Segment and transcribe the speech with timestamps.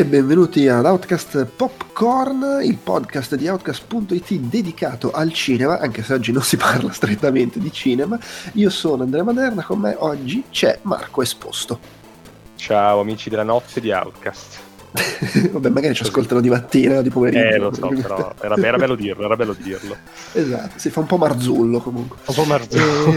[0.00, 6.32] E benvenuti ad Outcast Popcorn, il podcast di Outcast.it dedicato al cinema, anche se oggi
[6.32, 8.18] non si parla strettamente di cinema.
[8.54, 11.78] Io sono Andrea Maderna, con me oggi c'è Marco Esposto.
[12.54, 14.69] Ciao amici della notte di Outcast.
[15.52, 17.44] Vabbè, magari ci ascoltano di mattina o di pomeriggio.
[17.44, 19.96] Eh, lo so, però era, era, bello dirlo, era bello dirlo.
[20.32, 22.16] Esatto, si fa un po' marzullo comunque.
[22.24, 23.14] Un po' marzullo.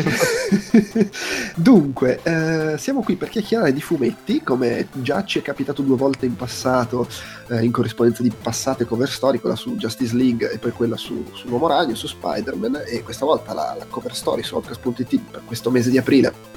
[1.55, 6.25] Dunque, eh, siamo qui per chiacchierare di fumetti, come già ci è capitato due volte
[6.25, 7.07] in passato,
[7.49, 11.25] eh, in corrispondenza di passate cover story, quella su Justice League e poi quella su,
[11.33, 15.41] su Uomo Ragno, su Spider-Man, e questa volta la, la cover story su Outcast.it per
[15.45, 16.52] questo mese di aprile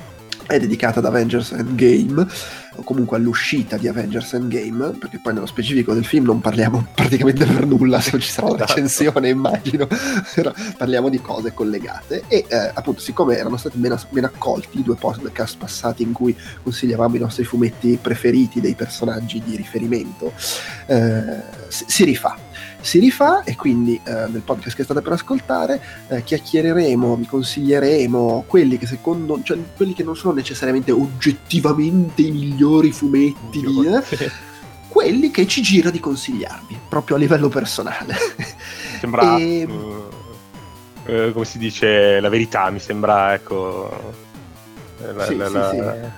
[0.46, 2.26] è dedicata ad Avengers Endgame
[2.76, 7.44] o comunque all'uscita di Avengers Endgame perché poi nello specifico del film non parliamo praticamente
[7.44, 8.74] per nulla se non ci sarà una esatto.
[8.74, 9.86] recensione immagino
[10.34, 14.82] però parliamo di cose collegate e eh, appunto siccome erano stati ben, ben accolti i
[14.82, 20.32] due podcast passati in cui consigliavamo i nostri fumetti preferiti dei personaggi di riferimento
[20.86, 22.45] eh, si rifà
[22.86, 28.44] si rifà e quindi eh, nel podcast che state per ascoltare eh, chiacchiereremo, vi consiglieremo
[28.46, 34.30] quelli che secondo, cioè quelli che non sono necessariamente oggettivamente i migliori fumetti, eh,
[34.88, 38.14] quelli che ci gira di consigliarvi, proprio a livello personale.
[39.00, 39.64] Sembra, e...
[39.68, 44.14] uh, uh, come si dice, la verità, mi sembra, ecco,
[45.12, 46.10] la, sì, la, sì, la, sì.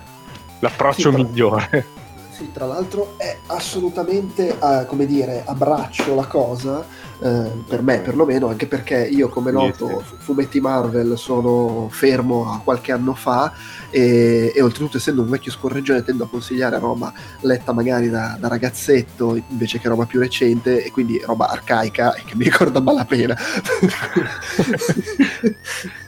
[0.60, 1.96] l'approccio migliore
[2.38, 6.86] sì, tra l'altro è assolutamente, uh, come dire, abbraccio la cosa,
[7.18, 12.92] uh, per me perlomeno, anche perché io come noto fumetti Marvel sono fermo a qualche
[12.92, 13.52] anno fa
[13.90, 18.48] e, e oltretutto essendo un vecchio scorreggione tendo a consigliare roba letta magari da, da,
[18.48, 23.36] ragazzetto invece che roba più recente e quindi roba arcaica e che mi ricorda malapena.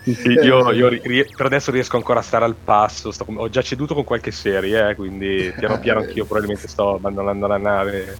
[0.05, 0.89] io, io
[1.37, 4.91] per adesso riesco ancora a stare al passo, sto, ho già ceduto con qualche serie,
[4.91, 8.19] eh, quindi piano piano anch'io probabilmente sto abbandonando la nave,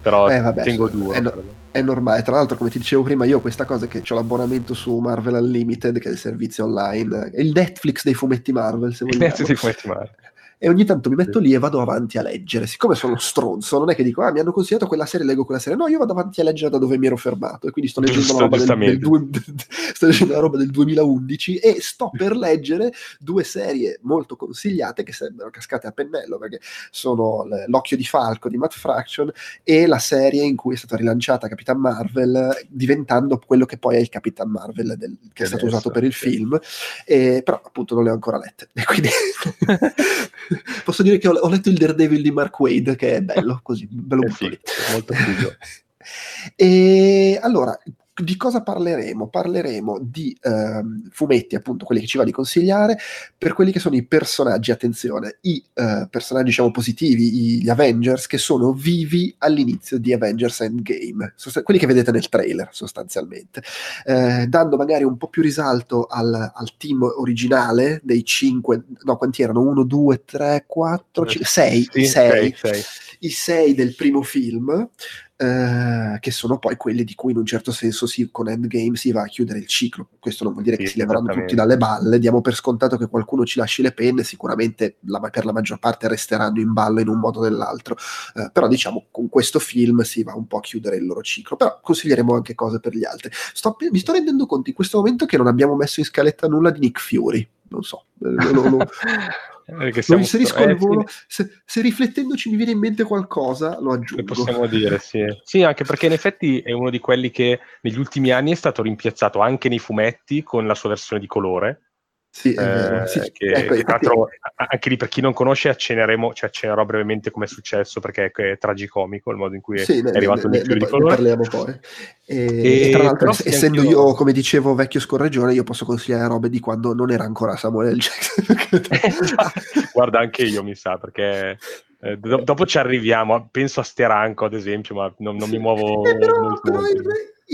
[0.00, 1.16] però eh, vabbè, tengo due.
[1.16, 4.02] È, no, è, normale, tra l'altro come ti dicevo prima io ho questa cosa che
[4.06, 8.52] ho l'abbonamento su Marvel Unlimited, che è il servizio online, è il Netflix dei fumetti
[8.52, 9.24] Marvel, se vogliamo.
[9.24, 10.30] Il Netflix dei fumetti Marvel
[10.64, 12.68] e ogni tanto mi metto lì e vado avanti a leggere.
[12.68, 15.60] Siccome sono stronzo, non è che dico, ah, mi hanno consigliato quella serie, leggo quella
[15.60, 15.76] serie.
[15.76, 17.66] No, io vado avanti a leggere da dove mi ero fermato.
[17.66, 19.26] E quindi sto leggendo, Giusto, roba del, del due,
[19.92, 25.12] sto leggendo la roba del 2011 e sto per leggere due serie molto consigliate che
[25.12, 26.60] sembrano cascate a pennello, perché
[26.92, 29.32] sono L'occhio di Falco di Matt Fraction
[29.64, 33.98] e la serie in cui è stata rilanciata Capitan Marvel, diventando quello che poi è
[33.98, 36.56] il Capitan Marvel del, che è stato usato per il film.
[37.04, 38.68] E, però appunto non le ho ancora lette.
[38.82, 39.08] E quindi
[40.84, 43.86] posso dire che ho, ho, letto il Daredevil di Mark Wade, che è bello, così,
[43.90, 44.56] bello è figo,
[44.92, 45.54] molto figo.
[46.56, 47.78] e allora,
[48.14, 49.28] di cosa parleremo?
[49.28, 52.98] Parleremo di uh, fumetti, appunto, quelli che ci va di consigliare,
[53.38, 58.36] per quelli che sono i personaggi, attenzione, i uh, personaggi, diciamo, positivi, gli Avengers, che
[58.36, 63.62] sono vivi all'inizio di Avengers Endgame, sost- quelli che vedete nel trailer, sostanzialmente,
[64.04, 69.42] uh, dando magari un po' più risalto al, al, team originale dei cinque, no, quanti
[69.42, 69.60] erano?
[69.60, 72.82] Uno, due, tre, quattro, cinque, sei, sì, sei, sei, sei.
[73.22, 74.88] I sei del primo film,
[75.36, 79.12] eh, che sono poi quelli di cui in un certo senso si, con Endgame si
[79.12, 80.08] va a chiudere il ciclo.
[80.18, 83.08] Questo non vuol dire sì, che si leveranno tutti dalle balle, diamo per scontato che
[83.08, 87.08] qualcuno ci lasci le penne, sicuramente la, per la maggior parte resteranno in ballo in
[87.08, 87.96] un modo o nell'altro,
[88.34, 91.56] eh, però diciamo con questo film si va un po' a chiudere il loro ciclo,
[91.56, 93.30] però consiglieremo anche cose per gli altri.
[93.32, 96.70] Sto, mi sto rendendo conto in questo momento che non abbiamo messo in scaletta nulla
[96.70, 98.78] di Nick Fury, non so, eh, lo, lo,
[99.66, 101.04] lo inserisco al volo.
[101.26, 104.24] Se, se, riflettendoci mi viene in mente qualcosa, lo aggiungo.
[104.24, 105.24] Possiamo dire, sì.
[105.42, 108.82] Sì, anche perché in effetti è uno di quelli che negli ultimi anni è stato
[108.82, 111.91] rimpiazzato anche nei fumetti con la sua versione di colore.
[112.34, 113.02] Sì, è vero.
[113.02, 116.48] Eh, sì, che, ecco, che tra l'altro, anche lì per chi non conosce acceneremo, cioè
[116.48, 120.00] accenerò brevemente come è successo perché è, è tragicomico il modo in cui sì, è,
[120.02, 121.10] ne, arrivato ne, il ne, di colore.
[121.10, 121.78] Ne parliamo poi.
[122.24, 126.26] E, e, e tra l'altro, essendo io, io, come dicevo, vecchio scorreggione, io posso consigliare
[126.26, 128.56] robe di quando non era ancora Samuel Jackson.
[129.92, 131.58] Guarda, anche io mi sa, perché
[132.00, 133.46] eh, do- dopo ci arriviamo.
[133.50, 136.70] Penso a Steranco, ad esempio, ma non, non mi muovo eh, però, molto.
[136.72, 137.02] Però in,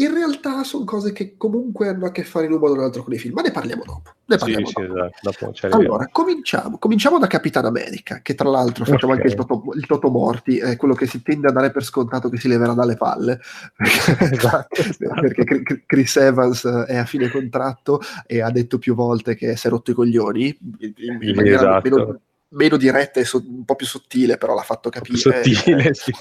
[0.03, 3.03] in, realtà sono cose che comunque hanno a che fare in un modo o nell'altro
[3.03, 4.12] con i film, ma ne parliamo dopo.
[4.27, 5.53] Ne parliamo sì, dopo.
[5.53, 5.77] Sì, esatto.
[5.77, 6.79] allora, cominciamo.
[6.79, 7.19] cominciamo.
[7.19, 8.95] da Capitan America, che tra l'altro okay.
[8.95, 11.85] facciamo anche il Toto, il toto Morti, è quello che si tende a dare per
[11.85, 13.41] scontato che si leverà dalle palle.
[13.79, 15.21] esatto, esatto.
[15.21, 19.71] Perché Chris Evans è a fine contratto e ha detto più volte che si è
[19.71, 20.59] rotto i coglioni.
[20.79, 21.89] In, in esatto.
[21.89, 25.17] meno, meno diretta e so- un po' più sottile, però l'ha fatto capire.
[25.17, 26.12] Sottile, sì.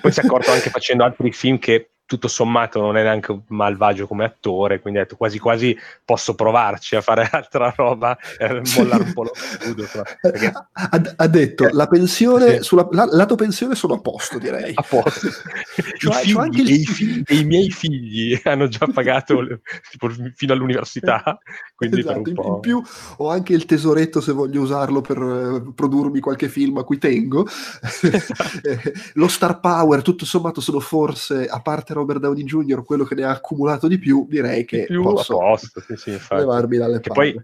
[0.00, 4.06] Poi si è accorto anche facendo altri film che tutto sommato non è neanche malvagio
[4.06, 5.76] come attore, quindi ha detto quasi quasi
[6.06, 9.84] posso provarci a fare altra roba e mollare un po' lo scudo.
[10.22, 10.46] Perché...
[10.72, 14.72] Ha, ha, detto eh, la pensione, sulla la, lato pensione sono a posto direi.
[14.74, 15.28] A posto.
[15.98, 16.70] cioè, I, figli, il...
[16.70, 19.46] i, figli, i, miei figli hanno già pagato
[19.90, 21.38] tipo, fino all'università,
[21.74, 22.82] quindi esatto, in, in, più
[23.18, 27.46] ho anche il tesoretto se voglio usarlo per uh, produrmi qualche film a cui tengo.
[27.46, 28.92] Esatto.
[29.14, 33.24] lo star power tutto sommato sono forse, a parte Robert Downey Jr., quello che ne
[33.24, 37.32] ha accumulato di più, direi che più posso posto, sì, sì, levarmi dalle che palle.
[37.32, 37.42] Poi,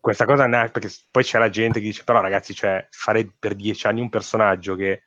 [0.00, 3.54] questa cosa è perché poi c'è la gente che dice, però ragazzi, cioè, fare per
[3.54, 5.02] dieci anni un personaggio che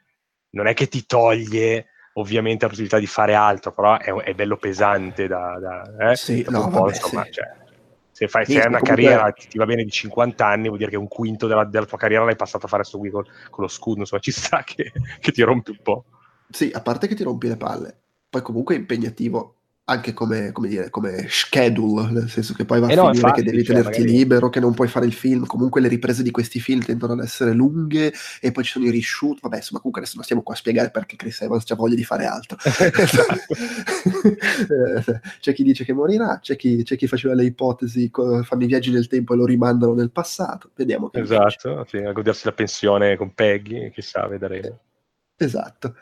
[0.52, 4.58] non è che ti toglie ovviamente la possibilità di fare altro, però è, è bello
[4.58, 5.60] pesante da...
[5.60, 6.16] da eh?
[6.16, 7.32] Sì, no, vabbè, insomma, sì.
[7.34, 7.52] cioè,
[8.12, 10.92] se, fai, se hai una carriera che ti va bene di 50 anni, vuol dire
[10.92, 13.64] che un quinto della, della tua carriera l'hai passato a fare sto qui con, con
[13.64, 16.06] lo scudo, insomma, ci sta che, che ti rompi un po'.
[16.50, 18.04] Sì, a parte che ti rompi le palle,
[18.36, 19.54] poi comunque è impegnativo
[19.86, 23.20] anche come, come, dire, come schedule, nel senso che poi va a eh no, finire
[23.20, 24.18] infatti, che devi cioè, tenerti magari...
[24.18, 27.20] libero, che non puoi fare il film, comunque le riprese di questi film tendono ad
[27.20, 28.12] essere lunghe
[28.42, 30.90] e poi ci sono i reshoot, vabbè insomma comunque adesso non stiamo qua a spiegare
[30.90, 32.58] perché Chris Evans ha voglia di fare altro.
[35.40, 38.92] C'è chi dice che morirà, c'è chi, c'è chi faceva le ipotesi, fanno i viaggi
[38.92, 43.16] nel tempo e lo rimandano nel passato, vediamo che Esatto, sì, a godersi la pensione
[43.16, 44.80] con Peggy, chissà, vedremo.
[45.38, 45.96] Esatto.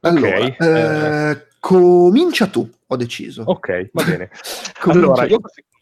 [0.00, 0.56] Allora, okay.
[0.58, 3.42] eh, comincia tu, ho deciso.
[3.44, 4.30] Ok, va bene.
[4.86, 5.40] allora, io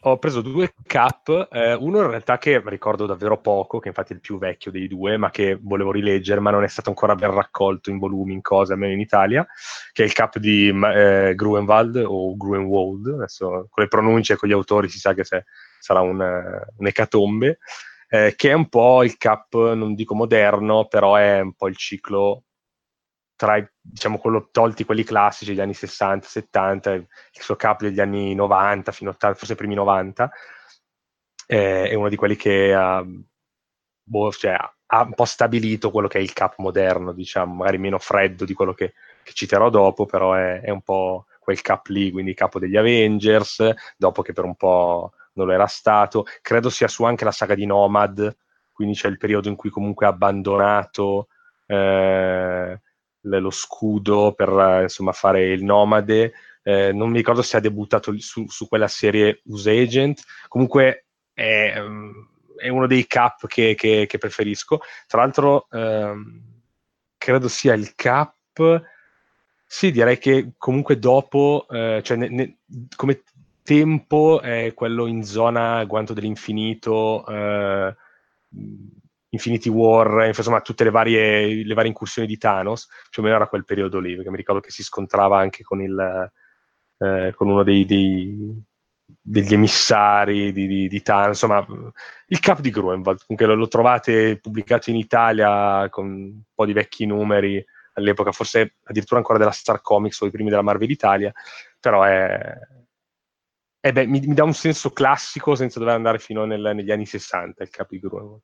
[0.09, 4.15] ho preso due cap, eh, uno in realtà che ricordo davvero poco, che infatti è
[4.15, 7.33] il più vecchio dei due, ma che volevo rileggere, ma non è stato ancora ben
[7.33, 9.47] raccolto in volumi, in cose, almeno in Italia,
[9.93, 14.49] che è il cap di eh, Gruenwald o Gruenwald, adesso con le pronunce e con
[14.49, 15.45] gli autori si sa che se,
[15.81, 17.59] sarà un, uh, un'ecatombe,
[18.09, 21.77] eh, che è un po' il cap, non dico moderno, però è un po' il
[21.77, 22.45] ciclo
[23.37, 28.00] tra i, diciamo, quello, tolti quelli classici degli anni 60, 70, il suo capo degli
[28.00, 30.31] anni 90 fino a 80, forse primi 90,
[31.47, 33.05] eh, è uno di quelli che ha,
[34.03, 34.56] boh, cioè,
[34.87, 38.55] ha, un po' stabilito quello che è il cap moderno, diciamo, magari meno freddo di
[38.55, 42.59] quello che, che citerò dopo, però è, è, un po' quel cap lì, quindi capo
[42.59, 46.25] degli Avengers, dopo che per un po' non lo era stato.
[46.41, 48.35] Credo sia su anche la saga di Nomad,
[48.73, 51.29] quindi c'è il periodo in cui comunque ha abbandonato...
[51.67, 52.81] Eh,
[53.28, 56.32] lo scudo per eh, insomma, fare il nomade.
[56.62, 60.23] Eh, non mi ricordo se ha debuttato su, su quella serie Use Agent.
[60.49, 62.11] Comunque è, mm,
[62.56, 64.81] è uno dei cap che, che, che preferisco.
[65.06, 66.43] Tra l'altro, ehm,
[67.19, 68.82] credo sia il cap.
[69.64, 72.56] Sì, direi che comunque dopo, eh, cioè ne, ne,
[72.94, 73.22] come
[73.62, 77.26] tempo è quello in zona guanto dell'infinito.
[77.26, 77.96] Eh,
[79.31, 83.49] Infinity War, insomma tutte le varie, le varie, incursioni di Thanos, più o meno era
[83.49, 86.31] quel periodo lì, perché mi ricordo che si scontrava anche con, il,
[86.99, 88.64] eh, con uno dei, dei,
[89.20, 91.67] degli emissari di, di, di, Thanos, insomma
[92.28, 96.72] il cap di Gruenwald, comunque lo, lo, trovate pubblicato in Italia con un po' di
[96.72, 97.64] vecchi numeri
[97.94, 101.32] all'epoca, forse addirittura ancora della Star Comics o i primi della Marvel Italia,
[101.81, 102.58] però è...
[103.81, 107.06] è beh, mi, mi, dà un senso classico senza dover andare fino nel, negli anni
[107.06, 108.43] 60 il cap di Gruenwald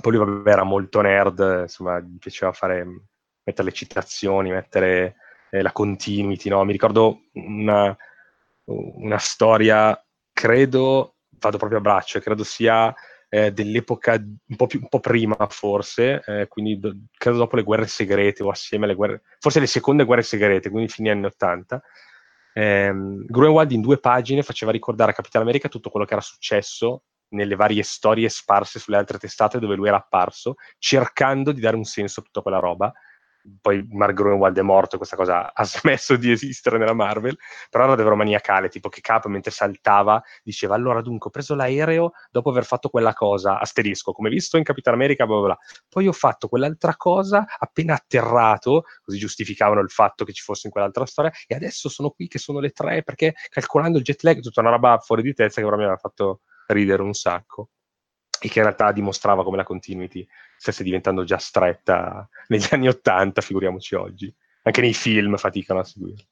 [0.00, 2.84] poi lui vabbè, era molto nerd, insomma, gli piaceva fare,
[3.42, 5.16] mettere le citazioni, mettere
[5.50, 6.64] eh, la continuity, no?
[6.64, 7.96] Mi ricordo una,
[8.64, 10.00] una storia,
[10.32, 12.94] credo, vado proprio a braccio, credo sia
[13.28, 17.62] eh, dell'epoca un po, più, un po' prima forse, eh, quindi do, credo dopo le
[17.62, 21.82] guerre segrete o assieme alle guerre, forse le seconde guerre segrete, quindi fine anni 80.
[22.56, 22.92] Eh,
[23.26, 27.04] Grunewald in due pagine faceva ricordare a Capitan America tutto quello che era successo
[27.34, 31.84] nelle varie storie sparse sulle altre testate dove lui era apparso, cercando di dare un
[31.84, 32.92] senso a tutta quella roba.
[33.60, 37.36] Poi Mark Gruenwald è morto, questa cosa ha smesso di esistere nella Marvel,
[37.68, 42.12] però era davvero maniacale, tipo che Cap mentre saltava diceva allora dunque ho preso l'aereo
[42.30, 45.58] dopo aver fatto quella cosa, asterisco, come visto in Capitan America, bla bla bla.
[45.90, 50.72] Poi ho fatto quell'altra cosa appena atterrato, così giustificavano il fatto che ci fosse in
[50.72, 54.40] quell'altra storia, e adesso sono qui che sono le tre perché calcolando il jet lag,
[54.40, 57.70] tutta una roba fuori di testa che però mi aveva fatto ridere un sacco
[58.40, 63.40] e che in realtà dimostrava come la continuity stesse diventando già stretta negli anni Ottanta,
[63.40, 64.34] figuriamoci oggi.
[64.62, 66.24] Anche nei film faticano a seguirlo.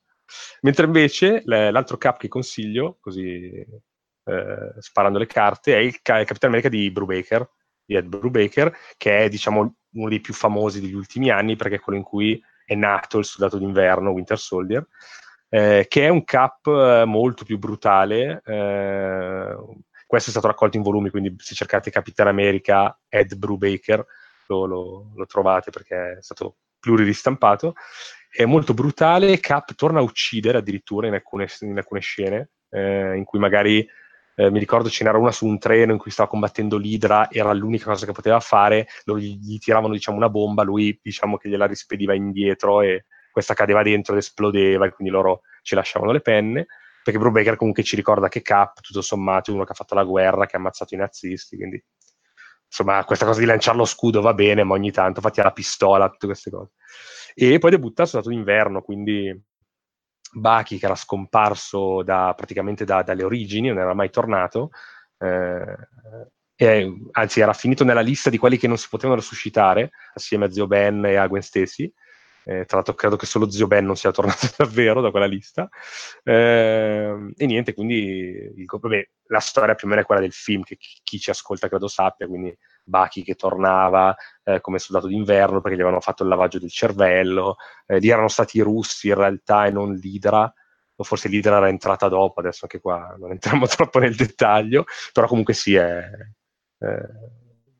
[0.63, 3.51] Mentre invece l'altro cap che consiglio, così
[4.25, 7.49] eh, sparando le carte, è il, Ca- Capitan America di Brubaker,
[7.85, 11.81] di Ed Brubaker, che è diciamo uno dei più famosi degli ultimi anni perché è
[11.81, 14.87] quello in cui è nato il soldato d'inverno, Winter Soldier,
[15.49, 19.57] eh, che è un cap eh, molto più brutale, eh,
[20.13, 24.05] questo è stato raccolto in volumi, quindi se cercate Capitan America, Ed Brubaker,
[24.49, 27.73] lo, lo, lo trovate perché è stato pluristampato,
[28.31, 33.25] è molto brutale, Cap torna a uccidere addirittura in alcune, in alcune scene, eh, in
[33.25, 33.89] cui magari
[34.35, 37.51] eh, mi ricordo ce n'era una su un treno in cui stava combattendo l'Idra, era
[37.55, 41.49] l'unica cosa che poteva fare, loro gli, gli tiravano diciamo, una bomba, lui diciamo che
[41.49, 46.21] gliela rispediva indietro e questa cadeva dentro ed esplodeva e quindi loro ci lasciavano le
[46.21, 46.67] penne,
[47.03, 50.05] perché Brubaker comunque ci ricorda che Cap, tutto sommato, è uno che ha fatto la
[50.05, 51.83] guerra, che ha ammazzato i nazisti, quindi
[52.67, 56.09] insomma questa cosa di lanciare lo scudo va bene, ma ogni tanto fatti la pistola,
[56.09, 56.73] tutte queste cose.
[57.35, 59.39] E poi debutta Soldato d'inverno, quindi
[60.35, 64.71] Baki che era scomparso da, praticamente da, dalle origini, non era mai tornato,
[65.19, 65.77] eh,
[66.55, 70.51] e, anzi era finito nella lista di quelli che non si potevano resuscitare, assieme a
[70.51, 71.93] Zio Ben e a Gwen Stacy.
[72.45, 75.69] Eh, tra l'altro credo che solo Zio Ben non sia tornato davvero da quella lista.
[76.23, 80.63] Eh, e niente, quindi il, vabbè, la storia più o meno è quella del film,
[80.63, 85.77] che chi, ci ascolta credo sappia, quindi Baki che tornava eh, come soldato d'inverno perché
[85.77, 87.57] gli avevano fatto il lavaggio del cervello,
[87.87, 90.53] eh, lì erano stati i russi in realtà e non l'Idra,
[90.95, 95.27] o forse l'Idra era entrata dopo, adesso anche qua non entriamo troppo nel dettaglio, però
[95.29, 96.05] comunque sì, è,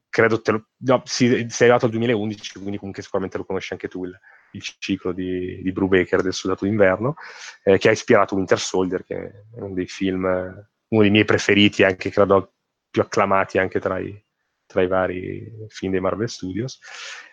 [0.09, 3.89] credo te lo, no, sì, sei arrivato al 2011, quindi comunque sicuramente lo conosci anche
[3.89, 4.19] tu il,
[4.53, 7.15] il ciclo di, di Brubaker del soldato d'inverno,
[7.63, 11.83] eh, che ha ispirato Winter Soldier, che è uno dei film, uno dei miei preferiti,
[11.83, 12.55] anche credo
[12.91, 14.23] più acclamati anche tra i,
[14.67, 16.79] tra i vari film dei Marvel Studios.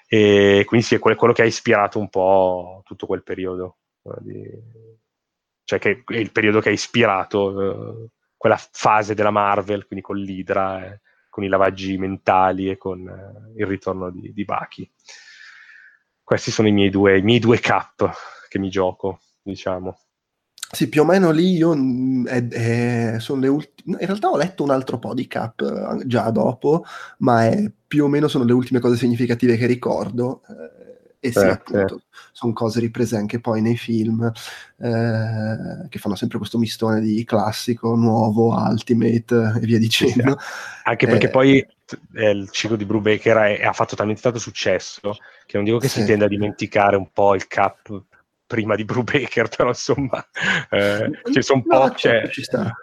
[0.08, 3.78] E quindi sì, è quello che ha ispirato un po' tutto quel periodo.
[4.04, 4.64] Eh.
[5.64, 10.18] Cioè, che è il periodo che ha ispirato uh, quella fase della Marvel, quindi con
[10.18, 14.92] l'Idra, eh, con i lavaggi mentali e con uh, il ritorno di, di Baki.
[16.30, 18.08] Questi sono i miei due, i miei due cap
[18.50, 19.98] che mi gioco, diciamo.
[20.72, 23.98] Sì, più o meno lì io mm, è, è, sono le ultime.
[24.00, 26.86] In realtà ho letto un altro po' di cap eh, già dopo,
[27.20, 30.44] ma è, più o meno sono le ultime cose significative che ricordo.
[30.48, 30.89] Eh,
[31.20, 32.02] e sì, eh, appunto, eh.
[32.32, 34.32] sono cose riprese anche poi nei film
[34.78, 40.38] eh, che fanno sempre questo mistone di classico, nuovo, ultimate e via dicendo.
[40.84, 41.68] Anche perché eh, poi
[42.14, 46.02] il ciclo di Brubaker ha fatto talmente tanto successo che non dico che sì.
[46.02, 48.04] si tende a dimenticare un po' il cap
[48.46, 50.26] prima di Brubaker, però insomma,
[50.70, 51.96] eh, ci sono no, po'...
[51.96, 52.30] Certo, cioè...
[52.30, 52.74] ci sta.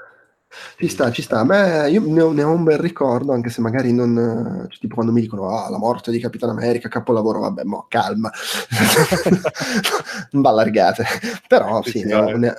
[0.76, 1.44] Ci sta, ci sta.
[1.44, 4.66] Beh, io ne ho, ne ho, un bel ricordo, anche se magari non...
[4.68, 8.30] Cioè, tipo quando mi dicono, ah, la morte di Capitan America, capolavoro, vabbè, mo, calma.
[10.30, 11.04] non ballargate.
[11.46, 12.54] Però sì, ne ho, ne,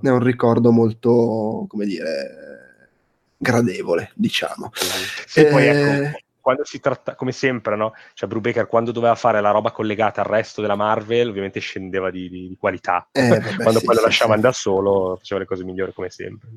[0.00, 2.88] ne ho, un ricordo molto, come dire,
[3.36, 4.70] gradevole, diciamo.
[5.26, 5.46] Sì, eh...
[5.46, 6.18] poi ecco,
[6.48, 7.92] quando si tratta, come sempre, no?
[8.14, 12.30] Cioè, Brubaker quando doveva fare la roba collegata al resto della Marvel, ovviamente scendeva di,
[12.30, 13.06] di, di qualità.
[13.12, 14.42] Eh, vabbè, quando sì, poi lo lasciavano sì.
[14.46, 16.48] da solo, faceva le cose migliori come sempre.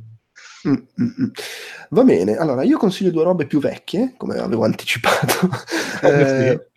[0.68, 1.32] Mm-mm.
[1.90, 5.50] Va bene, allora io consiglio due robe più vecchie, come avevo anticipato.
[6.04, 6.72] eh,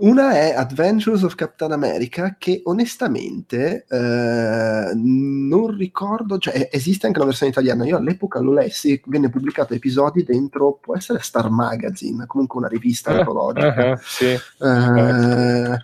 [0.00, 7.28] una è Adventures of Captain America, che onestamente eh, non ricordo, cioè esiste anche una
[7.28, 7.84] versione italiana.
[7.84, 13.10] Io all'epoca lo lessi, venne pubblicato episodi dentro, può essere Star Magazine, comunque una rivista
[13.10, 13.86] antologica.
[13.86, 14.24] Uh, uh, uh, sì.
[14.26, 15.78] Eh,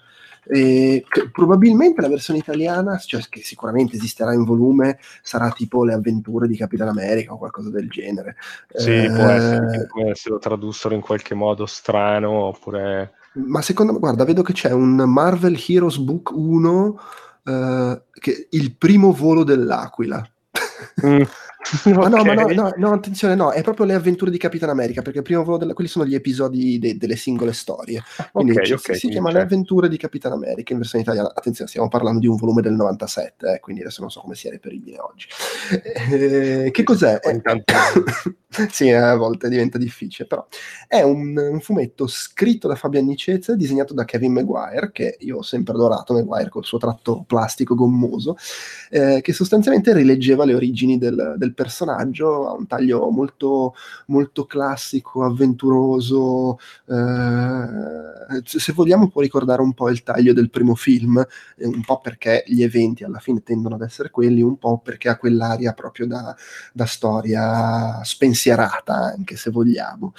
[0.47, 6.47] e probabilmente la versione italiana, cioè che sicuramente esisterà in volume, sarà tipo Le avventure
[6.47, 8.37] di Capitan America o qualcosa del genere.
[8.75, 13.93] Sì, eh, può essere come se lo tradussero in qualche modo strano oppure ma secondo
[13.93, 17.01] me, guarda, vedo che c'è un Marvel Heroes Book 1,
[17.45, 20.25] eh, che il primo volo dell'Aquila.
[21.05, 21.23] Mm.
[21.85, 21.93] okay.
[21.93, 25.03] Ah, no, ma no, no, no, attenzione, no, è proprio le avventure di Capitan America,
[25.03, 28.03] perché il primo volo della, quelli sono gli episodi de, delle singole storie.
[28.33, 31.33] Quindi okay, c- okay, si chiama Le avventure di Capitan America in versione italiana.
[31.35, 34.51] Attenzione, stiamo parlando di un volume del 97, eh, quindi adesso non so come sia
[34.51, 35.27] reperibile oggi.
[36.11, 37.19] Eh, che cos'è?
[38.71, 40.47] sì, a volte diventa difficile, però
[40.87, 45.43] è un, un, fumetto scritto da Fabian Nicezza, disegnato da Kevin Maguire, che io ho
[45.43, 48.37] sempre adorato, Maguire col suo tratto plastico gommoso,
[48.91, 53.75] eh, che sostanzialmente rileggeva le origini del, del personaggio, ha un taglio molto,
[54.07, 56.59] molto classico, avventuroso,
[56.89, 61.19] eh, se vogliamo può ricordare un po' il taglio del primo film,
[61.57, 65.09] eh, un po' perché gli eventi alla fine tendono ad essere quelli, un po' perché
[65.09, 66.35] ha quell'aria proprio da,
[66.73, 70.13] da storia spensierata, anche se vogliamo.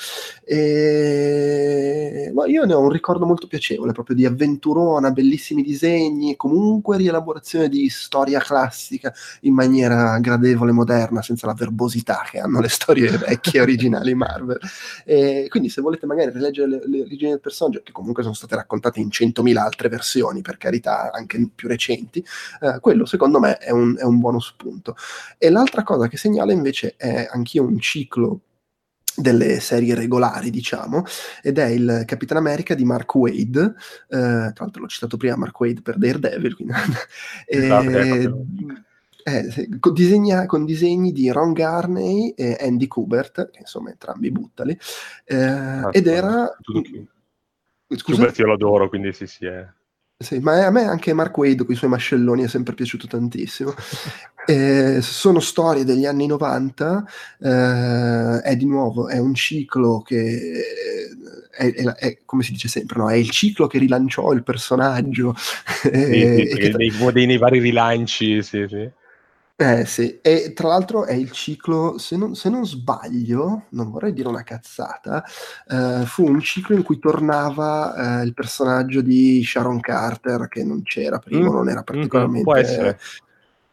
[0.43, 2.31] E...
[2.33, 7.69] No, io ne ho un ricordo molto piacevole, proprio di avventurona, bellissimi disegni, comunque rielaborazione
[7.69, 13.61] di storia classica in maniera gradevole, moderna, senza la verbosità che hanno le storie vecchie,
[13.61, 14.59] originali Marvel.
[15.03, 18.55] E quindi se volete magari rileggere le, le origini del personaggio, che comunque sono state
[18.55, 22.23] raccontate in centomila altre versioni, per carità, anche più recenti,
[22.61, 24.95] eh, quello secondo me è un, è un buono spunto.
[25.37, 28.41] E l'altra cosa che segnala invece è anch'io un ciclo
[29.15, 31.03] delle serie regolari, diciamo,
[31.41, 33.75] ed è il Capitan America di Mark Wade, eh,
[34.07, 36.73] tra l'altro l'ho citato prima Mark Wade per Daredevil, quindi...
[37.47, 38.31] Esatto, e,
[39.27, 44.77] eh, con, disegna, con, disegni di Ron Garney e Andy Kubert, che insomma entrambi buttali,
[45.25, 46.55] eh, ah, ed era...
[47.87, 48.03] Scusa?
[48.03, 49.67] Kubert io lo adoro, quindi sì, sì, è...
[50.17, 53.73] Sì, ma a me anche Mark Wade con i suoi mascelloni è sempre piaciuto tantissimo.
[54.47, 57.03] Eh, sono storie degli anni 90,
[57.39, 60.61] eh, è di nuovo, è un ciclo che
[61.49, 63.09] è, è, è, come si dice sempre, no?
[63.09, 65.33] è il ciclo che rilanciò il personaggio.
[65.35, 68.87] Sì, eh, sì, che, nei, dei, nei, vari rilanci, sì, sì.
[69.57, 74.11] Eh sì, e tra l'altro è il ciclo, se non, se non sbaglio, non vorrei
[74.11, 75.23] dire una cazzata,
[75.69, 80.83] eh, fu un ciclo in cui tornava eh, il personaggio di Sharon Carter, che non
[80.83, 82.39] c'era prima, mm, non era particolarmente...
[82.41, 82.99] Mm, può essere.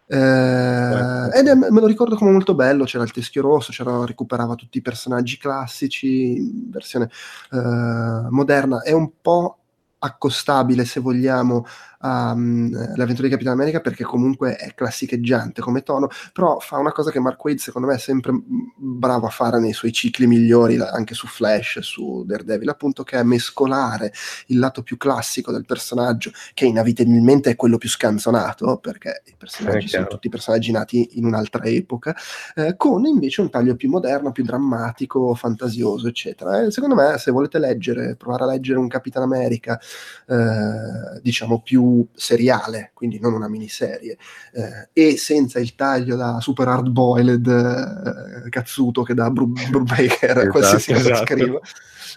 [0.06, 4.54] Eh, ed è, me lo ricordo come molto bello, c'era il teschio rosso, c'era, recuperava
[4.54, 7.10] tutti i personaggi classici, in versione
[7.50, 9.56] eh, moderna, è un po'
[9.98, 11.64] accostabile se vogliamo
[12.02, 17.10] um, l'avventura di Capitan America perché comunque è classicheggiante come tono, però fa una cosa
[17.10, 18.32] che Mark Wade secondo me è sempre
[18.76, 23.22] bravo a fare nei suoi cicli migliori, anche su Flash, su Daredevil, appunto che è
[23.22, 24.12] mescolare
[24.46, 29.88] il lato più classico del personaggio, che inevitabilmente è quello più scanzonato, perché i personaggi
[29.88, 32.14] sono tutti personaggi nati in un'altra epoca,
[32.54, 36.62] eh, con invece un taglio più moderno, più drammatico, fantasioso, eccetera.
[36.62, 39.78] E secondo me, se volete leggere, provare a leggere un Capitan America,
[40.26, 44.16] eh, diciamo più seriale, quindi non una miniserie,
[44.52, 50.48] eh, e senza il taglio da super hard boiled eh, cazzuto che dà Brubaker esatto,
[50.48, 51.24] qualsiasi cosa esatto.
[51.24, 51.60] scriva,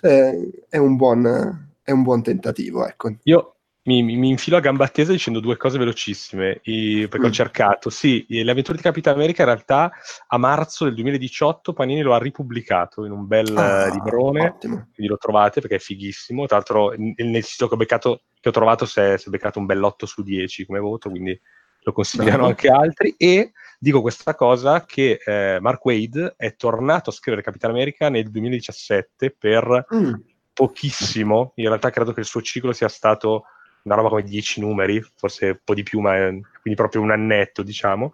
[0.02, 2.88] eh, è, un buon, è un buon tentativo.
[2.88, 3.16] Ecco.
[3.24, 3.55] Io
[3.88, 7.30] mi, mi, infilo a gamba attesa dicendo due cose velocissime, i, perché mm.
[7.30, 7.90] ho cercato.
[7.92, 9.92] Sì, l'avventura di Capitan America in realtà
[10.28, 14.90] a marzo del 2018 Panini lo ha ripubblicato in un bel ah, librone, ottimo.
[14.94, 16.48] quindi lo trovate perché è fighissimo.
[16.48, 19.60] Tra l'altro nel sito che ho, beccato, che ho trovato si è, si è, beccato
[19.60, 21.40] un bell'8 su 10 come voto, quindi
[21.82, 22.48] lo consigliano Bravo.
[22.48, 23.14] anche altri.
[23.18, 28.32] E dico questa cosa che eh, Mark Wade è tornato a scrivere Capitan America nel
[28.32, 29.86] 2017 per...
[29.94, 30.14] Mm.
[30.56, 33.44] Pochissimo, in realtà credo che il suo ciclo sia stato
[33.86, 37.62] una roba come 10 numeri, forse un po' di più, ma quindi proprio un annetto,
[37.62, 38.12] diciamo.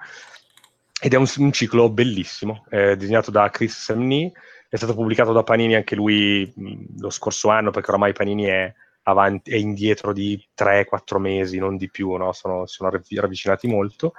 [1.02, 4.32] Ed è un, un ciclo bellissimo, è disegnato da Chris Samney,
[4.70, 8.74] è stato pubblicato da Panini anche lui mh, lo scorso anno, perché oramai Panini è,
[9.04, 12.34] avanti, è indietro di 3-4 mesi, non di più, no?
[12.34, 14.14] sono, sono ravvicinati molto.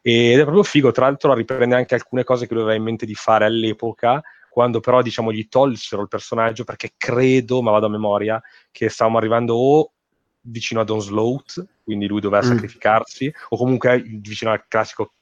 [0.00, 3.06] Ed è proprio figo, tra l'altro riprende anche alcune cose che lui aveva in mente
[3.06, 7.90] di fare all'epoca, quando però diciamo gli tolsero il personaggio perché credo, ma vado a
[7.90, 8.40] memoria,
[8.70, 9.92] che stavamo arrivando o
[10.44, 12.48] vicino ad Onslaught, quindi lui doveva mm.
[12.48, 15.14] sacrificarsi, o comunque vicino al classico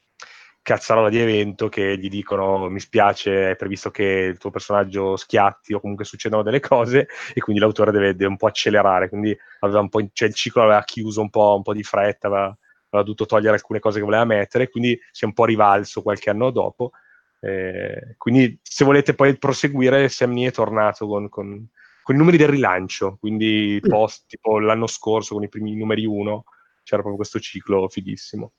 [0.62, 5.74] cazzarola di evento che gli dicono mi spiace, è previsto che il tuo personaggio schiatti
[5.74, 9.80] o comunque succedano delle cose e quindi l'autore deve, deve un po' accelerare, quindi aveva
[9.80, 13.04] un po', cioè il ciclo aveva chiuso un po', un po di fretta, aveva, aveva,
[13.04, 16.50] dovuto togliere alcune cose che voleva mettere, quindi si è un po' rivalso qualche anno
[16.50, 16.92] dopo.
[17.40, 21.68] Eh, quindi se volete poi proseguire, Sam Nee è tornato con, con
[22.02, 26.44] con i numeri del rilancio, quindi post, tipo l'anno scorso con i primi numeri 1
[26.82, 28.52] c'era proprio questo ciclo fighissimo.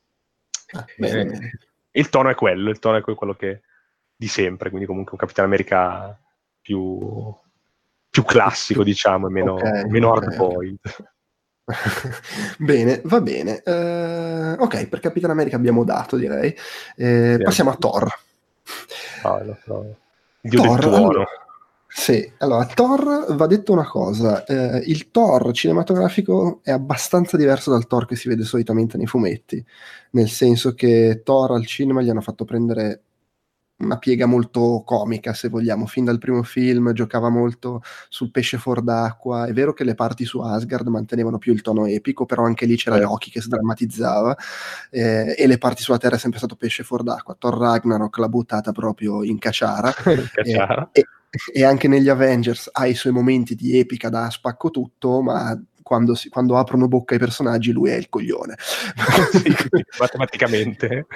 [0.72, 1.50] Ah, eh,
[1.92, 3.60] il tono è quello, il tono è quello che
[4.16, 6.18] di sempre, quindi comunque un Capitano America
[6.60, 7.34] più,
[8.08, 10.78] più classico, diciamo, e meno, okay, meno okay.
[12.58, 13.62] bene, va bene.
[13.64, 16.54] Uh, ok, per Capitan America abbiamo dato, direi.
[16.96, 18.08] Eh, passiamo a Thor.
[19.22, 19.96] Ah, no, no.
[20.40, 21.08] Dio Thor, del tuono.
[21.10, 21.26] Allora,
[21.96, 27.86] sì, allora, Thor va detto una cosa, eh, il Thor cinematografico è abbastanza diverso dal
[27.86, 29.64] Thor che si vede solitamente nei fumetti,
[30.10, 33.02] nel senso che Thor al cinema gli hanno fatto prendere
[33.76, 38.82] una piega molto comica, se vogliamo, fin dal primo film giocava molto sul pesce fuor
[38.82, 42.66] d'acqua, è vero che le parti su Asgard mantenevano più il tono epico, però anche
[42.66, 44.36] lì c'era Loki che sdrammatizzava
[44.90, 48.28] eh, e le parti sulla Terra è sempre stato pesce fuor d'acqua, Thor Ragnarok l'ha
[48.28, 49.94] buttata proprio in cacciara.
[50.10, 50.88] in cacciara.
[50.90, 51.06] E, e,
[51.52, 56.16] e anche negli Avengers ha i suoi momenti di epica da spacco tutto, ma quando,
[56.16, 58.56] si, quando, aprono bocca i personaggi lui è il coglione.
[58.58, 59.54] sì,
[60.00, 61.06] matematicamente.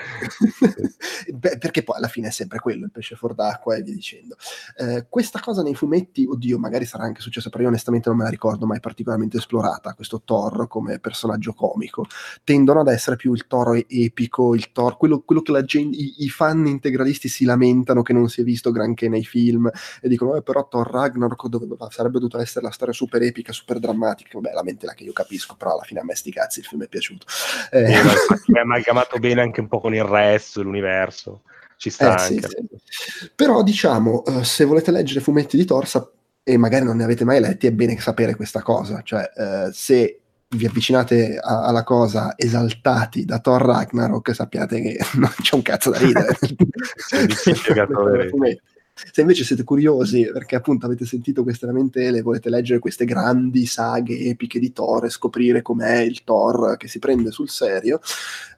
[1.35, 4.37] Beh, perché poi alla fine è sempre quello, il pesce fuor d'acqua e via dicendo.
[4.77, 8.25] Eh, questa cosa nei fumetti, oddio, magari sarà anche successa, però io onestamente non me
[8.25, 12.05] la ricordo mai particolarmente esplorata, questo Thor come personaggio comico.
[12.45, 16.29] Tendono ad essere più il Thor epico, il Thor, quello, quello che gente, i, i,
[16.29, 20.43] fan integralisti si lamentano che non si è visto granché nei film e dicono, eh,
[20.43, 24.39] però Thor Ragnarok doveva, sarebbe dovuta essere la storia super epica, super drammatica.
[24.59, 26.89] Beh, lamentela che io capisco, però alla fine a me sti cazzi il film è
[26.89, 27.27] piaciuto.
[27.71, 27.85] Eh.
[27.85, 31.43] è amalgamato bene anche un po' con il resto dell'universo.
[31.77, 32.49] ci sta eh, anche.
[32.49, 33.31] Sì, sì.
[33.35, 36.11] Però diciamo, uh, se volete leggere fumetti di Torsa
[36.43, 40.21] e magari non ne avete mai letti, è bene sapere questa cosa, cioè uh, se
[40.51, 45.91] vi avvicinate a- alla cosa esaltati da Thor Ragnarok, sappiate che non c'è un cazzo
[45.91, 46.39] da ridere.
[49.13, 54.19] se invece siete curiosi perché appunto avete sentito queste lamentele, volete leggere queste grandi saghe
[54.19, 58.01] epiche di Thor e scoprire com'è il Thor che si prende sul serio,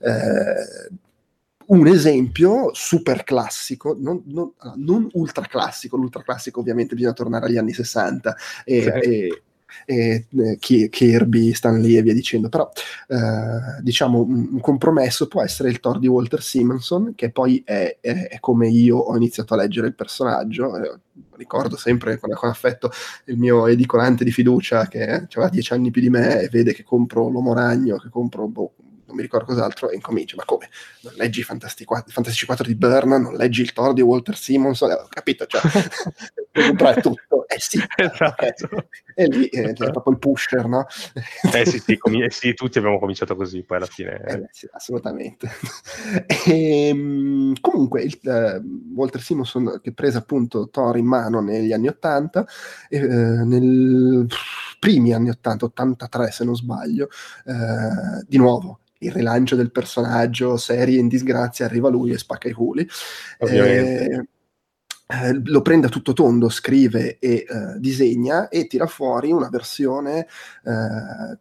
[0.00, 0.90] eh,
[1.66, 7.56] un esempio super classico, non, non, non, ultra classico, l'ultra classico ovviamente bisogna tornare agli
[7.56, 8.88] anni 60 e, sì.
[8.88, 9.42] e
[9.84, 12.70] e, eh, Kirby, Stan Lee e via dicendo, però
[13.08, 18.28] eh, diciamo un, compromesso può essere il Thor di Walter Simonson, che poi è, è,
[18.28, 20.98] è come io ho iniziato a leggere il personaggio, eh,
[21.36, 22.90] ricordo sempre con, con, affetto
[23.26, 26.74] il mio edicolante di fiducia che eh, aveva dieci anni più di me e vede
[26.74, 28.72] che compro l'Uomo Ragno, che compro boh,
[29.10, 30.68] non mi ricordo cos'altro, e incomincia, ma come?
[31.02, 34.36] Non leggi i Fantastici 4, Fantastici 4 di Byrne, non leggi il Thor di Walter
[34.36, 35.60] Simonson, ho capito, cioè,
[36.52, 38.24] comprare tutto, eh sì, esatto.
[38.24, 38.52] okay.
[39.14, 40.86] e lì eh, è proprio il pusher, no?
[41.52, 44.22] eh sì, sì, com- sì, tutti abbiamo cominciato così, poi alla fine...
[44.24, 45.50] Eh, sì, assolutamente.
[46.26, 51.88] e, ehm, comunque, il, uh, Walter Simonson che prese appunto Thor in mano negli anni
[51.88, 52.46] 80,
[52.88, 54.26] eh, nel
[54.78, 57.08] primi anni 80, 83 se non sbaglio,
[57.44, 62.52] eh, di nuovo il rilancio del personaggio, serie in disgrazia, arriva lui e spacca i
[62.52, 62.88] culi.
[63.38, 64.26] Eh,
[65.06, 70.26] eh, lo prende a tutto tondo, scrive e eh, disegna e tira fuori una versione
[70.64, 71.38] eh,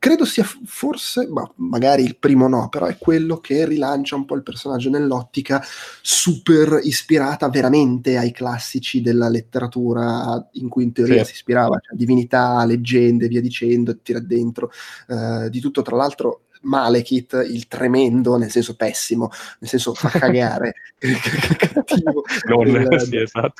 [0.00, 4.34] credo sia forse, ma magari il primo no, però è quello che rilancia un po'
[4.34, 5.62] il personaggio nell'ottica
[6.00, 11.32] super ispirata veramente ai classici della letteratura in cui in teoria sì.
[11.32, 14.70] si ispirava, cioè divinità, leggende, via dicendo, tira dentro
[15.06, 15.82] eh, di tutto.
[15.82, 22.22] Tra l'altro Malekith, il tremendo, nel senso pessimo, nel senso fa cagare, cattivo.
[22.46, 23.54] Non, del, sì, esatto.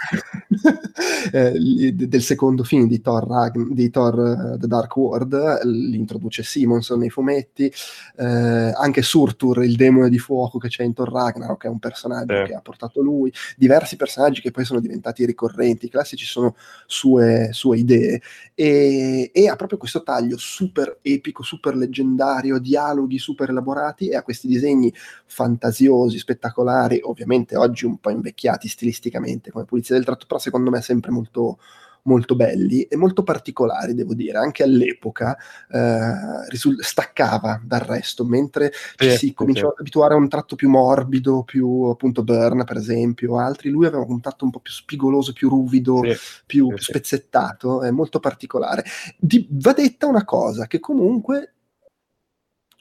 [1.33, 4.15] eh, del secondo film di Thor, Ragn- di Thor
[4.55, 7.73] uh, The Dark World, l'introduce Simonson nei fumetti,
[8.17, 11.79] eh, anche Surtur, il demone di fuoco che c'è in Thor Ragnarok, che è un
[11.79, 12.45] personaggio eh.
[12.45, 16.55] che ha portato lui, diversi personaggi che poi sono diventati ricorrenti, i classici sono
[16.87, 18.21] sue, sue idee,
[18.55, 24.17] e, e ha proprio questo taglio super epico, super leggendario, dialogo dialoghi super elaborati e
[24.17, 24.93] ha questi disegni
[25.27, 30.81] fantasiosi, spettacolari, ovviamente oggi un po' invecchiati stilisticamente come Pulizia del Tratto, però secondo me
[30.83, 31.59] sempre molto,
[32.03, 35.37] molto belli e molto particolari, devo dire, anche all'epoca
[35.71, 40.69] eh, risul- staccava dal resto, mentre ci si cominciava ad abituare a un tratto più
[40.69, 45.33] morbido, più appunto Burn per esempio, altri, lui aveva un tratto un po' più spigoloso,
[45.33, 46.01] più ruvido,
[46.47, 48.85] più, più spezzettato, è molto particolare.
[49.19, 51.55] Di- va detta una cosa, che comunque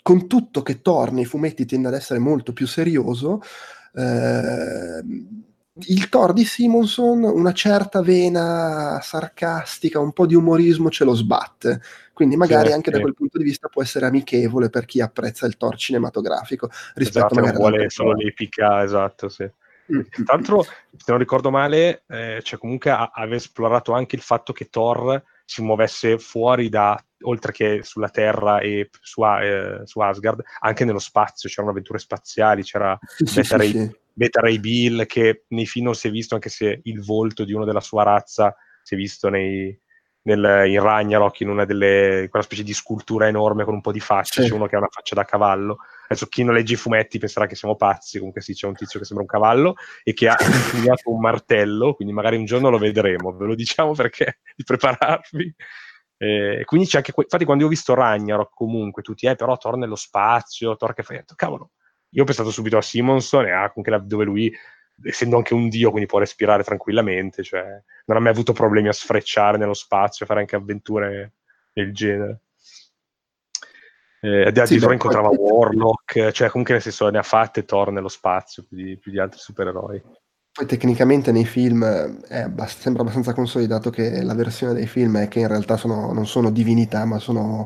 [0.10, 3.43] con tutto che Thor nei fumetti tende ad essere molto più serioso,
[3.93, 5.04] eh,
[5.82, 11.80] il Thor di Simonson una certa vena sarcastica, un po' di umorismo ce lo sbatte.
[12.12, 12.95] Quindi magari sì, anche sì.
[12.95, 17.28] da quel punto di vista può essere amichevole per chi apprezza il Thor cinematografico rispetto
[17.28, 19.43] esatto, magari non vuole solo l'epica, esatto, sì.
[19.93, 20.02] Mm.
[20.26, 24.54] Tra l'altro, se non ricordo male, eh, cioè comunque a- aveva esplorato anche il fatto
[24.54, 30.41] che Thor si muovesse fuori da oltre che sulla Terra e su, eh, su, Asgard,
[30.60, 35.43] anche nello spazio, c'erano avventure spaziali, c'era sì, Beta, Ray, sì, Beta, Ray, Bill che
[35.49, 38.55] nei film non si è visto, anche se il volto di uno della sua razza
[38.84, 39.77] si è visto nei,
[40.23, 43.99] nel, in Ragnarok, in una delle, quella specie di scultura enorme con un po' di
[43.99, 45.77] faccia, c'è uno che ha una faccia da cavallo.
[46.05, 48.99] Adesso chi non legge i fumetti penserà che siamo pazzi, comunque sì, c'è un tizio
[48.99, 52.77] che sembra un cavallo e che ha impugnato un martello, quindi magari un giorno lo
[52.77, 55.55] vedremo, ve lo diciamo perché di prepararvi.
[56.21, 59.55] Eh, quindi c'è anche, que- infatti, quando io ho visto Ragnarok, comunque tutti, eh, però
[59.55, 61.71] torna nello spazio, Thor che fai, detto, cavolo.
[62.10, 64.53] Io ho pensato subito a Simonson e a comunque dove lui,
[65.01, 68.93] essendo anche un dio, quindi può respirare tranquillamente, cioè non ha mai avuto problemi a
[68.93, 71.36] sfrecciare nello spazio, a fare anche avventure
[71.71, 72.41] del genere.
[74.21, 75.29] Eh, addirittura sì, incontrava.
[75.29, 79.19] Warlock, cioè comunque nel senso ne ha fatte Thor nello spazio più di, più di
[79.19, 80.03] altri supereroi.
[80.60, 85.39] Poi tecnicamente nei film abbast- sembra abbastanza consolidato che la versione dei film è che
[85.39, 87.65] in realtà sono, non sono divinità, ma sono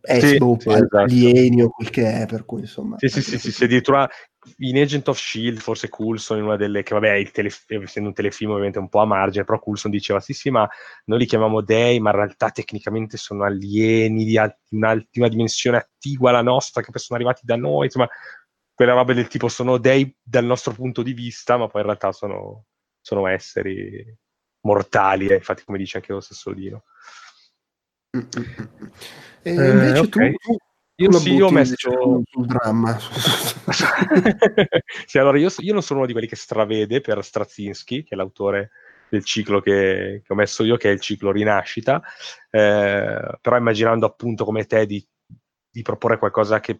[0.00, 0.98] esbo, sì, sì, esatto.
[0.98, 2.94] alieni o quel che è, per cui insomma...
[2.96, 4.08] Sì, sì, sì, sì, sì, addirittura
[4.58, 5.58] in Agent of S.H.I.E.L.D.
[5.58, 6.84] forse Coulson in una delle...
[6.84, 7.50] che vabbè, il tele,
[7.82, 10.68] essendo un telefilm ovviamente un po' a margine, però Coulson diceva sì sì, ma
[11.06, 16.30] noi li chiamiamo dei, ma in realtà tecnicamente sono alieni di, alt- un'ultima dimensione attigua
[16.30, 18.08] alla nostra, che poi sono arrivati da noi, insomma
[18.78, 22.12] quelle robe del tipo sono dei dal nostro punto di vista, ma poi in realtà
[22.12, 22.66] sono,
[23.00, 24.06] sono esseri
[24.60, 26.84] mortali, eh, infatti come dice anche lo stesso Dino.
[29.42, 30.32] E invece eh, okay.
[30.36, 30.56] tu,
[30.94, 32.96] Io sì, io ho messo un dramma.
[35.06, 38.16] sì, allora io, io, non sono uno di quelli che stravede per Straczynski, che è
[38.16, 38.70] l'autore
[39.08, 42.00] del ciclo che, che ho messo io, che è il ciclo Rinascita,
[42.48, 45.04] eh, però immaginando appunto come te di,
[45.68, 46.78] di proporre qualcosa che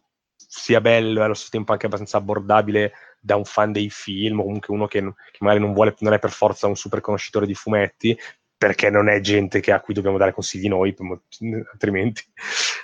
[0.50, 4.44] sia bello e allo stesso tempo anche abbastanza abbordabile da un fan dei film, o
[4.44, 7.54] comunque uno che, che magari non, vuole, non è per forza un super conoscitore di
[7.54, 8.18] fumetti,
[8.56, 10.96] perché non è gente a cui dobbiamo dare consigli noi,
[11.72, 12.24] altrimenti.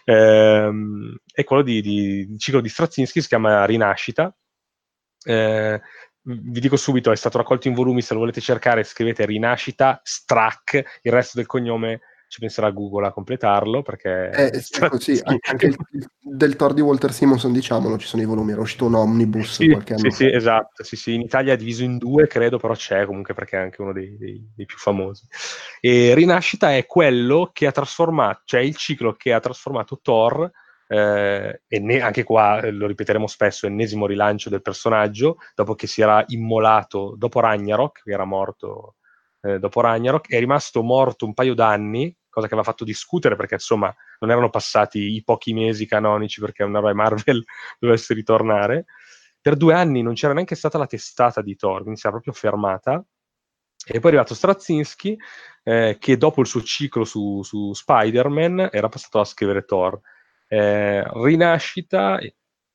[0.04, 4.36] Ehm, è quello di, di, di ciclo di Straczynski, si chiama Rinascita.
[5.24, 5.80] Eh,
[6.26, 11.00] vi dico subito, è stato raccolto in volumi, se lo volete cercare scrivete Rinascita, Strack,
[11.02, 15.76] il resto del cognome ci penserà Google a completarlo perché eh, ecco, sì, anche il,
[16.20, 19.68] del Thor di Walter Simonson diciamolo ci sono i volumi era uscito un omnibus sì,
[19.68, 21.14] qualche anno sì, fa sì esatto sì, sì.
[21.14, 24.16] in Italia è diviso in due credo però c'è comunque perché è anche uno dei,
[24.16, 25.26] dei, dei più famosi
[25.80, 30.50] e Rinascita è quello che ha trasformato cioè il ciclo che ha trasformato Thor
[30.86, 35.86] eh, e ne, anche qua eh, lo ripeteremo spesso, ennesimo rilancio del personaggio, dopo che
[35.86, 38.96] si era immolato dopo Ragnarok, che era morto
[39.44, 43.54] eh, dopo Ragnarok, è rimasto morto un paio d'anni cosa che aveva fatto discutere perché
[43.54, 47.42] insomma non erano passati i pochi mesi canonici perché un eroe Marvel
[47.78, 48.86] dovesse ritornare.
[49.40, 52.32] Per due anni non c'era neanche stata la testata di Thor, quindi si era proprio
[52.32, 53.04] fermata.
[53.86, 55.16] E poi è arrivato Straczynski,
[55.62, 60.00] eh, che dopo il suo ciclo su, su, Spider-Man era passato a scrivere Thor.
[60.48, 62.18] Eh, rinascita,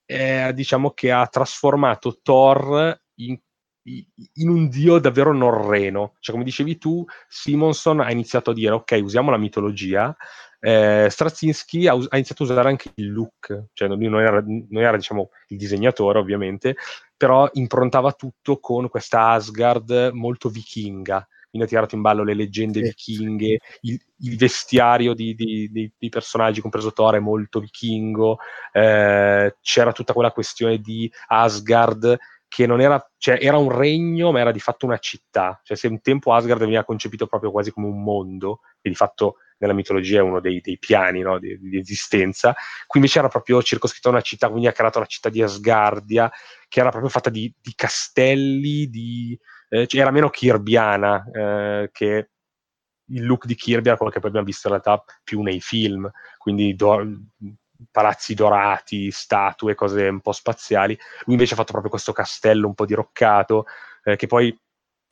[0.06, 3.40] eh, diciamo che ha trasformato Thor in
[3.84, 6.16] in un dio davvero norreno.
[6.20, 10.16] Cioè, come dicevi tu, Simonson ha iniziato a dire, ok, usiamo la mitologia,
[10.60, 14.84] eh, Straczynski ha, ha, iniziato a usare anche il look, cioè lui non era, non
[14.84, 16.76] era diciamo, il disegnatore ovviamente,
[17.16, 22.82] però improntava tutto con questa Asgard molto vichinga, quindi ha tirato in ballo le leggende
[22.82, 28.38] vichinghe, il, il vestiario di, di, di, di, personaggi, compreso Thor, è molto vichingo,
[28.72, 32.18] eh, c'era tutta quella questione di Asgard
[32.50, 35.62] che non era, cioè era un regno, ma era di fatto una città.
[35.64, 39.36] Cioè, se un tempo Asgard veniva concepito proprio quasi come un mondo, e di fatto
[39.60, 42.54] nella mitologia è uno dei, dei piani no, di, di, esistenza,
[42.88, 46.32] qui invece era proprio circoscritta una città, quindi ha creato la città di Asgardia,
[46.68, 49.38] che era proprio fatta di, di castelli, di,
[49.70, 52.30] eh, cioè era meno kirbiana eh, che
[53.12, 56.10] il look di Kirby era quello che poi abbiamo visto in realtà più nei film,
[56.38, 57.06] quindi do,
[57.92, 60.98] palazzi dorati, statue, cose un po' spaziali.
[61.26, 63.66] Lui invece ha fatto proprio questo castello un po' diroccato,
[64.04, 64.58] eh, che poi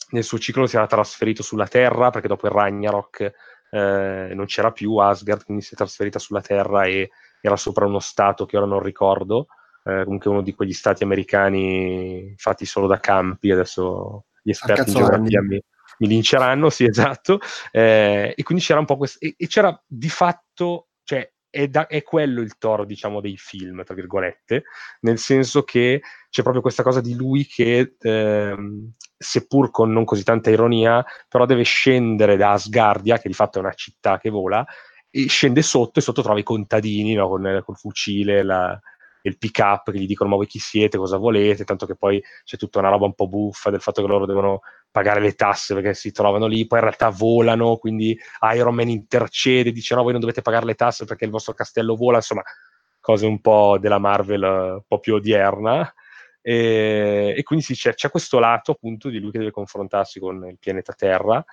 [0.10, 3.34] nel suo ciclo si era trasferito sulla Terra, perché dopo il Ragnarok
[3.72, 7.10] eh, non c'era più Asgard, quindi si è trasferita sulla Terra e
[7.42, 9.48] era sopra uno stato che ora non ricordo,
[9.84, 14.96] eh, comunque uno di quegli stati americani fatti solo da campi, adesso gli esperti in
[14.98, 15.62] geografia mi,
[16.00, 17.40] mi linceranno, sì esatto,
[17.72, 21.88] eh, e quindi c'era un po' questo, e, e c'era di fatto, cioè è, da,
[21.88, 24.66] è, quello il toro, diciamo, dei film, tra virgolette,
[25.02, 30.24] nel senso che c'è proprio questa cosa di lui che, ehm, seppur con non così
[30.24, 34.64] tanta ironia, però deve scendere da Asgardia, che di fatto è una città che vola,
[35.10, 38.80] e scende sotto e sotto trova i contadini no, con, col fucile, la,
[39.24, 42.22] il pick up che gli dicono ma voi chi siete, cosa volete, tanto che poi
[42.44, 44.62] c'è tutta una roba un po' buffa del fatto che loro devono
[44.98, 48.18] pagare le tasse perché si trovano lì, poi in realtà volano, quindi
[48.56, 51.96] Iron Man intercede, dice no, voi non dovete pagare le tasse perché il vostro castello
[51.96, 52.42] vola, insomma,
[53.00, 55.94] cose un po' della Marvel un po' più odierna.
[56.42, 60.48] E, e quindi sì, c'è, c'è questo lato appunto di lui che deve confrontarsi con
[60.48, 61.46] il pianeta Terra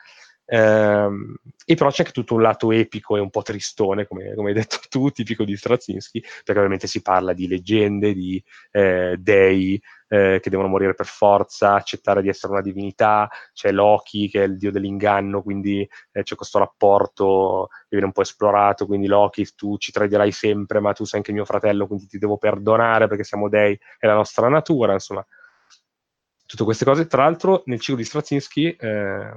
[0.47, 4.49] Ehm, e però c'è anche tutto un lato epico e un po' tristone, come, come
[4.51, 9.81] hai detto tu, tipico di Straczynski, perché ovviamente si parla di leggende, di eh, dei
[10.09, 14.47] eh, che devono morire per forza, accettare di essere una divinità, c'è Loki che è
[14.47, 19.47] il dio dell'inganno, quindi eh, c'è questo rapporto che viene un po' esplorato, quindi Loki
[19.55, 23.25] tu ci tradirai sempre, ma tu sei anche mio fratello, quindi ti devo perdonare perché
[23.25, 25.25] siamo dei, è la nostra natura, insomma.
[26.47, 29.31] Tutte queste cose, tra l'altro, nel ciclo di Straczynski eh,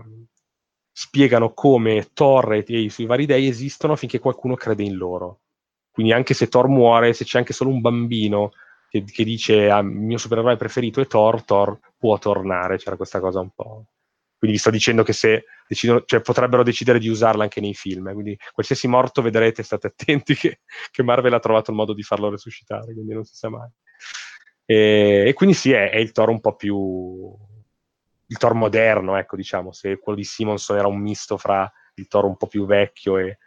[0.99, 5.41] spiegano come Thor e i suoi vari dei esistono finché qualcuno crede in loro.
[5.91, 8.53] Quindi anche se Thor muore, se c'è anche solo un bambino
[8.89, 13.19] che, che dice ah, il mio supereroe preferito è Thor, Thor può tornare, c'era questa
[13.19, 13.85] cosa un po'.
[14.39, 18.07] Quindi vi sto dicendo che se decidono, cioè, potrebbero decidere di usarla anche nei film.
[18.07, 18.13] Eh.
[18.13, 22.31] Quindi qualsiasi morto vedrete, state attenti che, che, Marvel ha trovato il modo di farlo
[22.31, 23.69] resuscitare, quindi non si sa mai.
[24.65, 27.37] E, e quindi sì, è, è il Thor un po' più
[28.27, 32.25] il Thor moderno, ecco, diciamo, se quello di Simonson era un misto fra il Thor
[32.25, 33.37] un po' più vecchio e,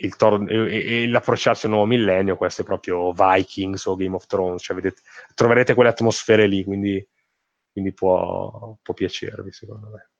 [0.00, 4.26] il Thor, e, e l'approcciarsi al nuovo millennio, questo è proprio Vikings o Game of
[4.26, 5.00] Thrones, cioè vedete,
[5.34, 7.06] troverete quelle atmosfere lì, quindi,
[7.72, 10.10] quindi può, può, piacervi, secondo me.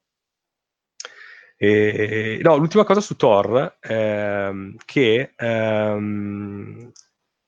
[1.56, 6.92] E, no, l'ultima cosa su Thor, ehm, che ehm,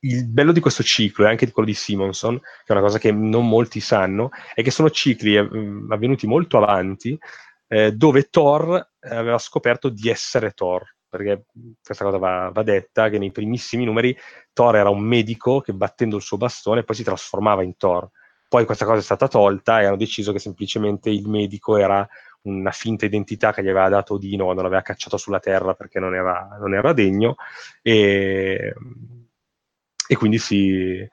[0.01, 2.97] il bello di questo ciclo e anche di quello di Simonson, che è una cosa
[2.97, 5.47] che non molti sanno, è che sono cicli eh,
[5.89, 7.17] avvenuti molto avanti,
[7.67, 11.45] eh, dove Thor aveva scoperto di essere Thor, perché
[11.83, 14.17] questa cosa va, va, detta, che nei primissimi numeri
[14.53, 18.09] Thor era un medico che battendo il suo bastone poi si trasformava in Thor.
[18.47, 22.05] Poi questa cosa è stata tolta e hanno deciso che semplicemente il medico era
[22.43, 26.15] una finta identità che gli aveva dato Odino quando l'aveva cacciato sulla terra perché non
[26.15, 27.35] era, non era degno
[27.81, 28.73] e,
[30.11, 31.09] e quindi si, eh,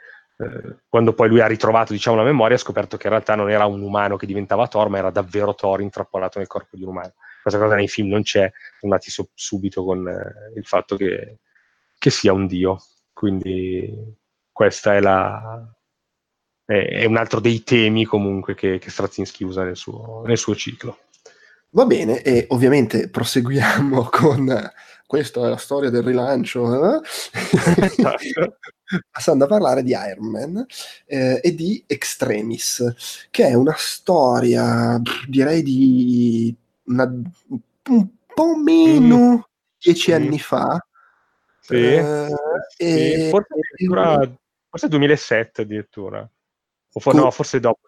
[0.88, 3.64] quando poi lui ha ritrovato diciamo, la memoria ha scoperto che in realtà non era
[3.64, 7.14] un umano che diventava Thor ma era davvero Thor intrappolato nel corpo di un umano.
[7.40, 11.38] Questa cosa nei film non c'è sono andati su- subito con eh, il fatto che,
[11.96, 12.78] che, sia un dio.
[13.12, 14.16] Quindi
[14.50, 15.00] questa è
[16.64, 20.56] è, è un altro dei temi comunque che, che Straczynski usa nel suo, nel suo
[20.56, 20.98] ciclo.
[21.70, 24.72] Va bene, e ovviamente proseguiamo con
[25.08, 27.00] questa è la storia del rilancio, eh?
[29.10, 30.66] passando a parlare di Iron Man
[31.06, 39.40] eh, e di Extremis, che è una storia, direi di una, un po' meno mm.
[39.78, 40.14] dieci mm.
[40.14, 40.86] anni fa.
[41.60, 42.28] Sì, eh,
[42.76, 42.84] sì.
[42.84, 43.54] E, forse,
[44.68, 46.20] forse 2007 addirittura,
[46.92, 47.80] o for, co- no, forse dopo.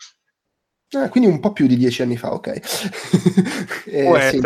[0.93, 2.47] Ah, quindi un po' più di dieci anni fa, ok.
[3.85, 4.41] eh, sì,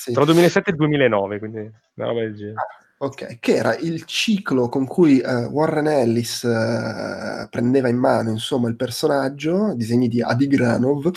[0.00, 0.12] sì.
[0.12, 2.54] Tra il 2007 e il 2009, quindi una roba del genere.
[2.54, 8.30] Ah, ok, che era il ciclo con cui uh, Warren Ellis uh, prendeva in mano
[8.30, 11.10] insomma il personaggio, disegni di Adi Granov,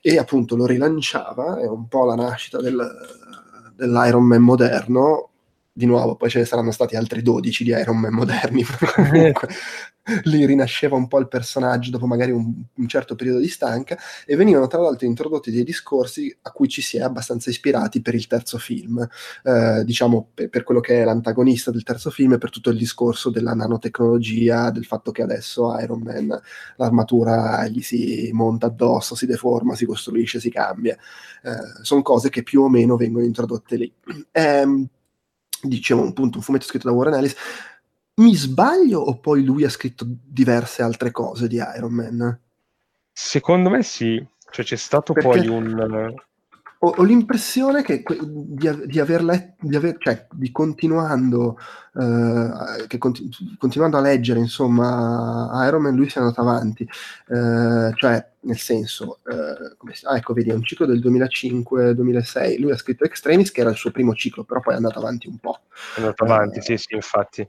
[0.00, 2.80] e appunto lo rilanciava, è un po' la nascita del,
[3.76, 5.29] dell'Iron Man moderno,
[5.80, 8.62] di nuovo, poi ce ne saranno stati altri 12 di Iron Man moderni,
[8.94, 9.48] comunque
[10.24, 14.36] lì rinasceva un po' il personaggio dopo magari un, un, certo periodo di stanca e
[14.36, 18.26] venivano tra l'altro introdotti dei discorsi a cui ci si è abbastanza ispirati per il
[18.26, 19.06] terzo film,
[19.44, 22.78] eh, diciamo per, per, quello che è l'antagonista del terzo film e per tutto il
[22.78, 26.40] discorso della nanotecnologia, del fatto che adesso Iron Man
[26.76, 30.96] l'armatura gli si monta addosso, si deforma, si costruisce, si cambia.
[31.42, 33.92] Eh, sono cose che più o meno vengono introdotte lì.
[34.32, 34.88] Eh,
[35.62, 37.36] dicevo appunto un fumetto scritto da Warren Ellis.
[38.14, 42.38] Mi sbaglio o poi lui ha scritto diverse altre cose di Iron Man?
[43.12, 46.14] Secondo me sì, cioè c'è stato Perché poi un...
[46.82, 51.58] Ho, ho l'impressione che di, di aver letto, di, aver, cioè, di continuando,
[51.92, 56.88] uh, che continu- continuando a leggere insomma Iron Man lui sia andato avanti,
[57.28, 59.18] uh, cioè nel senso,
[59.76, 63.70] come, ah, ecco vedi, è un ciclo del 2005-2006, lui ha scritto Extremis che era
[63.70, 65.60] il suo primo ciclo, però poi è andato avanti un po'.
[65.94, 67.46] È andato avanti, sì sì, infatti.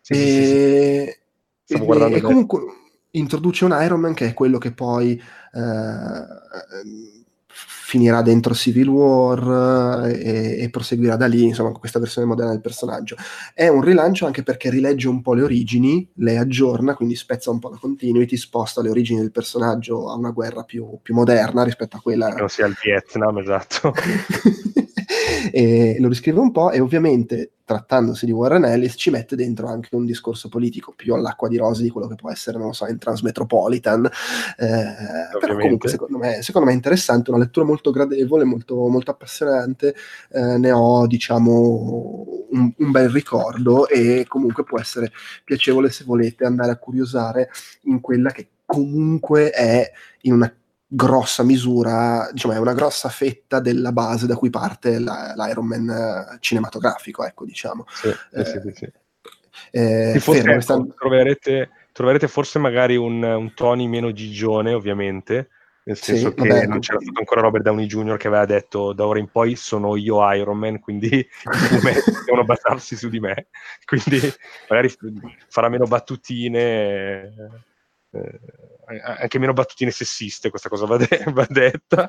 [0.00, 1.20] Sì, e,
[1.64, 2.60] sì, sì, e, e comunque
[3.12, 5.12] introduce un Iron Man che è quello che poi
[5.52, 6.38] eh,
[7.88, 12.60] finirà dentro Civil War e, e, proseguirà da lì, insomma, con questa versione moderna del
[12.60, 13.16] personaggio.
[13.54, 17.58] È un rilancio anche perché rilegge un po' le origini, le aggiorna, quindi spezza un
[17.58, 21.96] po' la continuity, sposta le origini del personaggio a una guerra più, più moderna rispetto
[21.96, 22.28] a quella...
[22.34, 23.94] Che non sia il Vietnam, esatto.
[25.50, 29.94] e lo riscrive un po' e ovviamente trattandosi di Warren Ellis ci mette dentro anche
[29.94, 32.86] un discorso politico più all'acqua di rose di quello che può essere, non lo so,
[32.86, 34.06] in Transmetropolitan.
[34.56, 39.10] Eh, però comunque secondo me, secondo me, è interessante, una lettura molto gradevole, molto, molto
[39.10, 39.94] appassionante.
[40.30, 45.12] Eh, ne ho diciamo un, un, bel ricordo e comunque può essere
[45.44, 47.50] piacevole se volete andare a curiosare
[47.82, 49.90] in quella che comunque è
[50.22, 50.57] in una
[50.90, 55.88] grossa misura, diciamo, è una grossa fetta della base da cui parte la, l'Iron Man
[55.88, 57.84] eh, cinematografico, ecco, diciamo.
[57.88, 58.92] Sì, eh, sì, sì, sì.
[59.70, 65.50] Eh, forse, ecco, troverete, troverete, forse magari un, un Tony meno gigione, ovviamente,
[65.84, 68.16] nel senso sì, che vabbè, non c'era stato ancora Robert Downey Jr.
[68.16, 71.08] che aveva detto da ora in poi sono io Iron Man, quindi
[72.24, 73.48] devono basarsi su di me,
[73.84, 74.20] quindi
[74.68, 74.94] magari
[75.48, 77.34] farà meno battutine.
[78.10, 78.40] Eh,
[79.02, 82.06] anche meno battutine sessiste, questa cosa va, de- va detta.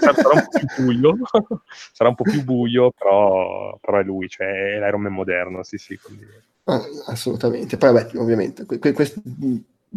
[0.00, 1.16] sarà un po' più buio,
[1.92, 5.78] sarà un po' più buio, però, però è lui, cioè è l'Iron Man moderno, sì
[5.78, 5.98] sì.
[5.98, 6.26] Quindi...
[6.64, 7.76] Ah, assolutamente.
[7.76, 8.94] Poi vabbè, ovviamente, que- que-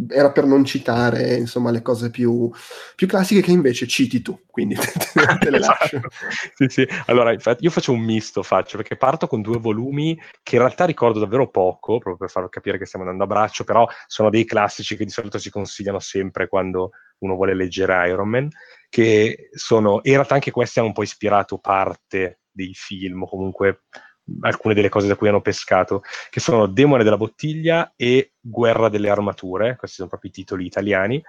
[0.10, 2.52] era per non citare insomma le cose più,
[2.96, 6.02] più classiche che invece citi tu, quindi te, te le lascio.
[6.54, 6.88] sì, sì.
[7.08, 10.86] Allora, infatti, io faccio un misto, faccio, perché parto con due volumi che in realtà
[10.86, 14.46] ricordo davvero poco, proprio per far capire che stiamo andando a braccio, però sono dei
[14.46, 18.50] classici che di solito si consigliano sempre quando uno vuole leggere Iron Man,
[18.90, 23.84] che sono, in realtà anche questi hanno un po' ispirato parte dei film, o comunque
[24.42, 29.10] alcune delle cose da cui hanno pescato, che sono Demone della bottiglia e Guerra delle
[29.10, 31.22] armature, questi sono proprio i titoli italiani.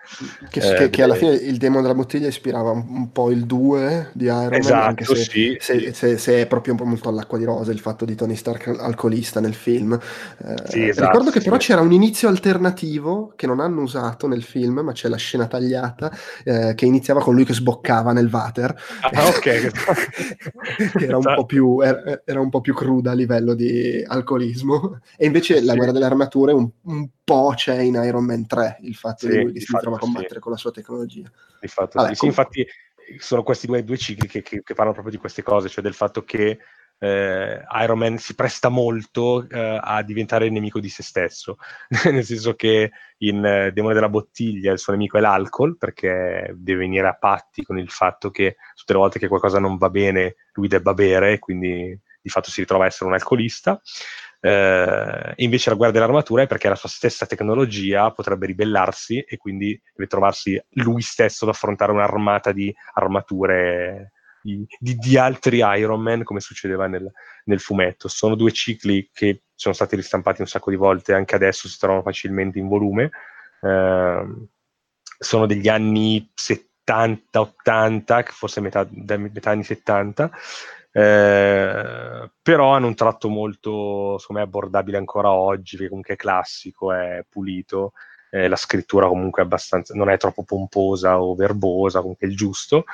[0.48, 3.44] Che, eh, che, che alla fine il demo della bottiglia ispirava un, un po' il
[3.44, 5.92] 2 di Iron Man, esatto, anche se, sì, se, sì.
[5.92, 8.68] Se, se, è proprio un po' molto all'acqua di rosa il fatto di Tony Stark
[8.78, 9.92] alcolista nel film.
[9.94, 14.42] Eh, sì, esatto, ricordo che però c'era un inizio alternativo che non hanno usato nel
[14.42, 16.10] film, ma c'è la scena tagliata
[16.44, 18.74] eh, che iniziava con lui che sboccava nel water.
[19.00, 19.46] Ah, ok.
[21.00, 21.44] era, un esatto.
[21.44, 25.00] più, era, era, un po' più cruda a livello di alcolismo.
[25.16, 28.94] E invece la guerra delle armature un, un po' c'è in Iron Man 3 il
[28.94, 30.40] fatto sì, di lui che si trova a combattere sì.
[30.40, 31.30] con la sua tecnologia.
[31.60, 32.66] Di fatto, Vabbè, sì, infatti
[33.18, 35.94] sono questi due, due cicli che, che, che, parlano proprio di queste cose, cioè del
[35.94, 36.58] fatto che
[36.98, 41.56] eh, Iron Man si presta molto eh, a diventare nemico di se stesso,
[42.10, 46.80] nel senso che in eh, Demone della bottiglia il suo nemico è l'alcol, perché deve
[46.80, 50.36] venire a patti con il fatto che tutte le volte che qualcosa non va bene
[50.52, 53.80] lui debba bere, quindi di fatto si ritrova a essere un alcolista.
[54.40, 59.80] Eh, invece la guardia dell'armatura è perché la sua stessa tecnologia potrebbe ribellarsi e quindi
[59.92, 66.22] deve trovarsi lui stesso ad affrontare un'armata di armature di, di, di altri Iron Man
[66.22, 67.10] come succedeva nel,
[67.44, 68.08] nel, fumetto.
[68.08, 72.02] Sono due cicli che sono stati ristampati un sacco di volte, anche adesso si trovano
[72.02, 73.10] facilmente in volume.
[73.60, 74.26] Eh,
[75.18, 80.30] sono degli anni 70-80, forse metà, metà anni 70.
[80.90, 86.92] Eh, però hanno un tratto molto, secondo me, abbordabile ancora oggi, perché comunque è classico,
[86.92, 87.92] è pulito,
[88.30, 92.36] eh, la scrittura comunque è abbastanza, non è troppo pomposa o verbosa, comunque è il
[92.36, 92.84] giusto.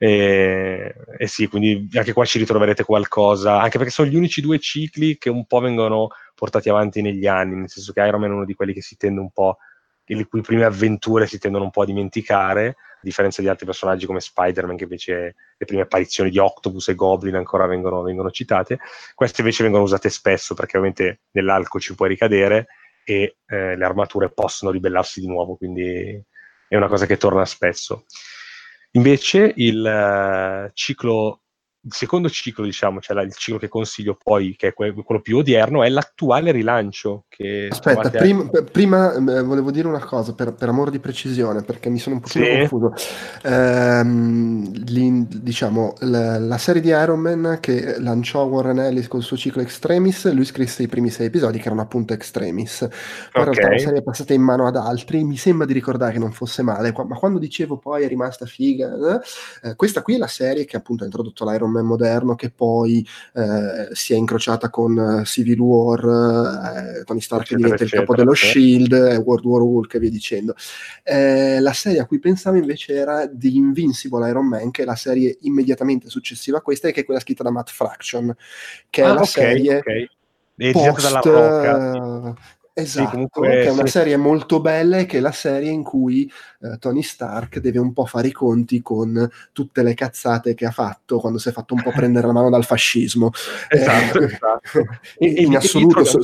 [0.00, 4.58] E, e, sì, quindi anche qua ci ritroverete qualcosa, anche perché sono gli unici due
[4.60, 8.34] cicli che un po' vengono portati avanti negli anni, nel senso che Iron Man è
[8.34, 9.58] uno di quelli che si tende un po',
[10.14, 14.06] le cui prime avventure si tendono un po' a dimenticare, a differenza di altri personaggi
[14.06, 18.78] come Spider-Man, che invece le prime apparizioni di Octopus e Goblin ancora vengono, vengono citate.
[19.14, 22.66] Queste invece vengono usate spesso perché ovviamente nell'alco ci puoi ricadere
[23.04, 26.22] e eh, le armature possono ribellarsi di nuovo, quindi
[26.68, 28.04] è una cosa che torna spesso.
[28.92, 31.42] Invece il uh, ciclo
[31.88, 35.38] il secondo ciclo, diciamo, cioè la, il ciclo che consiglio poi, che è quello più
[35.38, 37.24] odierno, è l'attuale rilancio.
[37.70, 38.62] Aspetta, prim- a...
[38.62, 42.20] prima eh, volevo dire una cosa, per, per, amore di precisione, perché mi sono un
[42.20, 42.40] po' sì.
[42.40, 42.92] confuso.
[43.42, 49.62] Ehm, diciamo, la, la, serie di Iron Man che lanciò Warren Ellis col suo ciclo
[49.62, 52.86] Extremis, lui scrisse i primi sei episodi che erano appunto Extremis.
[53.32, 53.46] Poi okay.
[53.46, 56.18] in realtà la serie è passata in mano ad altri, mi sembra di ricordare che
[56.18, 59.20] non fosse male, ma quando dicevo poi è rimasta figa,
[59.62, 62.50] eh, questa qui è la serie che appunto ha introdotto l'Iron Man Man moderno che
[62.50, 67.90] poi eh, si è incrociata con eh, Civil War, eh, Tony Stark eccetera, diventa il
[67.90, 68.34] capo dello.
[68.34, 70.54] Shield, eh, World War Hulk e via dicendo.
[71.02, 74.96] Eh, la serie a cui pensavo invece era The Invincible Iron Man, che è la
[74.96, 78.34] serie immediatamente successiva a questa e che è quella scritta da Matt Fraction,
[78.90, 79.76] che ah, è la okay, serie...
[79.78, 80.10] Okay.
[80.72, 82.34] Post, dalla Rocca.
[82.80, 83.90] Esatto, sì, comunque, che è una sì.
[83.90, 87.92] serie molto bella e che è la serie in cui eh, Tony Stark deve un
[87.92, 91.74] po' fare i conti con tutte le cazzate che ha fatto quando si è fatto
[91.74, 93.30] un po' prendere la mano dal fascismo.
[93.68, 94.86] Esatto, eh, esatto.
[95.18, 96.04] in, in assoluto...
[96.04, 96.20] So,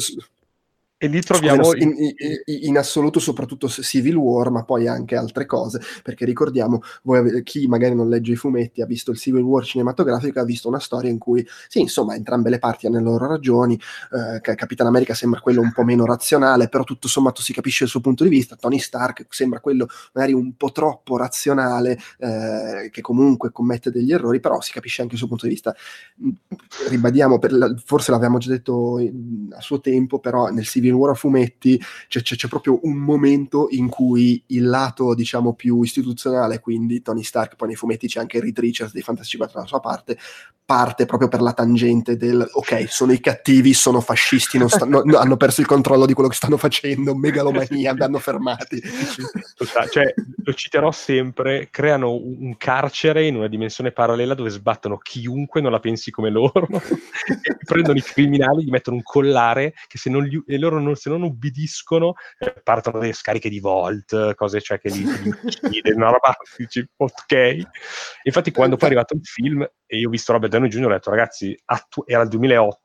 [0.97, 2.15] e lì troviamo in, in,
[2.47, 7.95] in, assoluto soprattutto Civil War, ma poi anche altre cose, perché ricordiamo, voi, chi magari
[7.95, 11.19] non legge i fumetti ha visto il Civil War cinematografico, ha visto una storia in
[11.19, 13.79] cui, sì, insomma, entrambe le parti hanno le loro ragioni,
[14.35, 17.91] eh, Capitan America sembra quello un po' meno razionale, però tutto sommato si capisce il
[17.91, 23.01] suo punto di vista, Tony Stark sembra quello magari un po' troppo razionale, eh, che
[23.03, 25.75] comunque commette degli errori, però si capisce anche il suo punto di vista.
[26.89, 28.99] Ribadiamo, la, forse l'avevamo già detto
[29.51, 33.69] a suo tempo, però nel Civil War a fumetti c'è, c'è, c'è, proprio un momento
[33.71, 38.41] in cui il lato diciamo più istituzionale, quindi Tony Stark, poi nei fumetti c'è anche
[38.41, 40.19] Reed Richards dei Fantasy 4 dalla sua parte,
[40.65, 45.37] parte proprio per la tangente del ok, sono i cattivi, sono fascisti, sta, no, hanno
[45.37, 48.81] perso il controllo di quello che stanno facendo, megalomania, vanno fermati.
[49.91, 50.15] cioè,
[50.45, 55.81] lo citerò sempre, creano un carcere in una dimensione parallela dove sbattono chiunque non la
[55.81, 56.67] pensi come loro,
[57.65, 61.11] prendono i criminali, gli mettono un collare che se, non gli, e loro non, se
[61.11, 66.11] non ubbidiscono eh, partono delle scariche di Volt, cose cioè che li, li uccide, una
[66.11, 67.61] roba, dici, ok.
[68.25, 70.87] Infatti quando poi è arrivato il film e io ho visto Robert Downey Jr.
[70.87, 72.84] ho detto ragazzi, attu- era il 2008,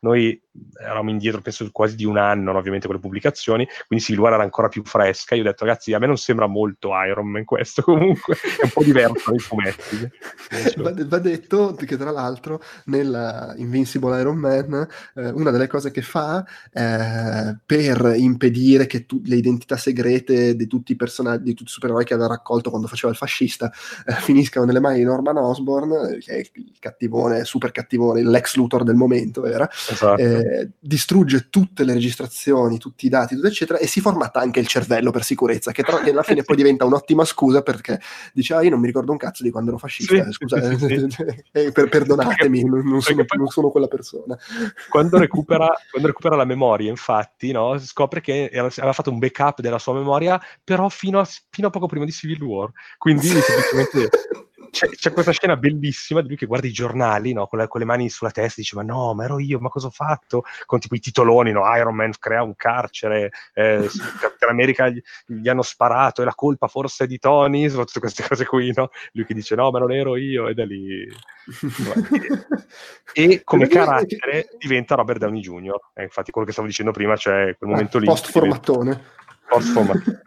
[0.00, 0.40] noi
[0.80, 2.58] eravamo indietro penso quasi di un anno, no?
[2.58, 5.34] ovviamente con le pubblicazioni, quindi War era ancora più fresca.
[5.34, 8.70] Io ho detto, ragazzi, a me non sembra molto Iron Man questo, comunque è un
[8.70, 10.10] po' diverso dai fumetti.
[10.76, 16.02] va, va, detto che tra l'altro nella Invincible Iron Man eh, una delle cose che
[16.02, 21.70] fa eh, per impedire che tu, le identità segrete di tutti i personaggi, di tutti
[21.70, 23.70] i supereroi che aveva raccolto quando faceva il fascista
[24.06, 28.84] eh, finiscano nelle mani di Norman Osborn, che è il cattivone, super cattivone, l'ex Luthor
[28.84, 30.20] del momento, era, esatto.
[30.20, 34.66] eh, distrugge tutte le registrazioni, tutti i dati, tutto eccetera, e si formata anche il
[34.66, 38.00] cervello per sicurezza, che, tra- che alla fine poi diventa un'ottima scusa perché
[38.32, 41.06] dice, ah, io non mi ricordo un cazzo di quando ero fascista, sì, scusa, sì,
[41.08, 44.36] sì, eh, per, perdonatemi, non, non, sono, non, sono, quella persona.
[44.90, 49.60] Quando recupera, quando recupera la memoria, infatti, no, scopre che era, aveva fatto un backup
[49.60, 54.08] della sua memoria, però fino a, fino a poco prima di Civil War, quindi semplicemente
[54.70, 57.46] c'è, c'è, questa scena bellissima di lui che guarda i giornali no?
[57.46, 59.68] con, le, con, le, mani sulla testa e dice ma no ma ero io ma
[59.68, 61.62] cosa ho fatto con tipo i titoloni no?
[61.76, 63.88] Iron Man crea un carcere eh,
[64.38, 68.00] per America gli, gli, hanno sparato e la colpa forse è di Tony sono tutte
[68.00, 68.90] queste cose qui no?
[69.12, 71.06] lui che dice no ma non ero io e da lì
[73.12, 75.78] e come carattere diventa Robert Downey Jr.
[75.94, 79.02] Eh, infatti quello che stavo dicendo prima cioè quel momento ah, lì post formattone
[79.48, 80.22] post formattone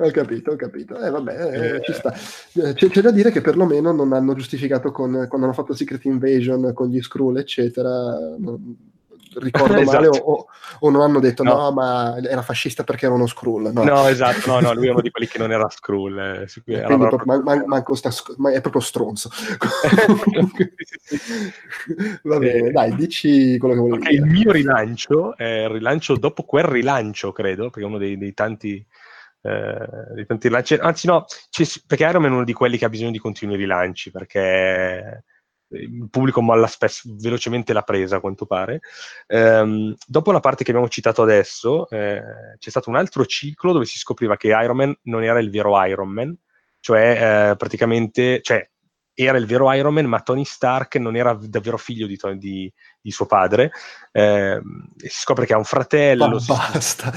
[0.00, 0.98] ho capito, ho capito.
[0.98, 2.12] Eh, vabbè, eh, ci sta.
[2.12, 6.04] Eh, c'è, c'è, da dire che perlomeno non hanno giustificato con, quando hanno fatto Secret
[6.04, 7.90] Invasion con gli Skrull, eccetera.
[8.38, 8.76] Non,
[9.34, 9.96] ricordo esatto.
[9.96, 10.46] male, o,
[10.80, 11.54] o, non hanno detto no.
[11.54, 11.72] no.
[11.72, 13.70] ma era fascista perché era uno Skrull.
[13.72, 16.18] No, no esatto, no, no, lui è uno di quelli che non era Skrull.
[16.18, 19.30] Eh, era proprio, man, man, sta, ma è proprio stronzo.
[22.22, 24.24] Va bene, eh, dai, dici quello che volevi okay, dire.
[24.24, 28.34] Il mio rilancio è il rilancio dopo quel rilancio, credo, perché è uno dei, dei
[28.34, 28.84] tanti
[29.42, 30.74] eh, di tanti rilanci.
[30.74, 31.24] Anzi, no,
[31.86, 35.24] perché Iron Man è uno di quelli che ha bisogno di continui rilanci perché
[35.72, 38.80] il pubblico molla spesso, velocemente la presa, a quanto pare.
[39.28, 42.22] Um, dopo la parte che abbiamo citato adesso, eh,
[42.58, 45.82] c'è stato un altro ciclo dove si scopriva che Iron Man non era il vero
[45.84, 46.36] Iron Man,
[46.80, 48.68] cioè eh, praticamente, cioè,
[49.14, 53.10] era il vero Iron Man, ma Tony Stark non era davvero figlio di, di, di
[53.10, 53.70] suo padre.
[54.12, 54.60] Eh,
[54.96, 56.28] si scopre che ha un fratello.
[56.28, 57.12] Ma basta!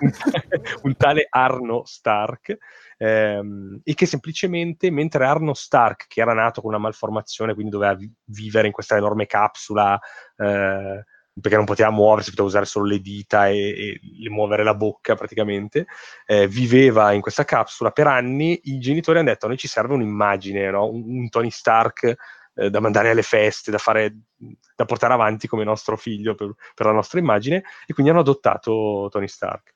[0.00, 0.12] un,
[0.82, 2.56] un, tale Arno Stark.
[2.98, 7.94] Ehm, e che semplicemente, mentre Arno Stark, che era nato con una malformazione, quindi doveva
[7.94, 9.98] vi- vivere in questa enorme capsula,
[10.36, 11.04] eh,
[11.40, 15.86] perché non poteva muoversi, poteva usare solo le dita e, e muovere la bocca praticamente,
[16.26, 19.94] eh, viveva in questa capsula per anni, i genitori hanno detto a noi ci serve
[19.94, 20.88] un'immagine, no?
[20.88, 22.14] un, un, Tony Stark
[22.54, 24.16] eh, da mandare alle feste, da, fare,
[24.74, 29.08] da, portare avanti come nostro figlio per, per, la nostra immagine, e quindi hanno adottato
[29.10, 29.72] Tony Stark.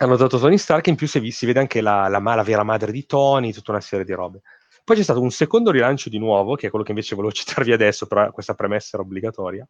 [0.00, 2.92] Hanno adottato Tony Stark in più si, si vede anche la, la, la vera madre
[2.92, 4.42] di Tony, tutta una serie di robe.
[4.84, 7.72] Poi c'è stato un secondo rilancio di nuovo, che è quello che invece volevo citarvi
[7.72, 9.66] adesso, però questa premessa era obbligatoria,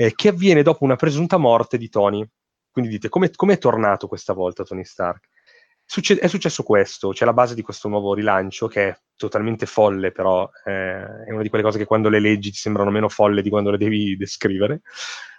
[0.00, 2.24] eh, che avviene dopo una presunta morte di Tony.
[2.70, 5.28] Quindi dite, come è tornato questa volta Tony Stark?
[5.84, 10.12] Succe- è successo questo, c'è la base di questo nuovo rilancio che è totalmente folle,
[10.12, 13.42] però eh, è una di quelle cose che quando le leggi ti sembrano meno folle
[13.42, 14.82] di quando le devi descrivere.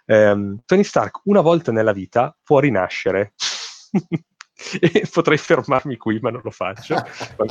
[0.05, 3.33] Eh, Tony Stark una volta nella vita può rinascere.
[4.79, 6.95] e potrei fermarmi qui, ma non lo faccio,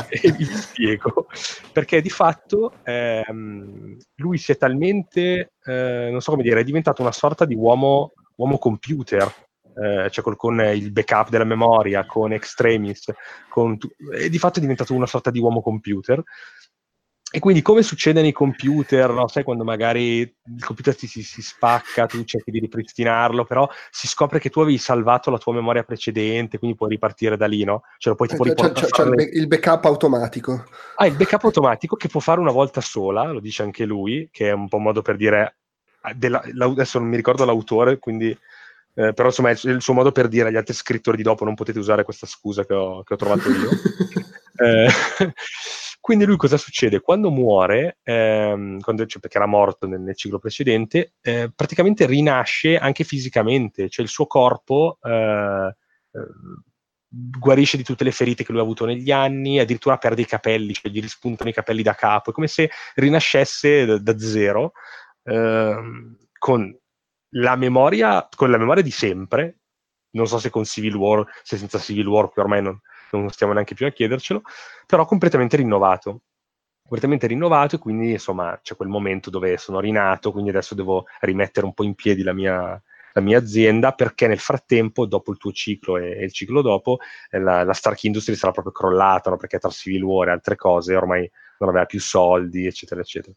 [0.08, 1.26] e vi spiego.
[1.72, 7.02] Perché di fatto ehm, lui si è talmente, eh, non so come dire, è diventato
[7.02, 9.32] una sorta di uomo, uomo computer,
[9.74, 13.12] eh, cioè col, con il backup della memoria, con Extremis,
[13.48, 13.78] con,
[14.12, 16.22] e di fatto è diventato una sorta di uomo computer
[17.30, 19.28] e quindi come succede nei computer, no?
[19.28, 24.06] sai quando magari il computer ti si, si, spacca, tu cerchi di ripristinarlo, però si
[24.06, 27.82] scopre che tu avevi salvato la tua memoria precedente, quindi puoi ripartire da lì, no?
[27.98, 30.64] Cioè, poi ti puoi c'è, c'è, c'è il, il backup automatico.
[30.96, 34.48] Ah, il backup automatico che può fare una volta sola, lo dice anche lui, che
[34.48, 35.56] è un po' un modo per dire,
[36.00, 38.36] ah, della, adesso non mi ricordo l'autore, quindi...
[38.94, 41.54] Eh, però insomma è il suo modo per dire agli altri scrittori di dopo non
[41.54, 43.70] potete usare questa scusa che ho, che ho trovato io.
[44.58, 44.88] eh,
[46.00, 47.00] quindi lui cosa succede?
[47.00, 52.78] Quando muore, ehm, quando, cioè perché era morto nel, nel ciclo precedente, eh, praticamente rinasce
[52.78, 55.74] anche fisicamente, cioè il suo corpo eh,
[56.12, 56.20] eh,
[57.08, 60.72] guarisce di tutte le ferite che lui ha avuto negli anni, addirittura perde i capelli,
[60.72, 64.72] cioè gli rispuntano i capelli da capo, è come se rinascesse da, da zero
[65.24, 66.78] ehm, con
[67.32, 69.60] la memoria, con la memoria di sempre,
[70.10, 72.80] non so se con Civil War, se senza Civil War, che ormai non,
[73.16, 74.42] non stiamo neanche più a chiedercelo,
[74.86, 76.22] però completamente rinnovato.
[76.82, 81.66] Completamente rinnovato e quindi insomma c'è quel momento dove sono rinato, quindi adesso devo rimettere
[81.66, 82.82] un po' in piedi la mia,
[83.18, 86.98] la mia azienda perché nel frattempo, dopo il tuo ciclo e, e il ciclo dopo,
[87.30, 89.36] eh, la, la, Stark Industry sarà proprio crollata, no?
[89.36, 93.34] perché tra Civil War e altre cose ormai non aveva più soldi, eccetera, eccetera.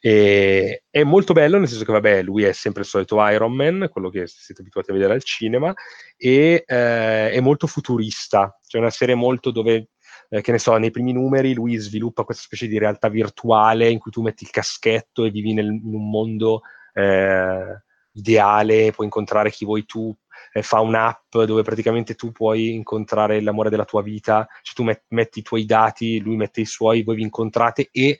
[0.00, 3.88] E, è molto bello, nel senso che, vabbè, lui è sempre il solito Iron Man,
[3.90, 5.72] quello che siete abituati a vedere al cinema,
[6.16, 8.58] e eh, è molto futurista.
[8.66, 9.88] C'è una serie molto dove,
[10.28, 13.98] eh, che ne so, nei primi numeri lui sviluppa questa specie di realtà virtuale in
[13.98, 16.60] cui tu metti il caschetto e vivi nel, in un mondo
[16.92, 17.82] eh,
[18.14, 20.14] ideale, puoi incontrare chi vuoi tu,
[20.52, 25.04] eh, fa un'app dove praticamente tu puoi incontrare l'amore della tua vita, cioè tu met-
[25.08, 28.18] metti i tuoi dati, lui mette i suoi, voi vi incontrate e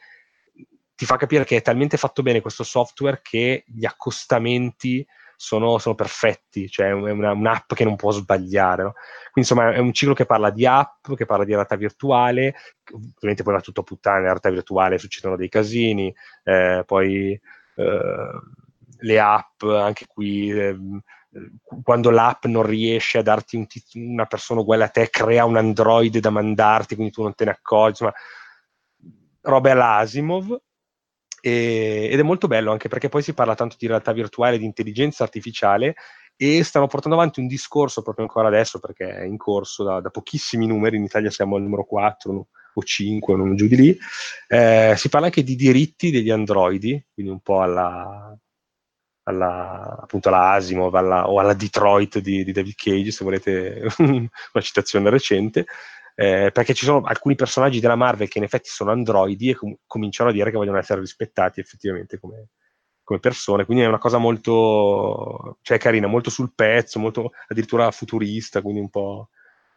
[0.97, 5.05] ti fa capire che è talmente fatto bene questo software che gli accostamenti
[5.37, 8.83] sono, sono perfetti, cioè è una, un'app che non può sbagliare.
[8.85, 8.93] No?
[9.33, 12.55] Quindi insomma è un ciclo che parla di app, che parla di realtà virtuale,
[12.93, 16.15] ovviamente poi va tutto a puttane, nella realtà virtuale succedono dei casini,
[16.45, 17.33] eh, poi
[17.77, 18.41] eh,
[18.99, 20.51] le app, anche qui...
[20.51, 20.77] Eh,
[21.83, 25.57] quando l'app non riesce a darti un tit- una persona uguale a te, crea un
[25.57, 28.13] android da mandarti, quindi tu non te ne accorgi, insomma,
[29.43, 30.61] robe all'Asimov.
[31.41, 34.65] E, ed è molto bello anche perché poi si parla tanto di realtà virtuale, di
[34.65, 35.95] intelligenza artificiale
[36.37, 40.09] e stanno portando avanti un discorso proprio ancora adesso perché è in corso da, da
[40.09, 43.99] pochissimi numeri, in Italia siamo al numero 4 o 5, non giù di lì.
[44.49, 48.37] Eh, si parla anche di diritti degli androidi, quindi un po' alla,
[49.25, 54.63] alla, appunto alla Asimov alla, o alla Detroit di, di, David Cage, se volete una
[54.63, 55.67] citazione recente,
[56.15, 59.77] eh, perché ci sono alcuni personaggi della Marvel che in effetti sono androidi e com-
[59.87, 62.51] cominciano a dire che vogliono essere rispettati effettivamente come,
[63.03, 68.63] come, persone, quindi è una cosa molto, cioè carina, molto sul pezzo, molto addirittura futurista,
[68.63, 69.31] quindi un po'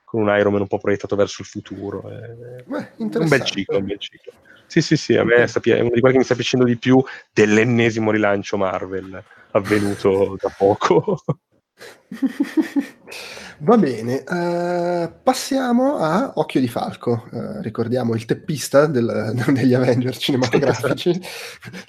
[0.07, 2.09] con un Iron Man un po' proiettato verso il futuro.
[2.09, 4.31] Eh, Beh, un bel ciclo, un bel ciclo.
[4.65, 7.03] Sì, sì, sì, a me è uno di quelli che mi sta piacendo di più
[7.33, 11.21] dell'ennesimo rilancio Marvel avvenuto da poco.
[13.59, 20.17] Va bene, uh, passiamo a Occhio di Falco, uh, ricordiamo il teppista del, degli Avengers
[20.19, 21.09] cinematografici,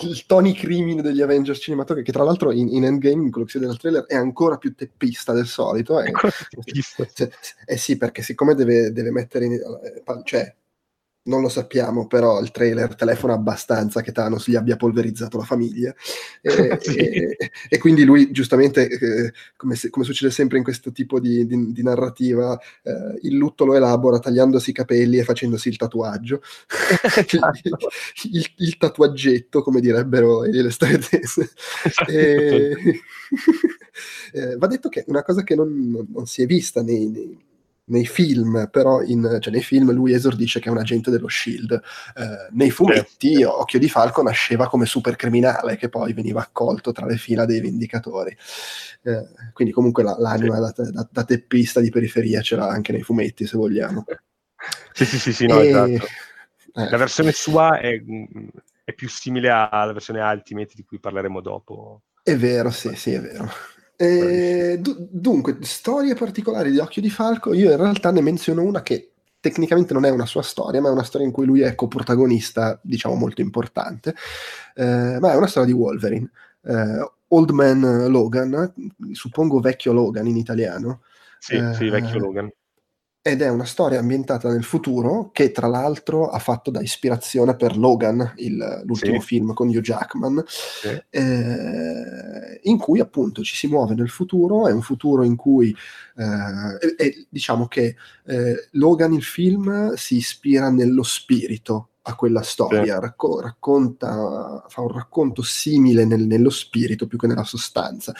[0.00, 3.52] il Tony Crimin degli Avengers cinematografici, che tra l'altro in, in Endgame, in quello che
[3.52, 6.00] si vede nel trailer, è ancora più teppista del solito.
[6.00, 6.10] È,
[7.66, 10.54] eh sì, perché siccome deve, deve mettere in, eh, cioè,
[11.28, 15.94] non lo sappiamo, però il trailer telefona abbastanza che Thanos gli abbia polverizzato la famiglia.
[16.40, 16.96] E, sì.
[16.96, 17.36] e,
[17.68, 21.72] e quindi lui, giustamente, eh, come, se, come, succede sempre in questo tipo di, di,
[21.72, 26.40] di narrativa, eh, il lutto lo elabora tagliandosi i capelli e facendosi il tatuaggio.
[27.28, 27.68] Esatto.
[27.68, 27.76] il,
[28.32, 31.50] il, il, tatuaggetto, come direbbero le storie tese.
[31.84, 32.10] Esatto.
[32.10, 33.00] e,
[34.32, 37.38] eh, va detto che una cosa che non, non si è vista nei, nei
[37.88, 41.72] nei film, però in, cioè nei film lui esordisce che è un agente dello Shield.
[41.72, 43.42] Eh, nei fumetti.
[43.42, 47.60] Occhio di Falco nasceva come super criminale che poi veniva accolto tra le fila dei
[47.60, 48.36] Vendicatori.
[49.02, 53.02] Eh, quindi comunque la, l'anima da, da, da, teppista di periferia ce l'ha anche nei
[53.02, 54.04] fumetti, se vogliamo.
[54.92, 55.68] Sì, sì, sì, sì no, e...
[55.68, 56.06] esatto.
[56.74, 56.90] Eh.
[56.90, 58.02] La versione sua è,
[58.82, 62.02] è più simile alla versione Ultimate di cui parleremo dopo.
[62.24, 63.48] È vero, sì, sì, è vero.
[64.00, 68.80] Eh, d- dunque, storie particolari di Occhio di Falco, io in realtà ne menziono una
[68.80, 71.74] che tecnicamente non è una sua storia, ma è una storia in cui lui è
[71.74, 74.14] coprotagonista, diciamo, molto importante,
[74.76, 76.30] eh, ma è una storia di Wolverine.
[76.62, 78.72] Eh, Old Man Logan,
[79.12, 81.02] suppongo vecchio Logan in italiano.
[81.40, 82.52] Sì, sì, vecchio eh, Logan
[83.28, 87.76] ed è una storia ambientata nel futuro che tra l'altro ha fatto da ispirazione per
[87.76, 89.26] Logan, il, l'ultimo sì.
[89.26, 91.02] film con Hugh Jackman, sì.
[91.10, 95.74] eh, in cui appunto ci si muove nel futuro, è un futuro in cui
[96.16, 102.94] eh, e, diciamo che eh, Logan il film si ispira nello spirito a quella storia,
[102.94, 103.00] sì.
[103.00, 108.14] racco- racconta, fa un racconto simile nel, nello spirito più che nella sostanza.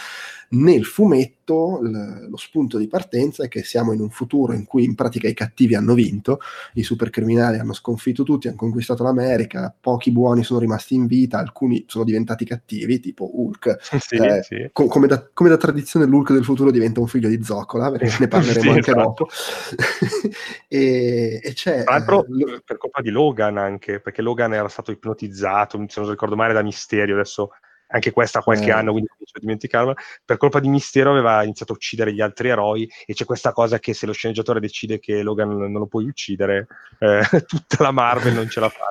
[0.51, 4.85] Nel fumetto l- lo spunto di partenza è che siamo in un futuro in cui
[4.85, 6.41] in pratica i cattivi hanno vinto,
[6.75, 11.85] i supercriminali hanno sconfitto tutti, hanno conquistato l'America, pochi buoni sono rimasti in vita, alcuni
[11.87, 13.77] sono diventati cattivi, tipo Hulk.
[14.09, 14.71] Sì, eh, sì.
[14.73, 18.17] Co- come, da, come, da, tradizione l'Hulk del futuro diventa un figlio di zoccola, perché
[18.21, 19.03] ne parleremo anche esatto.
[19.03, 19.29] dopo.
[20.69, 21.83] e, e, c'è...
[21.83, 26.11] Tra l'altro eh, per colpa di Logan anche, perché Logan era stato ipnotizzato, se non
[26.11, 27.51] ricordo male, da Misterio, adesso
[27.89, 28.73] anche questa qualche eh.
[28.73, 32.49] anno, quindi non so dimenticarla, per colpa di Mistero aveva iniziato a uccidere gli altri
[32.49, 36.07] eroi e c'è questa cosa che se lo sceneggiatore decide che Logan non lo puoi
[36.07, 36.67] uccidere,
[36.99, 38.91] eh, tutta la Marvel non ce la fa.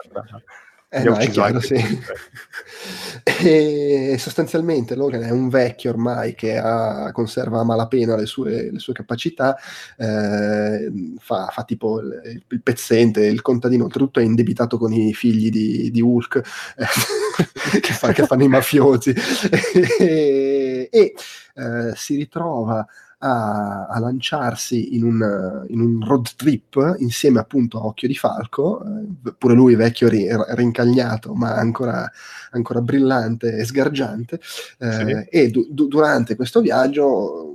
[0.89, 1.75] Eh no, è chiaro, sì.
[3.43, 8.79] e sostanzialmente Logan è un vecchio ormai che ha, conserva a malapena le sue, le
[8.79, 9.57] sue capacità,
[9.97, 15.49] eh, fa, fa, tipo il, il, pezzente, il contadino, oltretutto è indebitato con i figli
[15.49, 16.41] di, di Hulk
[16.77, 16.85] eh,
[17.81, 19.13] che, fa, che, fanno i mafiosi
[19.99, 21.13] e, e
[21.53, 22.87] eh, si ritrova
[23.19, 28.83] a, a lanciarsi in un, in un, road trip insieme appunto a Occhio di Falco,
[28.83, 32.09] eh, pure lui vecchio ri, rincagnato ma ancora,
[32.51, 34.39] ancora, brillante e sgargiante,
[34.79, 35.29] eh, sì.
[35.29, 37.53] e du, du, durante questo viaggio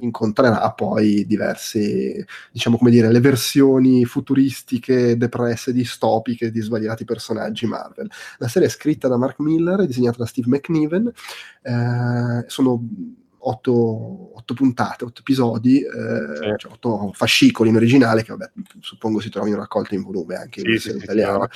[0.00, 8.10] incontrerà poi diverse, diciamo come dire, le versioni futuristiche, depresse, distopiche di svariati personaggi Marvel.
[8.38, 11.10] La serie è scritta da Mark Miller e disegnata da Steve McNiven,
[11.62, 12.82] eh, sono
[13.40, 19.30] otto, otto puntate, otto episodi, eh, cioè otto fascicoli in originale che vabbè, suppongo si
[19.30, 21.48] trovino raccolti in volume anche in sì, sì, italiana.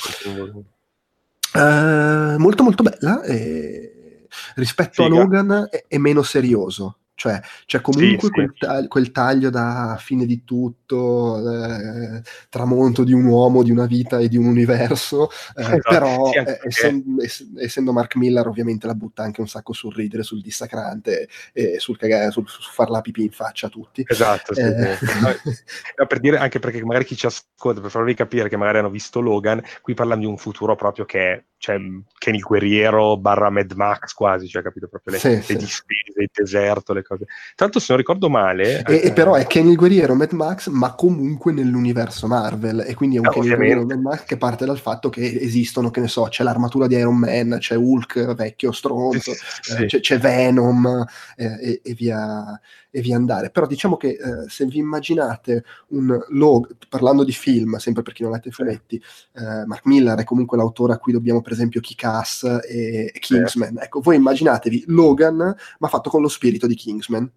[1.54, 4.26] Uh, molto molto bella e
[4.56, 5.14] rispetto Figa.
[5.14, 8.66] a Logan è, è, meno serioso cioè c'è comunque sì, quel, sì.
[8.66, 14.18] Taglio, quel, taglio da fine di tutto, eh, tramonto di un uomo, di una vita
[14.18, 15.80] e di un universo, eh, esatto.
[15.88, 17.22] però sì, eh, essendo,
[17.58, 21.96] essendo, Mark Miller ovviamente la butta anche un sacco sul ridere, sul dissacrante e sul,
[21.96, 24.04] cagare, sul, sul far la pipì in faccia a tutti.
[24.06, 24.98] Esatto, eh.
[25.96, 28.90] no, per dire anche perché magari chi ci ascolta, per farvi capire che magari hanno
[28.90, 31.78] visto Logan, qui parliamo di un futuro proprio che è cioè,
[32.18, 35.56] Kenny Guerriero barra Mad Max quasi, cioè capito proprio le, sì, le sì.
[35.56, 37.24] distese, il deserto, le cose.
[37.54, 38.82] Tanto se non ricordo male...
[38.82, 43.18] E, eh, però è Kenny Guerriero, Mad Max, ma comunque nell'universo Marvel, e quindi è
[43.18, 46.96] un Mad Max che parte dal fatto che esistono, che ne so, c'è l'armatura di
[46.96, 51.06] Iron Man, c'è Hulk vecchio, stronzo, sì, eh, c'è, c'è, Venom
[51.36, 52.60] eh, e, e, via,
[52.90, 53.50] e via andare.
[53.50, 58.22] Però diciamo che eh, se vi immaginate un logo, parlando di film, sempre per chi
[58.22, 58.96] non ha i fumetti,
[59.34, 63.78] eh, Mark Miller è comunque l'autore a cui dobbiamo per esempio Kick-Ass e, e Kingsman.
[63.80, 67.30] Ecco, voi immaginatevi Logan, ma fatto con lo spirito di Kingsman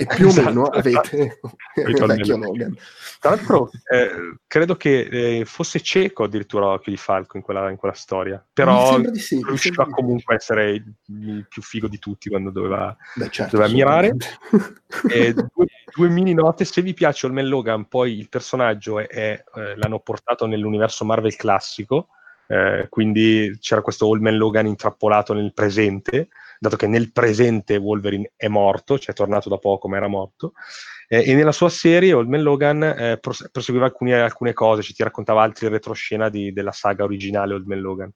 [0.00, 1.40] e più esatto, o meno avete
[1.74, 2.72] il vecchio Logan.
[3.18, 7.74] Tra l'altro, eh, credo che eh, fosse cieco addirittura Occhio di Falco in quella, in
[7.74, 12.50] quella storia, però sì, riusciva comunque a essere il, il, più figo di tutti quando
[12.50, 14.14] doveva, Beh, certo, doveva mirare.
[15.10, 19.44] e due, due, mini note, se vi piace Olmen Logan, poi il personaggio è, è,
[19.56, 22.10] eh, l'hanno portato nell'universo Marvel classico,
[22.46, 26.28] eh, quindi c'era questo Olmen Logan intrappolato nel presente,
[26.58, 30.52] dato che nel presente Wolverine è morto, cioè è tornato da poco ma era morto,
[31.08, 35.02] eh, e nella sua serie Old Man Logan eh, proseguiva alcune, alcune, cose, ci ti
[35.02, 38.12] raccontava altri retroscena di, della saga originale Old Man Logan.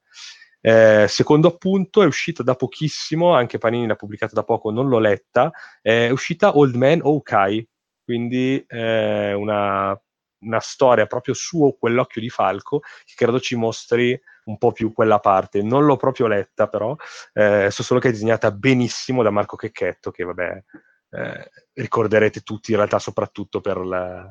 [0.64, 5.01] Eh, secondo appunto è uscita da pochissimo, anche Panini l'ha pubblicata da poco, non l'ho
[5.01, 7.66] letta, è uscita Old Man Okai,
[8.05, 10.01] quindi eh, una,
[10.43, 15.18] una storia proprio su quell'occhio di falco che credo ci mostri un po' più quella
[15.18, 15.62] parte.
[15.62, 16.95] Non l'ho proprio letta, però,
[17.32, 20.64] eh, so solo che è disegnata benissimo da Marco Checchetto, che vabbè,
[21.11, 24.24] eh, ricorderete tutti in realtà soprattutto per, la,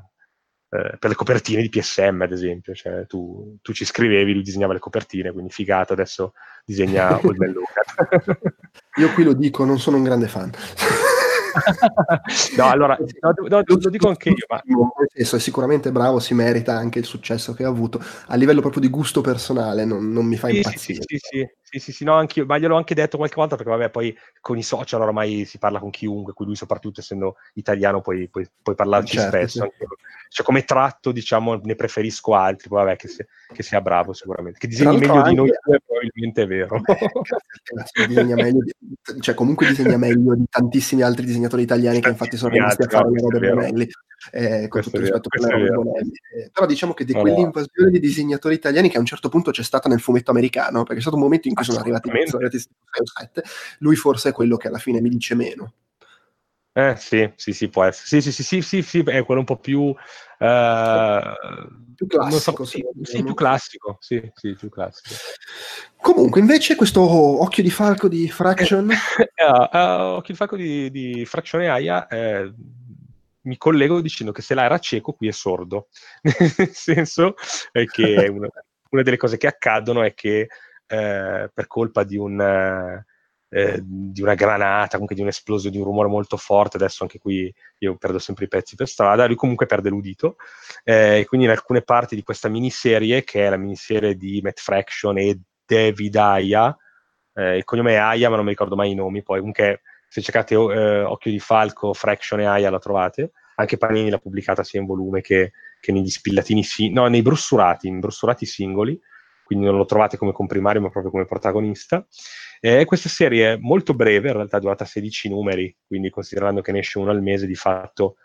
[0.70, 2.74] eh, per le copertine di PSM, ad esempio.
[2.74, 6.34] Cioè, tu, tu, ci scrivevi, lui disegnava le copertine, quindi figata, adesso
[6.66, 7.54] disegna Old Man
[8.98, 10.52] Io qui lo dico, non sono un grande fan.
[12.58, 14.46] No, allora, no, no, lo dico anche io.
[14.48, 14.62] Ma...
[15.14, 18.02] È sicuramente bravo, si merita anche il successo che ha avuto.
[18.28, 21.02] A livello proprio di gusto personale non, non mi fa impazzire.
[21.06, 23.72] Sì, sì, sì, sì, sì, sì no, anch'io, ma gliel'ho anche detto qualche volta perché
[23.72, 28.02] vabbè, poi con i social ormai si parla con chiunque, qui lui soprattutto essendo italiano
[28.02, 29.74] puoi, puoi, puoi parlarci certo, spesso.
[29.78, 29.86] Sì.
[30.34, 34.60] Cioè, come tratto, diciamo, ne preferisco altri, poi vabbè, che, sia, che sia bravo sicuramente.
[34.60, 35.30] Che disegni meglio anche...
[35.30, 36.80] di noi due, probabilmente è vero.
[36.82, 38.74] Vabbè, disegna meglio di,
[39.20, 43.10] cioè, comunque disegna meglio di tantissimi altri disegnatori italiani che infatti sono rimasti a fare
[43.10, 43.90] le robe Bonelli.
[44.32, 46.12] Eh, con tutto rispetto per le Bonelli.
[46.36, 49.52] Eh, però diciamo che di no, quell'invasione di disegnatori italiani che a un certo punto
[49.52, 52.44] c'è stata nel fumetto americano, perché è stato un momento in cui sono arrivati, sono
[52.44, 53.44] arrivati 7,
[53.80, 55.74] lui forse è quello che alla fine mi dice meno.
[56.74, 58.08] Eh sì, sì, sì, può essere.
[58.08, 59.94] Sì, sì, sì, sì, sì, sì è quello un po' più...
[60.40, 61.20] Uh,
[61.96, 65.16] più classico, sì, sì, più classico, sì, sì, più classico.
[66.00, 68.90] Comunque, invece, questo occhio di falco di Fraction...
[68.90, 69.78] uh, uh,
[70.18, 72.54] occhio di falco di, di Fraction e Aya, eh,
[73.42, 75.90] mi collego dicendo che se là era cieco, qui è sordo.
[76.24, 77.36] Nel senso
[77.72, 78.48] che una,
[78.90, 80.48] una, delle cose che accadono è che
[80.88, 83.04] eh, per colpa di un
[83.54, 87.54] eh, di una granata, comunque di un'esplosione, di un rumore molto forte, adesso anche qui
[87.80, 90.38] io perdo sempre i pezzi per strada, lui comunque perde l'udito,
[90.86, 95.18] eh, quindi in alcune parti di questa miniserie, che è la miniserie di Matt Fraction
[95.18, 96.76] e David Aya,
[97.34, 100.22] eh, il cognome è Aya ma non mi ricordo mai i nomi, poi comunque se
[100.22, 104.80] cercate eh, Occhio di Falco, Fraction e Aya la trovate, anche Panini l'ha pubblicata sia
[104.80, 109.00] in volume che, che negli spillatini, no, nei brussurati, in brussurati singoli,
[109.52, 112.08] quindi non lo trovate come comprimario ma proprio come protagonista.
[112.62, 116.72] Eh, questa serie è molto breve, in realtà è durata 16 numeri, quindi considerando che
[116.72, 118.16] ne esce uno al mese di fatto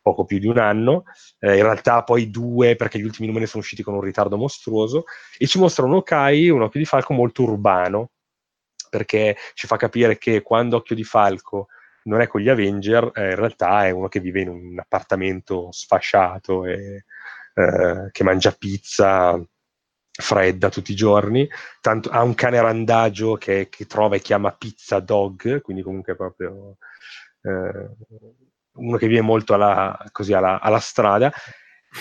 [0.00, 1.04] poco più di un anno,
[1.38, 5.04] eh, in realtà poi due perché gli ultimi numeri sono usciti con un ritardo mostruoso
[5.38, 8.10] e ci mostra un Okai, un occhio di falco molto urbano,
[8.90, 11.68] perché ci fa capire che quando Occhio di Falco
[12.04, 15.68] non è con gli Avenger, eh, in realtà è uno che vive in un appartamento
[15.70, 17.04] sfasciato e
[17.54, 19.40] eh, che mangia pizza
[20.22, 21.46] fredda tutti i giorni,
[21.80, 26.76] tanto, ha un cane randagio che, che, trova e chiama Pizza Dog, quindi comunque proprio
[27.42, 27.90] eh,
[28.74, 31.30] uno che vive molto alla, così, alla, alla strada.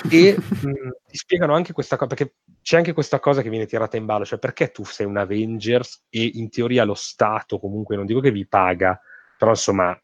[0.10, 3.98] E mh, ti spiegano anche questa cosa, perché c'è anche questa cosa che viene tirata
[3.98, 8.06] in ballo, cioè perché tu sei un Avengers e in teoria lo Stato comunque, non
[8.06, 8.98] dico che vi paga,
[9.38, 10.00] però insomma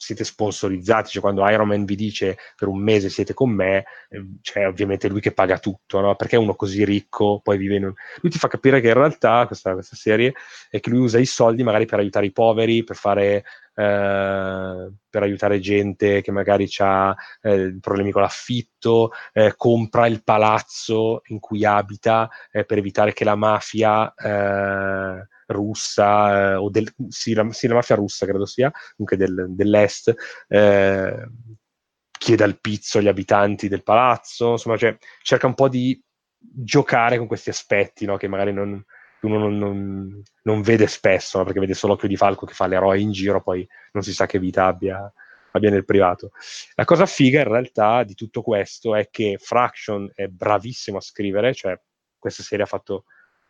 [0.00, 4.24] siete sponsorizzati, cioè quando Iron Man vi dice per un mese siete con me, eh,
[4.40, 6.16] cioè ovviamente lui che paga tutto, no?
[6.16, 7.92] Perché uno così ricco poi vive in un...
[8.22, 10.32] Lui ti fa capire che in realtà questa, questa serie
[10.70, 13.44] è che lui usa i soldi magari per aiutare i poveri, per fare...
[13.74, 21.22] Eh, per aiutare gente che magari ha eh, problemi con l'affitto, eh, compra il palazzo
[21.26, 27.34] in cui abita eh, per evitare che la mafia eh, russa, eh, o del, sì,
[27.34, 30.14] la, sì, la, mafia russa credo sia, comunque del, dell'est,
[30.48, 31.28] eh,
[32.18, 36.00] chiede al pizzo agli abitanti del palazzo, insomma, cioè, cerca un po' di
[36.38, 38.16] giocare con questi aspetti, no?
[38.16, 38.82] che magari non,
[39.22, 41.44] uno non, non, non vede spesso, no?
[41.44, 44.26] perché vede solo Occhio di Falco che fa l'eroe in giro, poi non si sa
[44.26, 45.12] che vita abbia,
[45.52, 46.30] abbia nel privato.
[46.74, 51.54] La cosa figa in realtà di tutto questo è che Fraction è bravissimo a scrivere,
[51.54, 51.78] cioè
[52.18, 53.04] questa serie ha fatto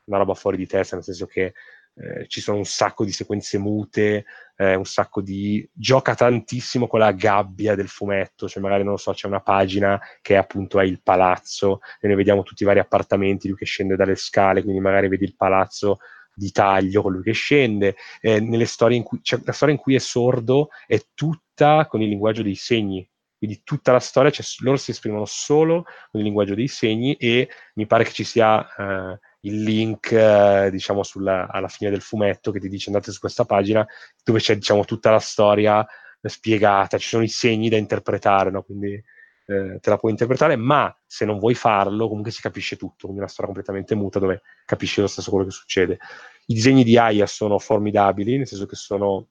[0.04, 1.54] una roba fuori di testa, nel senso che
[1.94, 4.24] eh, ci sono un sacco di sequenze mute,
[4.56, 5.68] eh, un sacco di...
[5.72, 10.00] gioca tantissimo con la gabbia del fumetto, cioè magari non lo so, c'è una pagina
[10.20, 13.96] che appunto è il palazzo e noi vediamo tutti i vari appartamenti, lui che scende
[13.96, 15.98] dalle scale, quindi magari vedi il palazzo
[16.32, 19.80] di taglio con lui che scende, eh, nelle storie in cui, cioè, la storia in
[19.80, 24.44] cui è sordo è tutta con il linguaggio dei segni, quindi tutta la storia, cioè,
[24.60, 28.62] loro si esprimono solo con il linguaggio dei segni e mi pare che ci sia
[28.62, 33.20] eh, il link, eh, diciamo, sulla, alla fine del fumetto che ti dice andate su
[33.20, 33.86] questa pagina
[34.22, 35.86] dove c'è, diciamo, tutta la storia
[36.22, 38.62] spiegata, ci sono i segni da interpretare, no?
[38.62, 43.06] quindi eh, te la puoi interpretare, ma se non vuoi farlo comunque si capisce tutto,
[43.06, 45.98] quindi è una storia completamente muta dove capisci lo stesso quello che succede.
[46.46, 49.28] I disegni di Aya sono formidabili, nel senso che sono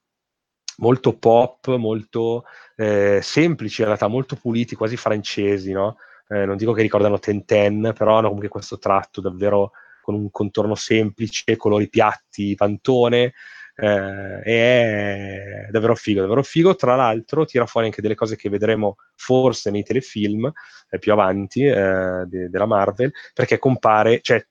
[0.77, 2.45] molto pop, molto
[2.75, 5.97] eh, semplici, in realtà molto puliti, quasi francesi, no?
[6.27, 10.75] Eh, non dico che ricordano Ten però hanno comunque questo tratto davvero con un contorno
[10.75, 13.33] semplice, colori piatti, pantone,
[13.75, 16.75] eh, è davvero figo, davvero figo.
[16.75, 20.51] Tra l'altro tira fuori anche delle cose che vedremo forse nei telefilm
[20.89, 24.45] eh, più avanti eh, de- della Marvel, perché compare, cioè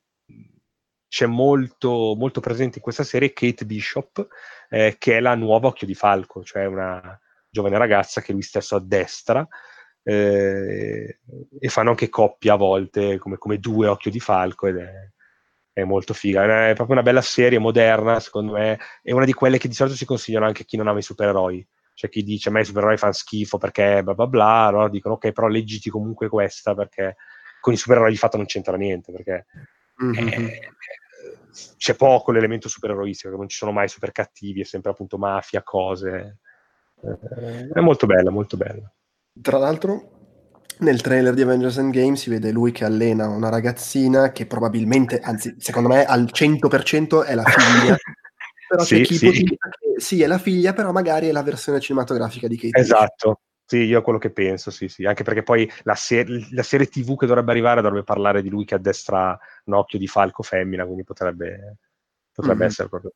[1.09, 4.27] c'è molto, molto presente in questa serie Kate Bishop,
[4.69, 7.19] eh, che è la nuova Occhio di Falco, cioè una
[7.51, 9.47] giovane ragazza che lui stesso addestra,
[10.03, 11.19] eh,
[11.59, 15.11] e fanno anche coppia a volte come, come due Occhio di Falco ed è,
[15.81, 16.69] è molto figa.
[16.69, 18.79] È proprio una bella serie moderna, secondo me.
[19.03, 21.03] È una di quelle che di solito si consigliano anche a chi non ama i
[21.03, 21.67] supereroi.
[21.95, 25.15] C'è chi dice a me i supereroi fanno schifo perché bla bla bla, allora dicono
[25.15, 27.17] ok, però leggiti comunque questa perché
[27.61, 29.47] con i supereroi di fatto non c'entra niente, perché
[30.05, 30.29] mm-hmm.
[30.29, 30.59] è,
[31.77, 36.39] c'è poco l'elemento supereroistico, non ci sono mai super cattivi, è sempre appunto mafia, cose.
[37.03, 38.93] Eh, è molto bella, molto bella.
[39.41, 40.18] Tra l'altro,
[40.81, 45.55] nel trailer di Avengers Endgame si vede lui che allena una ragazzina che probabilmente, anzi,
[45.59, 47.97] secondo me al 100% è la figlia.
[48.69, 49.31] però sì, chi sì.
[49.31, 49.59] che
[49.97, 52.79] sì, è la figlia, però magari è la versione cinematografica di Kate.
[52.79, 53.41] Esatto.
[53.65, 56.87] Sì, io ho quello che penso, sì, sì, anche perché poi la, ser- la, serie
[56.87, 60.85] TV che dovrebbe arrivare dovrebbe parlare di lui che addestra un occhio di falco femmina,
[60.85, 61.77] quindi potrebbe,
[62.33, 62.69] potrebbe mm-hmm.
[62.69, 63.13] essere proprio...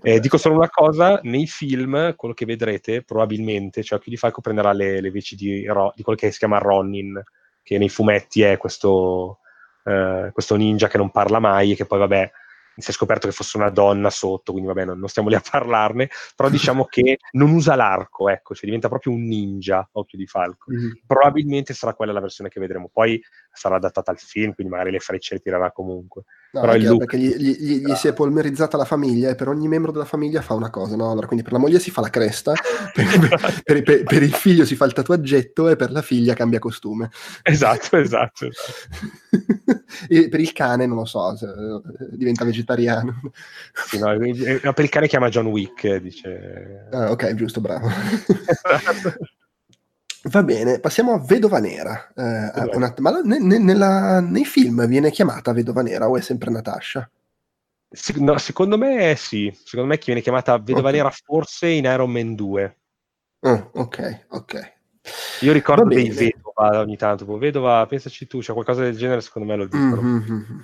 [0.00, 4.40] Eh, dico solo una cosa, nei film, quello che vedrete probabilmente, cioè Occhio di Falco
[4.40, 7.22] prenderà le, le veci di, Ro, di quello che si chiama Ronin,
[7.62, 9.38] che nei fumetti è questo,
[9.84, 12.30] eh, questo ninja che non parla mai e che poi vabbè
[12.76, 15.42] si è scoperto che fosse una donna sotto, quindi vabbè, non, non stiamo lì a
[15.48, 20.26] parlarne, però diciamo che non usa l'arco, ecco, cioè diventa proprio un ninja, occhio di
[20.26, 20.72] falco.
[20.72, 20.90] Mm-hmm.
[21.06, 23.22] Probabilmente sarà quella la versione che vedremo, poi
[23.52, 26.24] sarà adattata al film, quindi magari le frecce le tirerà comunque.
[26.52, 26.98] No, però il look...
[26.98, 30.42] perché gli, gli, gli, si è polmerizzata la famiglia e per ogni membro della famiglia
[30.42, 31.10] fa una cosa, no?
[31.10, 32.52] Allora, quindi per la moglie si fa la cresta,
[32.92, 36.58] per, per, per, per, il figlio si fa il tatuaggetto e per la figlia cambia
[36.58, 37.10] costume.
[37.42, 38.48] Esatto, esatto.
[40.08, 41.34] e per il cane, non lo so,
[42.10, 43.18] diventa vegetariano.
[43.86, 44.14] Sì, no,
[44.74, 46.88] per il cane chiama John Wick, dice...
[46.90, 47.88] Ah, ok, giusto, bravo.
[48.46, 49.16] Esatto.
[50.24, 52.12] Va bene, passiamo a Vedova Nera.
[52.14, 56.50] Eh, una, ma ne, ne, nella, nei film viene chiamata Vedova Nera o è sempre
[56.50, 57.10] Natasha?
[57.90, 60.92] Se, no, secondo me sì, secondo me chi viene chiamata Vedova okay.
[60.92, 62.76] Nera forse in Iron Man 2.
[63.40, 64.72] Oh, ok, ok.
[65.40, 69.56] Io ricordo dei Vedova ogni tanto, Vedova, pensaci tu, c'è qualcosa del genere, secondo me
[69.56, 70.00] lo dicono.
[70.00, 70.60] Mm-hmm.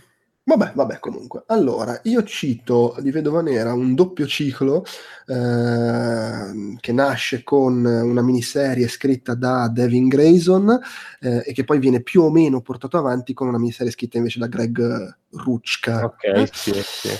[0.48, 1.42] Vabbè, vabbè, comunque.
[1.48, 4.82] Allora, io cito di Vedova Nera un doppio ciclo
[5.26, 10.80] eh, che nasce con una miniserie scritta da Devin Grayson
[11.20, 14.38] eh, e che poi viene più o meno portato avanti con una miniserie scritta invece
[14.38, 16.04] da Greg Ruchka.
[16.06, 16.48] Ok, eh?
[16.50, 17.10] sì, sì.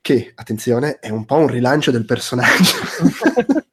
[0.00, 2.72] Che, attenzione, è un po' un rilancio del personaggio.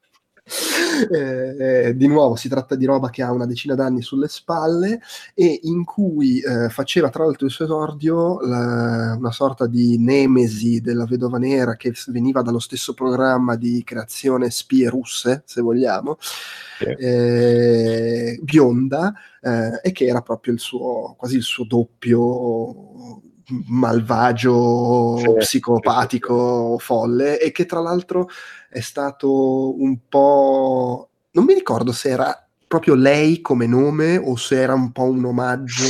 [1.10, 5.00] eh, di nuovo si tratta di roba che ha una decina d'anni sulle spalle
[5.34, 10.80] e in cui eh, faceva tra l'altro il suo esordio la, una sorta di nemesi
[10.80, 16.84] della vedova nera che veniva dallo stesso programma di creazione spie russe, se vogliamo, sì.
[16.84, 23.22] eh, bionda, eh, e che era proprio il suo, quasi il suo doppio
[23.66, 28.28] malvagio, sì, psicopatico, sì, folle e che tra l'altro
[28.68, 31.08] è stato un po'...
[31.32, 35.24] non mi ricordo se era proprio lei come nome o se era un po' un
[35.24, 35.84] omaggio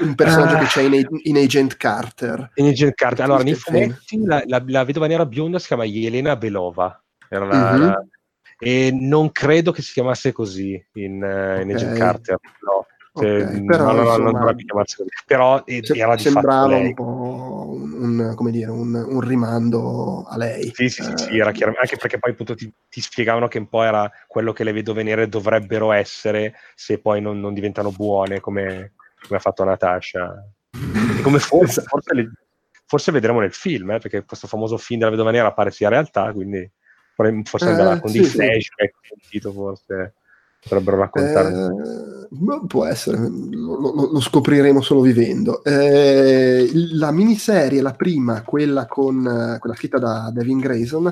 [0.00, 0.58] un personaggio ah.
[0.58, 2.50] che c'è in, in, Agent Carter.
[2.54, 3.24] In Agent Carter.
[3.24, 7.02] Allora, nei fumetti la, la, la, vedova nera bionda si chiama Yelena Belova.
[7.28, 7.92] Era la, mm-hmm.
[8.58, 11.74] e non credo che si chiamasse così in, uh, in okay.
[11.74, 12.38] Agent Carter.
[12.62, 12.86] No.
[13.18, 15.08] Okay, però, no, no, insomma, non dovrebbe chiamarsi così.
[15.26, 20.72] Però era di sembrava un po' un, un, dire, un, un, rimando a lei.
[20.74, 23.68] Sì, sì, eh, sì, era chiaro, anche perché poi appunto ti, ti, spiegavano che un
[23.68, 28.40] po' era quello che le vedove nere dovrebbero essere se poi non, non diventano buone
[28.40, 28.92] come,
[29.22, 30.44] come, ha fatto Natasha.
[30.70, 32.30] E come forse, forse, le,
[32.86, 36.32] forse, vedremo nel film, eh, perché questo famoso film della vedova nera pare sia realtà,
[36.32, 36.70] quindi
[37.44, 38.94] forse andrà eh, con sì, dei flashback,
[39.28, 39.40] sì.
[39.40, 40.14] forse
[40.68, 41.50] potrebbero raccontare.
[41.50, 45.64] Eh, può essere, lo, lo, lo, scopriremo solo vivendo.
[45.64, 51.06] Eh, la miniserie, la prima, quella, con, quella scritta da Devin Grayson,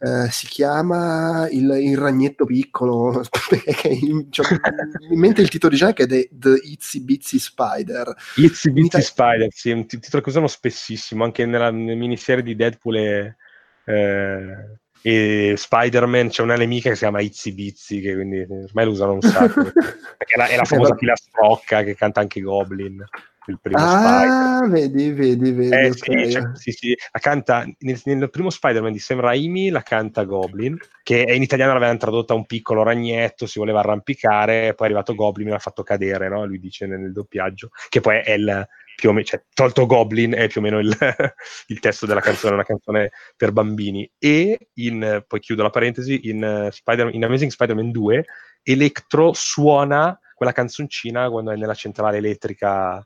[0.00, 3.22] eh, si chiama il, il, ragnetto piccolo,
[3.88, 4.46] in, cioè,
[5.10, 8.14] in mente il titolo originale che è The, The Itsy Bitsy Spider.
[8.36, 12.56] Itsy Bitsy Spider, sì, è un titolo che usano spessissimo, anche nella, nella miniserie di
[12.56, 13.36] Deadpool e...
[13.84, 18.90] Eh, e Spider-Man c'è una nemica che si chiama Itzy Bizzy che quindi ormai lo
[18.90, 23.04] usano un sacco perché è la, è la famosa filastrocca che canta anche Goblin
[23.50, 24.70] il primo ah, Spider-Man.
[24.70, 25.74] vedi, vedi, vedi.
[25.74, 26.24] Eh, okay.
[26.24, 30.24] sì, cioè, sì, sì, la canta nel, nel, primo Spider-Man di Sam Raimi la canta
[30.24, 35.14] Goblin, che in italiano l'avevano tradotta un piccolo ragnetto, si voleva arrampicare, poi è arrivato
[35.14, 36.44] Goblin e l'ha fatto cadere, no?
[36.44, 38.68] Lui dice nel, nel doppiaggio, che poi è il,
[38.98, 40.90] più o meno, cioè, tolto Goblin è più o meno il,
[41.68, 44.10] il, testo della canzone, una canzone per bambini.
[44.18, 48.24] E in, poi chiudo la parentesi, in, Spider- in Amazing Spider-Man 2,
[48.64, 52.98] Electro suona quella canzoncina quando è nella centrale elettrica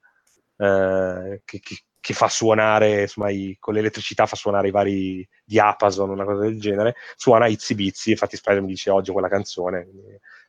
[0.57, 6.09] eh, che, che, che, fa suonare, insomma, i, con l'elettricità fa suonare i vari diapason,
[6.09, 9.87] una cosa del genere, suona Izzy Bizzy, infatti Spider-Man dice oggi quella canzone,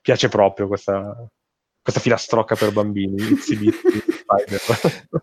[0.01, 1.13] piace proprio questa,
[1.83, 5.21] questa filastrocca per bambini, Izzy Bizzy, Spider.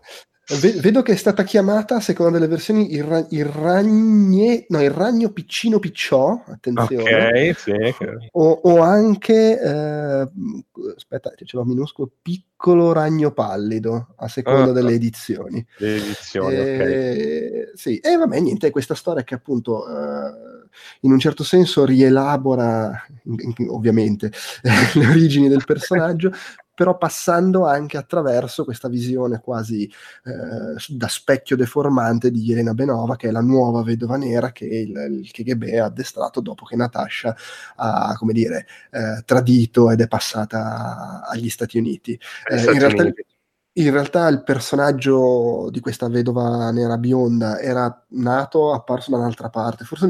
[0.81, 4.89] Vedo che è stata chiamata, a seconda delle versioni, il, ra- il, ragne- no, il
[4.89, 7.53] ragno piccino picciò, attenzione.
[7.53, 7.71] Okay, sì.
[8.31, 10.29] o, o, anche, eh,
[10.95, 15.65] aspetta, ce l'ho minuscolo, piccolo ragno pallido, a seconda uh, delle edizioni.
[15.77, 17.77] Le edizioni, e, ok.
[17.77, 19.87] Sì, e vabbè, niente, questa storia che appunto...
[19.87, 20.59] Eh,
[21.01, 23.05] in un certo senso rielabora,
[23.69, 24.31] ovviamente,
[24.95, 26.31] le origini del personaggio,
[26.81, 33.27] però passando anche attraverso questa visione quasi eh, da specchio deformante di Elena Benova, che
[33.27, 37.35] è la nuova vedova nera che il, il KGB ha addestrato dopo che Natasha
[37.75, 42.19] ha, come dire, eh, tradito ed è passata agli Stati Uniti.
[42.49, 43.03] Eh, in, realtà,
[43.73, 49.85] in realtà il personaggio di questa vedova nera bionda era nato, apparso da un'altra parte,
[49.85, 50.07] forse...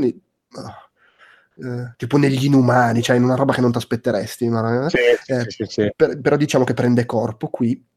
[1.64, 4.46] Eh, tipo negli inumani, cioè in una roba che non ti aspetteresti.
[4.48, 4.98] Una, sì,
[5.28, 7.90] eh, sì, sì, per, però diciamo che prende corpo qui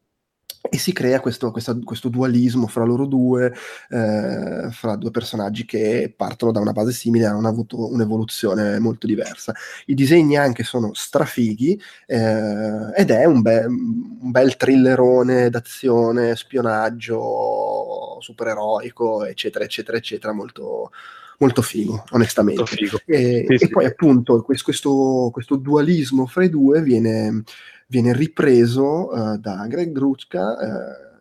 [0.69, 3.53] e si crea questo, questo, questo dualismo fra loro due,
[3.89, 9.07] eh, fra due personaggi che partono da una base simile e hanno avuto un'evoluzione molto
[9.07, 9.53] diversa.
[9.85, 18.17] I disegni anche sono strafighi eh, ed è un, be- un, bel thrillerone d'azione, spionaggio
[18.19, 20.91] supereroico, eccetera, eccetera, eccetera, molto,
[21.39, 22.61] molto figo, onestamente.
[22.61, 22.99] Molto figo.
[23.05, 23.69] E, sì, e sì.
[23.69, 27.43] poi appunto questo, questo, dualismo fra i due viene,
[27.87, 30.57] viene ripreso uh, da Greg Gruchka.
[30.59, 31.13] Uh,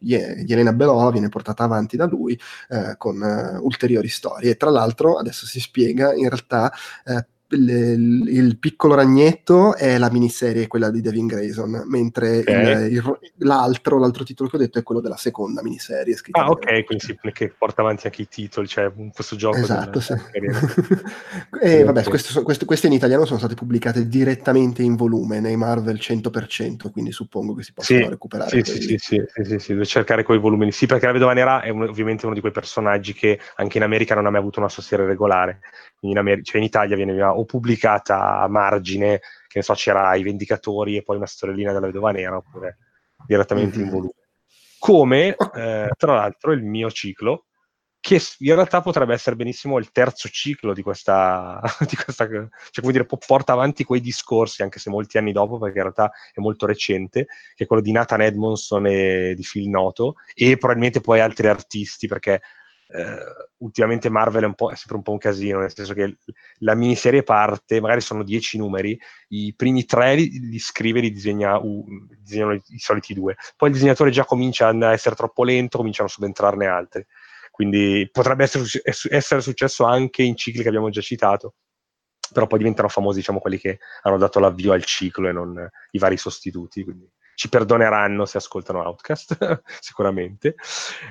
[0.00, 2.38] Elena Belova viene portata avanti da lui
[2.70, 3.20] uh, con
[3.60, 4.56] ulteriori storie.
[4.56, 6.72] Tra l'altro, adesso si spiega, in realtà
[7.48, 12.86] il, il, piccolo ragnetto è la miniserie, quella di Devin Grayson, mentre okay.
[12.86, 16.16] il, il, l'altro, l'altro titolo che ho detto è quello della seconda miniserie.
[16.32, 19.58] Ah, ok, quindi sì, che porta avanti anche i titoli, cioè questo gioco.
[19.58, 20.14] Esatto, sì.
[21.60, 25.96] e vabbè, queste, queste, queste, in italiano sono state pubblicate direttamente in volume nei Marvel
[25.96, 28.64] 100%, quindi suppongo che si possano sì, recuperare.
[28.64, 30.72] Sì, sì, sì, sì, sì, sì, sì, devo cercare quei volumi.
[30.72, 33.82] Sì, perché la Vedova Nera è un, ovviamente uno di quei personaggi che anche in
[33.82, 35.60] America non ha mai avuto una sua serie regolare.
[36.04, 40.22] In, Amer- cioè in Italia viene o pubblicata a margine, che ne so, c'era i
[40.22, 42.78] Vendicatori e poi una storiellina della Vedova Nera, oppure
[43.26, 43.86] direttamente mm-hmm.
[43.86, 43.94] in mhm.
[43.94, 44.12] volume.
[44.78, 47.46] Come, eh, tra l'altro, il mio ciclo,
[48.04, 52.92] che in realtà potrebbe essere benissimo il terzo ciclo di questa, di questa cioè come
[52.92, 56.66] dire, porta avanti quei discorsi, anche se molti anni dopo, perché in realtà è molto
[56.66, 61.48] recente, che è quello di Nathan Edmondson e di Phil Noto, e probabilmente poi altri
[61.48, 62.42] artisti, perché
[62.88, 63.18] eh,
[63.58, 66.18] ultimamente Marvel è, è, sempre un po' un casino, nel senso che
[66.58, 71.10] la miniserie parte, magari sono dieci numeri, i primi tre li, li scrive e li
[71.10, 71.84] disegna, uh,
[72.20, 76.08] disegnano i, i, soliti due, poi il disegnatore già comincia a essere troppo lento, cominciano
[76.08, 77.04] a subentrarne altri.
[77.50, 78.64] Quindi potrebbe essere,
[79.10, 81.54] essere successo anche in cicli che abbiamo già citato,
[82.32, 85.98] però poi diventano famosi diciamo, quelli che hanno dato l'avvio al ciclo e non i
[85.98, 86.82] vari sostituti.
[86.82, 90.54] Quindi ci perdoneranno se ascoltano Outcast, sicuramente.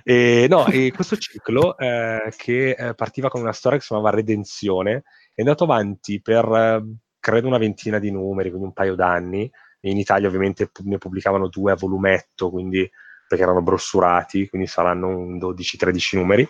[0.04, 4.16] E, no, e questo ciclo, eh, che eh, partiva con una storia che si chiamava
[4.16, 5.04] Redenzione,
[5.34, 6.84] è andato avanti per eh,
[7.20, 9.50] credo una ventina di numeri, quindi un paio d'anni.
[9.82, 12.90] In Italia ovviamente ne pubblicavano due a volumetto, quindi
[13.28, 16.48] perché erano brossurati, quindi saranno un 12-13 numeri.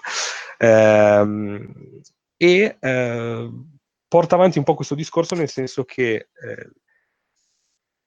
[0.57, 2.01] Ehm,
[2.37, 3.51] e eh,
[4.07, 6.69] porta avanti un po' questo discorso nel senso che eh,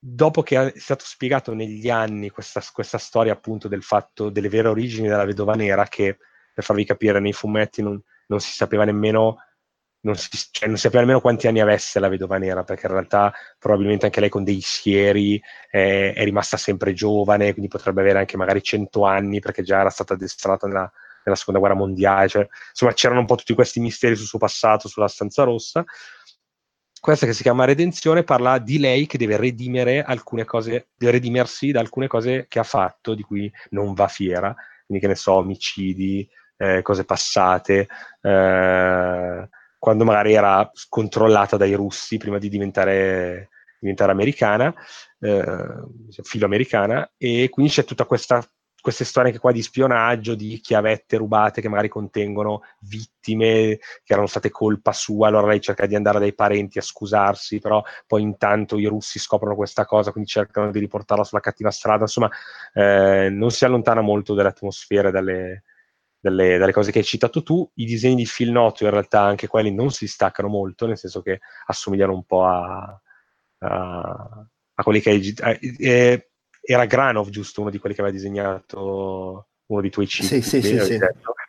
[0.08, 4.68] dopo che è stato spiegato negli anni questa, questa, storia appunto del fatto delle vere
[4.68, 6.18] origini della vedova nera che
[6.54, 9.38] per farvi capire nei fumetti non, non si sapeva nemmeno
[10.00, 12.92] non si, cioè, non si sapeva nemmeno quanti anni avesse la vedova nera, perché in
[12.92, 18.20] realtà probabilmente anche lei con dei sieri eh, è rimasta sempre giovane, quindi potrebbe avere
[18.20, 20.88] anche magari 100 anni, perché già era stata addestrata nella,
[21.24, 22.28] nella seconda guerra mondiale.
[22.28, 25.84] Cioè, insomma, c'erano un po' tutti questi misteri sul suo passato, sulla stanza rossa.
[27.06, 31.70] Questa che si chiama Redenzione parla di lei che deve redimere alcune cose, deve redimersi
[31.70, 34.52] da alcune cose che ha fatto, di cui non va fiera,
[34.84, 37.86] quindi che ne so, omicidi, eh, cose passate.
[38.20, 39.48] Eh,
[39.78, 44.74] quando magari era controllata dai russi prima di diventare, diventare americana,
[45.20, 45.44] eh,
[46.24, 48.44] filoamericana, e quindi c'è tutta questa
[48.86, 54.28] queste storie anche qua di spionaggio, di chiavette rubate che magari contengono vittime che erano
[54.28, 58.78] state colpa sua, allora lei cerca di andare dai parenti a scusarsi, però poi intanto
[58.78, 62.30] i russi scoprono questa cosa, quindi cercano di riportarla sulla cattiva strada, insomma
[62.74, 65.64] eh, non si allontana molto dalle atmosfere, dalle,
[66.20, 67.68] dalle, dalle, cose che hai citato tu.
[67.74, 71.22] I disegni di Phil Noto in realtà anche quelli non si staccano molto, nel senso
[71.22, 73.00] che assomigliano un po' a,
[73.58, 75.34] a, a quelli che hai...
[75.76, 76.30] Eh,
[76.66, 80.40] era Granov, giusto, uno di quelli che aveva disegnato uno di tuoi cicli.
[80.40, 80.98] Sì, sì, sì, sì.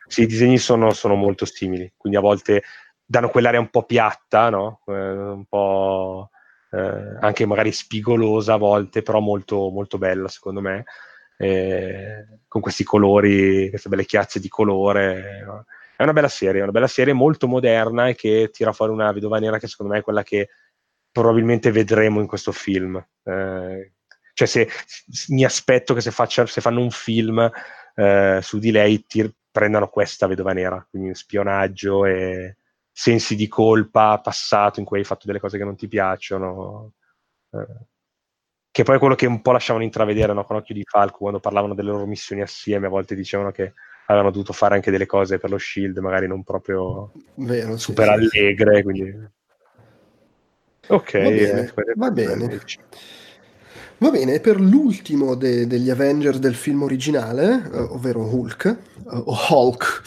[0.06, 0.22] sì.
[0.22, 2.62] i disegni sono, sono, molto simili, quindi a volte
[3.04, 4.80] danno quell'area un po' piatta, no?
[4.86, 6.30] eh, un po'
[6.70, 10.84] eh, anche magari spigolosa a volte, però molto, molto bella secondo me
[11.38, 15.44] eh, con questi colori, queste belle chiazze di colore.
[15.96, 19.10] È una bella serie, è una bella serie molto moderna e che tira fuori una
[19.12, 20.48] vedova nera che secondo me è quella che
[21.10, 22.96] probabilmente vedremo in questo film.
[23.22, 23.92] Eh,
[24.38, 24.68] cioè se,
[25.30, 27.50] mi aspetto che se, faccia, se fanno un film
[27.96, 32.56] eh, su di lei ti prendano questa vedova nera, quindi spionaggio e
[32.92, 36.92] sensi di colpa passato in cui hai fatto delle cose che non ti piacciono.
[37.50, 37.86] Eh,
[38.70, 41.40] che poi è quello che un po' lasciavano intravedere no, con occhio di falco quando
[41.40, 43.72] parlavano delle loro missioni assieme, a volte dicevano che
[44.06, 48.38] avevano dovuto fare anche delle cose per lo shield, magari non proprio Vero, super sì,
[48.38, 49.28] allegre, quindi...
[50.86, 51.60] Ok, va bene.
[51.60, 52.60] Eh, va bene.
[54.00, 59.36] Va bene, per l'ultimo de- degli Avengers del film originale, uh, ovvero Hulk, uh, o
[59.48, 60.02] Hulk,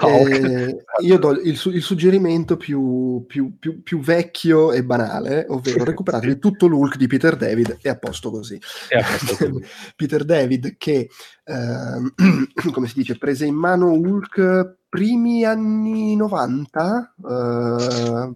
[0.00, 0.28] Hulk.
[0.30, 5.84] Eh, io do il, su- il suggerimento più, più, più, più, vecchio e banale, ovvero
[5.84, 8.58] recuperatevi tutto l'Hulk di Peter David e a posto così.
[8.90, 9.64] A posto così.
[9.94, 11.08] Peter David che,
[11.44, 12.12] eh,
[12.72, 17.14] come si dice, prese in mano Hulk primi anni 90?
[17.16, 18.34] Uh...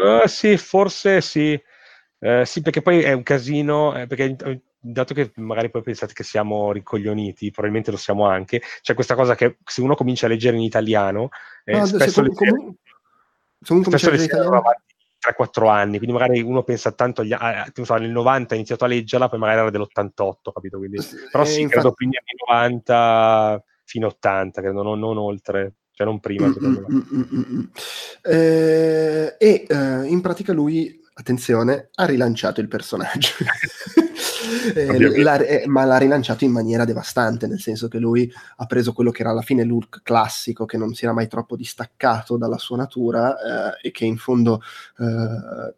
[0.00, 1.60] Uh, sì, forse sì.
[2.22, 6.12] Eh, sì, perché poi è un casino, eh, perché eh, dato che magari poi pensate
[6.12, 10.28] che siamo ricoglioniti, probabilmente lo siamo anche, c'è questa cosa che se uno comincia a
[10.28, 11.30] leggere in italiano,
[11.64, 12.74] eh, no, spesso, le, com-
[13.66, 18.10] comunque, spesso le avanti 3-4 anni, quindi magari uno pensa tanto agli, a, so, nel
[18.10, 20.76] 90 ha iniziato a leggerla, poi magari era dell'88, capito?
[20.76, 20.98] Quindi,
[21.30, 21.72] però sì, infatti...
[21.72, 26.46] credo primi anni 90 fino a 80, credo, non, non oltre cioè non prima.
[26.46, 27.64] Mm, mm, mm, mm, mm,
[28.22, 33.30] eh, e eh, in pratica lui attenzione, ha rilanciato il personaggio.
[34.74, 38.92] eh, l'ha, eh, ma l'ha rilanciato in maniera devastante, nel senso che lui ha preso
[38.92, 42.58] quello che era alla fine l'Urk classico, che non si era mai troppo distaccato dalla
[42.58, 44.62] sua natura eh, e che in fondo
[44.98, 45.74] eh,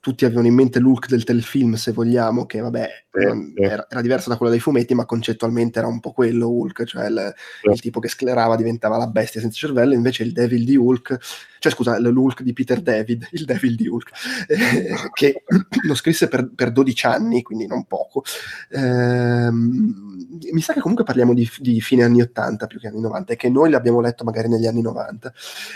[0.00, 4.28] tutti avevano in mente l'Hulk del telefilm, se vogliamo, che vabbè eh, era, era, diverso
[4.28, 7.70] da quello dei fumetti, ma concettualmente era un po' quello Hulk, cioè il, eh.
[7.70, 11.18] il, tipo che sclerava diventava la bestia senza cervello, invece il Devil di Hulk,
[11.58, 14.10] cioè scusa, l'Hulk di Peter David, il Devil di Hulk,
[14.48, 15.42] eh, che
[15.82, 18.24] lo scrisse per, per, 12 anni, quindi non poco.
[18.70, 23.32] Eh, mi sa che comunque parliamo di, di, fine anni 80 più che anni 90,
[23.34, 25.32] e che noi l'abbiamo letto magari negli anni 90.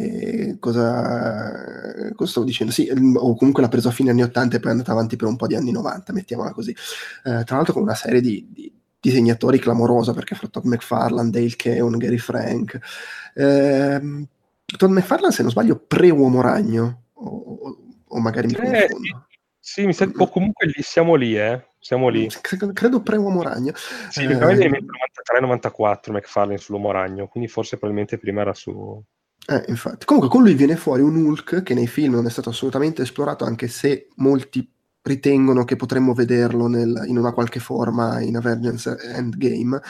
[0.59, 2.71] cosa, cosa stavo dicendo?
[2.71, 5.27] Sì, o comunque l'ha preso a fine anni 80 e poi è andata avanti per
[5.27, 6.71] un po' di anni 90, mettiamola così.
[6.71, 11.55] Eh, tra l'altro con una serie di, di disegnatori clamorosa perché fra Todd McFarlane, Dale
[11.55, 12.79] Keown, Gary Frank.
[13.33, 14.27] Eh,
[14.77, 17.77] Todd McFarlane, se non sbaglio, pre-Uomo Ragno, o,
[18.07, 19.25] o magari mi eh, confondo.
[19.59, 21.65] Sì, mi sa, o comunque lì, siamo lì, eh.
[21.81, 22.29] Siamo lì.
[22.39, 23.73] Credo pre-Uomo Ragno.
[23.75, 24.83] Sì, perché eh,
[25.41, 29.03] 93-94 McFarlane sull'Uomo Ragno, quindi forse probabilmente prima era su...
[29.47, 30.05] Eh, infatti.
[30.05, 33.45] Comunque con lui viene fuori un Hulk che nei film non è stato assolutamente esplorato,
[33.45, 34.71] anche se molti
[35.03, 39.81] ritengono che potremmo vederlo nel, in una qualche forma in Avengers Endgame,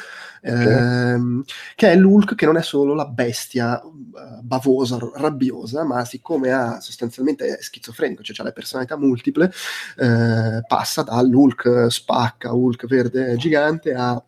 [0.42, 1.44] ehm,
[1.76, 6.80] che è l'Hulk che non è solo la bestia uh, bavosa, rabbiosa, ma siccome ha
[6.80, 9.52] sostanzialmente è schizofrenico, cioè ha le personalità multiple,
[9.98, 14.24] eh, passa dall'Hulk spacca, Hulk verde gigante a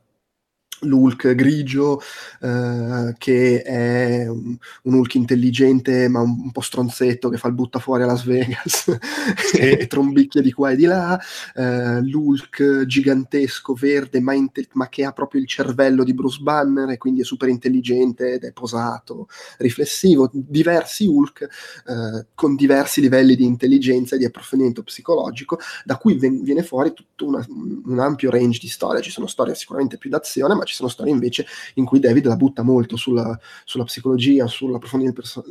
[0.83, 2.01] l'Hulk grigio,
[2.41, 7.53] eh, che è un, un, Hulk intelligente ma un, un, po' stronzetto che fa il
[7.53, 8.97] butta fuori a Las Vegas
[9.57, 11.19] e, trombicchia di qua e di là,
[11.55, 16.89] eh, l'Hulk gigantesco, verde, ma, inte- ma, che ha proprio il cervello di Bruce Banner
[16.89, 19.27] e quindi è super intelligente ed è posato,
[19.57, 26.17] riflessivo, diversi Hulk eh, con diversi livelli di intelligenza e di approfondimento psicologico, da cui
[26.17, 30.09] ven- viene fuori tutto una, un ampio range di storie, ci sono storie sicuramente più
[30.09, 31.45] d'azione, ma ci ci sono storie invece
[31.75, 35.45] in cui David la butta molto sulla, sulla psicologia, sull'approfondimento perso-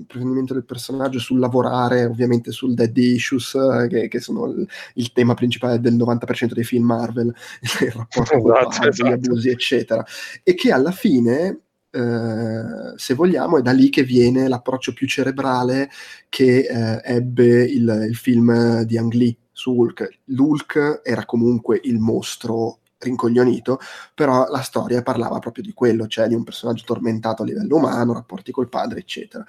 [0.52, 5.34] del personaggio, sul lavorare, ovviamente sul dead issues, eh, che, che, sono il, il, tema
[5.34, 7.26] principale del 90% dei film Marvel,
[7.80, 9.12] il rapporto con esatto, esatto.
[9.12, 10.04] abusi, eccetera.
[10.42, 11.60] E che alla fine
[11.94, 15.90] Uh, se vogliamo, è da lì che viene l'approccio più cerebrale
[16.30, 20.20] che uh, ebbe il, il, film di Ang Lee su Hulk.
[20.24, 23.78] L'Hulk era comunque il mostro rincoglionito,
[24.14, 28.12] però la storia parlava proprio di quello, cioè di un personaggio tormentato a livello umano,
[28.12, 29.44] rapporti col padre, eccetera.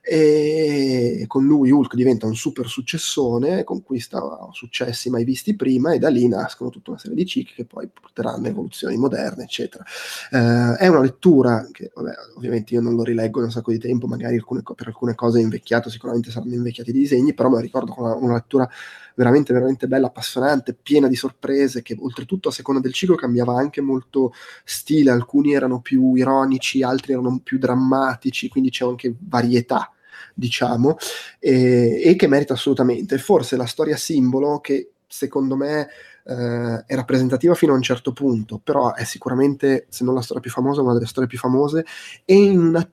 [0.00, 4.20] E con lui Hulk diventa un super successone, conquista
[4.52, 7.88] successi mai visti prima e da lì nascono tutta una serie di cicli che poi
[7.88, 9.84] porteranno a evoluzioni moderne, eccetera.
[10.30, 13.78] Eh, è una lettura che, vabbè, ovviamente io non lo rileggo da un sacco di
[13.78, 17.56] tempo, magari alcune, per alcune cose è invecchiato, sicuramente saranno invecchiati i disegni, però me
[17.56, 18.68] la ricordo come una, una lettura
[19.14, 23.80] veramente, veramente bella, appassionante, piena di sorprese, che oltretutto a seconda del ciclo cambiava anche
[23.80, 24.32] molto
[24.64, 29.90] stile, alcuni erano più ironici, altri erano più drammatici, quindi c'è anche varietà
[30.34, 30.96] diciamo,
[31.38, 33.18] e, e, che merita assolutamente.
[33.18, 35.88] Forse la storia simbolo che secondo me
[36.24, 40.42] eh, è rappresentativa fino a un certo punto, però è sicuramente, se non la storia
[40.42, 41.84] più famosa, una delle storie più famose,
[42.24, 42.90] e in una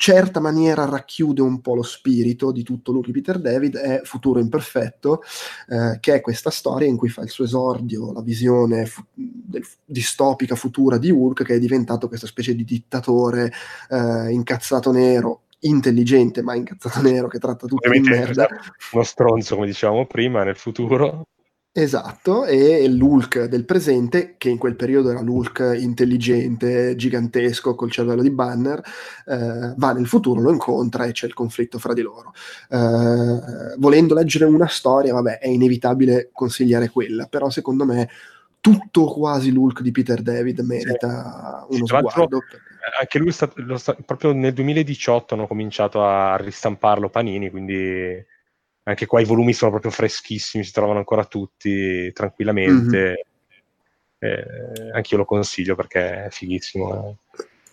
[0.00, 5.22] certa maniera racchiude un po' lo spirito di tutto Luke Peter David, è Futuro Imperfetto,
[5.68, 9.66] eh, che è questa storia in cui fa il suo esordio, la visione fu- del,
[9.84, 13.52] distopica futura di Hulk, che è diventato questa specie di dittatore
[13.90, 18.46] eh, incazzato nero, intelligente ma incazzato nero che tratta tutti in merda.
[18.92, 21.26] Uno stronzo, come dicevamo prima, nel futuro.
[21.78, 28.20] Esatto, e l'Hulk del presente, che in quel periodo era l'Hulk intelligente, gigantesco, col cervello
[28.20, 28.82] di Banner,
[29.26, 32.34] eh, va nel futuro, lo incontra e c'è il conflitto fra di loro.
[32.68, 38.08] Eh, volendo leggere una storia, vabbè, è inevitabile consigliare quella, però secondo me
[38.60, 41.76] tutto quasi l'Hulk di Peter David merita sì.
[41.76, 42.40] uno sì, sguardo.
[43.00, 48.36] Anche lui, sta, sta, proprio nel 2018 hanno cominciato a ristamparlo Panini, quindi
[48.88, 52.98] anche qua i volumi sono proprio freschissimi, si trovano ancora tutti tranquillamente.
[52.98, 53.26] Mm-hmm.
[54.20, 57.18] Eh, anche io lo consiglio perché è fighissimo.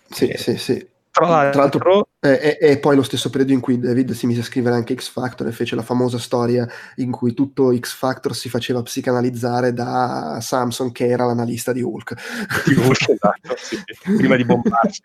[0.10, 0.88] Sì, eh, sì, sì.
[1.18, 4.76] Tra l'altro, è, è, poi lo stesso periodo in cui David si mise a scrivere
[4.76, 6.68] anche X Factor e fece la famosa storia
[6.98, 12.66] in cui tutto X Factor si faceva psicanalizzare da Samson, che era l'analista di Hulk.
[12.66, 13.82] Di Hulk esatto, sì.
[14.18, 15.00] Prima di bombarsi,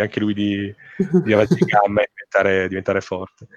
[0.00, 3.48] anche lui di, di avanti gamma e diventare, diventare forte.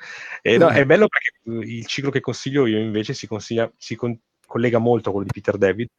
[0.42, 4.14] E, no, è bello perché il ciclo che consiglio io invece si, consiglia, si con,
[4.54, 5.90] collega molto a quello di Peter David,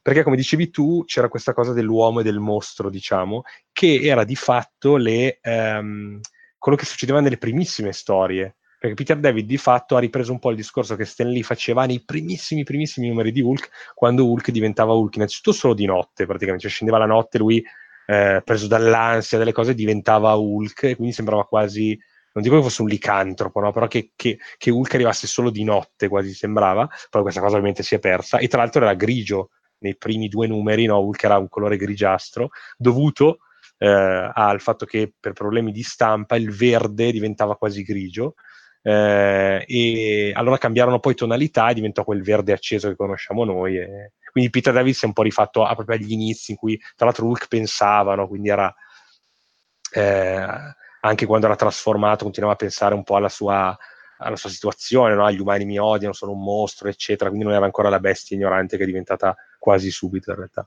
[0.00, 3.42] perché come dicevi tu c'era questa cosa dell'uomo e del mostro, diciamo,
[3.72, 6.20] che era di fatto le, ehm,
[6.56, 8.56] quello che succedeva nelle primissime storie.
[8.84, 11.86] Perché Peter David di fatto ha ripreso un po' il discorso che Stan Lee faceva
[11.86, 16.64] nei primissimi, primissimi numeri di Hulk, quando Hulk diventava Hulk, innanzitutto solo di notte praticamente,
[16.64, 17.64] cioè scendeva la notte, lui
[18.06, 21.98] eh, preso dall'ansia delle cose diventava Hulk e quindi sembrava quasi
[22.34, 23.72] non dico che fosse un licantropo, no?
[23.72, 27.82] però che, che, che, Hulk arrivasse solo di notte, quasi sembrava, poi questa cosa ovviamente
[27.82, 30.98] si è persa, e tra l'altro era grigio nei primi due numeri, no?
[31.00, 33.38] Hulk era un colore grigiastro, dovuto
[33.78, 38.34] eh, al fatto che per problemi di stampa il verde diventava quasi grigio,
[38.82, 43.78] eh, e allora cambiarono poi tonalità e diventò quel verde acceso che conosciamo noi.
[43.78, 44.12] E...
[44.32, 47.46] Quindi Peter Davis è un po' rifatto proprio agli inizi in cui tra l'altro Hulk
[47.46, 48.74] pensava, quindi era
[49.92, 50.46] eh,
[51.04, 53.76] anche quando era trasformato continuava a pensare un po' alla sua,
[54.18, 55.30] alla sua situazione, no?
[55.30, 58.76] gli umani mi odiano, sono un mostro, eccetera, quindi non era ancora la bestia ignorante
[58.76, 60.66] che è diventata quasi subito in realtà.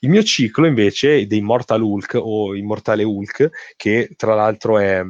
[0.00, 5.02] Il mio ciclo invece dei Mortal Hulk o Immortale Hulk, che tra l'altro è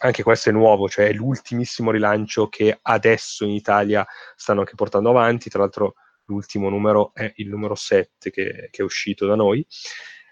[0.00, 4.06] anche questo è nuovo, cioè è l'ultimissimo rilancio che adesso in Italia
[4.36, 5.94] stanno anche portando avanti, tra l'altro
[6.26, 9.66] l'ultimo numero è il numero 7 che, che è uscito da noi.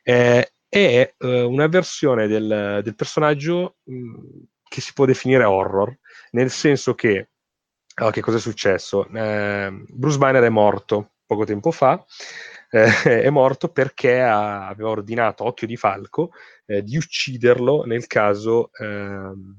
[0.05, 5.97] Eh, è eh, una versione del, del personaggio mh, che si può definire horror,
[6.33, 7.31] nel senso che,
[7.95, 9.09] allora, che cosa è successo?
[9.09, 12.05] Eh, Bruce Banner è morto poco tempo fa,
[12.71, 12.87] eh,
[13.23, 16.31] è morto perché ha, aveva ordinato Occhio di Falco
[16.67, 19.57] eh, di ucciderlo nel caso, ehm,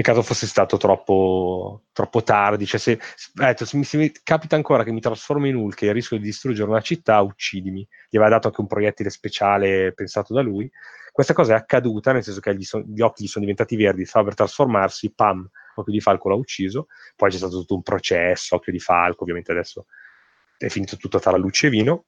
[0.00, 2.64] nel caso fosse stato troppo, troppo tardi.
[2.64, 2.98] Cioè se,
[3.34, 6.24] detto, se, mi, se, mi, capita ancora che mi trasformo in Hulk e rischio di
[6.24, 7.86] distruggere una città, uccidimi.
[8.08, 10.70] Gli aveva dato anche un proiettile speciale pensato da lui.
[11.12, 14.06] Questa cosa è accaduta, nel senso che gli, son, gli occhi gli sono diventati verdi,
[14.06, 16.86] stava per trasformarsi, pam, Occhio di Falco l'ha ucciso.
[17.14, 19.86] Poi c'è stato tutto un processo, Occhio di Falco, ovviamente adesso
[20.56, 22.04] è finito tutto tra luce e vino.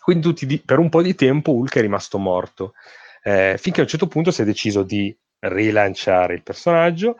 [0.00, 2.74] Quindi di, per un po' di tempo Hulk è rimasto morto,
[3.22, 5.16] eh, finché a un certo punto si è deciso di
[5.48, 7.18] rilanciare il personaggio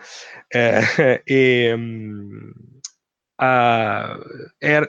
[0.49, 0.81] eh,
[1.25, 2.53] e um,
[3.37, 4.81] è,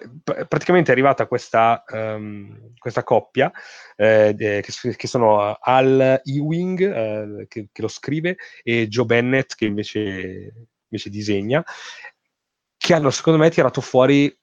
[0.48, 3.52] praticamente è arrivata questa, um, questa coppia
[3.98, 4.64] eh, che,
[4.96, 10.54] che, sono Al Ewing eh, che, che, lo scrive e Joe Bennett che invece,
[10.88, 11.64] invece disegna
[12.78, 14.34] che hanno secondo me tirato fuori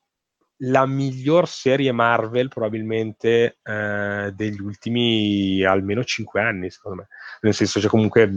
[0.59, 7.09] la miglior serie Marvel probabilmente eh, degli ultimi almeno 5 anni, secondo me.
[7.41, 8.31] Nel senso, cioè comunque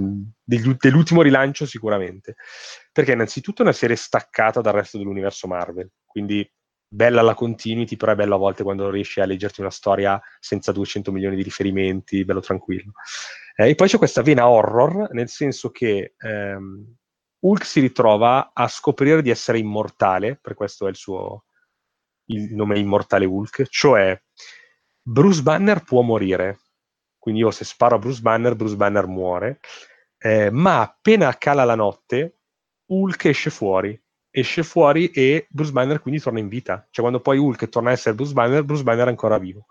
[0.44, 2.36] degli, dell'ultimo rilancio sicuramente.
[2.92, 6.50] Perché innanzitutto è una serie staccata dal resto dell'universo Marvel, quindi
[6.90, 10.72] bella la continuity, però è bella a volte quando riesci a leggerti una storia senza
[10.72, 12.94] 200 milioni di riferimenti, bello tranquillo.
[13.56, 16.96] Eh, e poi c'è questa vena horror, nel senso che ehm,
[17.40, 21.44] Hulk si ritrova a scoprire di essere immortale, per questo è il suo
[22.28, 24.20] il nome immortale Hulk, cioè
[25.02, 26.60] Bruce Banner può morire,
[27.18, 29.60] quindi io se sparo a Bruce Banner, Bruce Banner muore,
[30.18, 32.40] eh, ma appena cala la notte,
[32.88, 34.00] Hulk esce fuori,
[34.30, 37.94] esce fuori e Bruce Banner quindi torna in vita, cioè quando poi Hulk torna a
[37.94, 39.68] essere Bruce Banner, Bruce Banner è ancora vivo.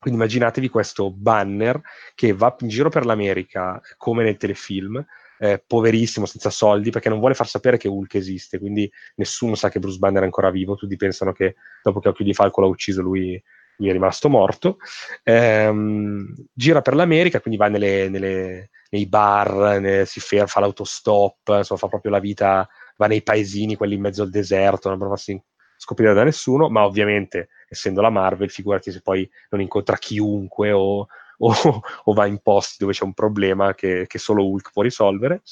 [0.00, 1.78] Quindi immaginatevi questo banner
[2.14, 5.04] che va in giro per l'America come nel telefilm,
[5.42, 9.70] eh, poverissimo, senza soldi, perché non vuole far sapere che Hulk esiste, quindi nessuno sa
[9.70, 12.66] che Bruce Banner è ancora vivo, tutti pensano che dopo che Occhio di Falco l'ha
[12.66, 13.42] ucciso lui,
[13.76, 14.76] lui è rimasto morto.
[15.22, 21.54] Ehm, gira per l'America, quindi va nelle, nelle, nei bar, ne, si ferma, fa l'autostop,
[21.56, 22.68] insomma fa proprio la vita,
[22.98, 25.42] va nei paesini, quelli in mezzo al deserto, non prova a
[25.78, 31.06] scoprire da nessuno, ma ovviamente essendo la Marvel, figurati se poi non incontra chiunque o
[31.40, 31.52] o,
[32.04, 35.42] o va in posti dove c'è un problema che, che solo Hulk può risolvere.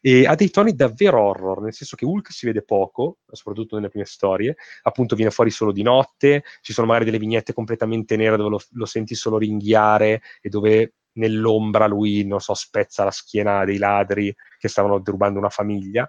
[0.00, 3.88] E ha dei toni davvero horror, nel senso che Hulk si vede poco, soprattutto nelle
[3.88, 8.36] prime storie, appunto viene fuori solo di notte, ci sono magari delle vignette completamente nere
[8.36, 13.64] dove lo, lo senti solo ringhiare e dove nell'ombra lui, non so, spezza la schiena
[13.64, 16.08] dei ladri che stavano derubando una famiglia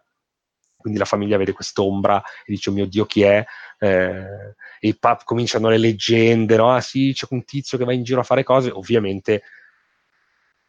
[0.88, 3.45] quindi la famiglia vede quest'ombra e dice oh mio Dio chi è?
[3.80, 6.72] Eh, e pub cominciano le leggende no?
[6.73, 8.69] ah sì c'è un tizio che va in giro a fare cose.
[8.72, 9.43] Ovviamente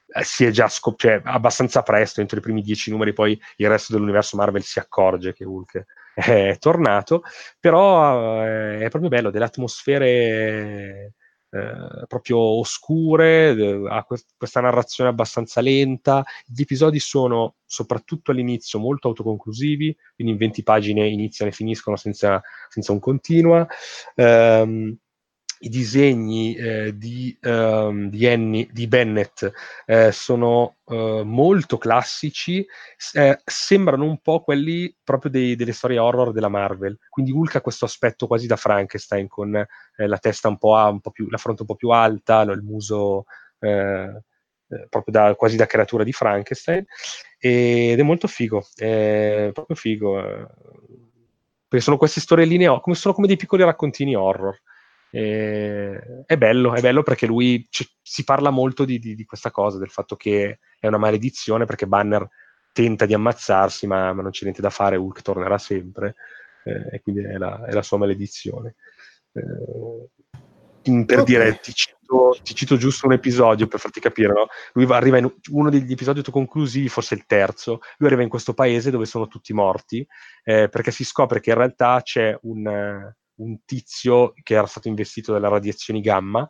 [0.07, 3.69] eh, si è già scop- cioè, abbastanza presto entro i primi dieci numeri poi il
[3.69, 5.85] resto dell'universo Marvel si accorge che Hulk
[6.15, 7.23] è tornato.
[7.61, 11.15] Però eh, è proprio bello delle atmosfere
[11.51, 14.07] eh, proprio oscure, eh, ha
[14.37, 16.25] questa narrazione abbastanza lenta.
[16.47, 22.41] Gli episodi sono, soprattutto all'inizio, molto autoconclusivi, quindi in 20 pagine iniziano e finiscono senza,
[22.69, 23.67] senza un continua.
[24.15, 24.97] Um,
[25.61, 29.51] i disegni eh, di, um, di, Annie, di, Bennett
[29.87, 32.65] eh, sono uh, molto classici,
[33.13, 36.99] eh, sembrano un po' quelli proprio dei, delle storie horror della Marvel.
[37.09, 39.67] Quindi Hulk ha questo aspetto quasi da Frankenstein, con eh,
[40.07, 42.63] la testa un po', a, un po più, la fronte un po' più alta, il
[42.63, 43.25] muso
[43.59, 44.23] eh,
[44.89, 46.85] proprio da, quasi da creatura di Frankenstein.
[47.39, 50.23] Ed è molto figo, è proprio figo.
[51.69, 54.61] perché sono queste storielline, come, sono come dei piccoli raccontini horror.
[55.11, 59.51] E, è bello, è bello perché lui c- si parla molto di, di, di, questa
[59.51, 62.27] cosa, del fatto che è una maledizione perché Banner
[62.73, 66.15] tenta di ammazzarsi, ma, ma non c'è niente da fare, Hulk tornerà sempre,
[66.65, 68.77] eh, e quindi è la, è la, sua maledizione.
[69.33, 70.09] Eh,
[71.05, 71.25] per okay.
[71.25, 74.47] dire, ti cito, ti cito, giusto un episodio per farti capire, no?
[74.73, 78.55] Lui va, arriva in uno degli episodi conclusivi, forse il terzo, lui arriva in questo
[78.55, 80.07] paese dove sono tutti morti,
[80.45, 85.33] eh, perché si scopre che in realtà c'è un, un tizio che era stato investito
[85.33, 86.47] dalle radiazioni gamma,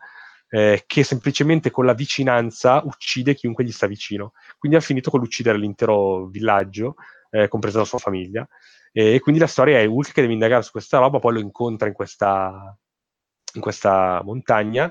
[0.51, 4.33] eh, che semplicemente con la vicinanza uccide chiunque gli sta vicino.
[4.59, 6.95] Quindi ha finito con l'uccidere l'intero villaggio,
[7.31, 8.47] eh, compresa la sua famiglia.
[8.93, 11.89] E, quindi la storia è Hulk che deve indagare su questa roba, poi lo incontra
[11.89, 12.77] in questa,
[13.55, 14.91] in questa montagna.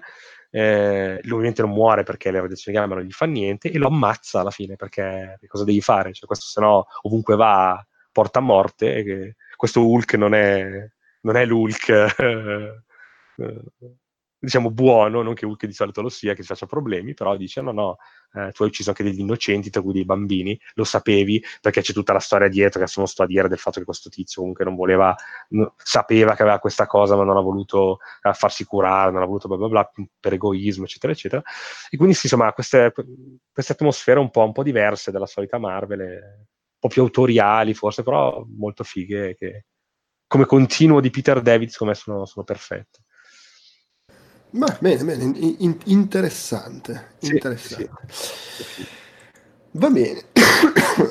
[0.50, 3.88] Eh, lui ovviamente non muore perché le radiazioni gamma non gli fa niente e lo
[3.88, 6.14] ammazza alla fine perché cosa devi fare?
[6.14, 8.96] Cioè, questo se no ovunque va porta a morte.
[8.96, 10.90] E questo Hulk non è,
[11.22, 12.86] non è l'Hulk.
[13.40, 13.62] Eh,
[14.40, 17.62] diciamo buono, non che Hulk di solito lo sia, che si faccia problemi, però dice
[17.62, 17.98] no, no,
[18.34, 21.94] eh, tu hai ucciso anche degli innocenti, tra cui dei bambini, lo sapevi, perché c'è
[21.94, 24.64] tutta la storia dietro, che sono sto a dire del fatto che questo tizio comunque
[24.66, 25.16] non voleva,
[25.50, 29.26] no, sapeva che aveva questa cosa, ma non ha voluto eh, farsi curare, non ha
[29.26, 31.42] voluto bla bla bla, per egoismo, eccetera, eccetera.
[31.90, 32.94] E quindi sì, insomma, queste,
[33.52, 38.04] queste atmosfere un po', un po' diverse dalla solita Marvel, un po' più autoriali forse,
[38.04, 39.66] però molto fighe, che
[40.28, 43.00] come continuo di Peter David, secondo me sono, sono perfette.
[44.52, 47.14] Ma bene, bene, in, interessante.
[47.18, 47.90] Sì, interessante.
[48.10, 48.86] Sì.
[49.72, 50.24] Va bene.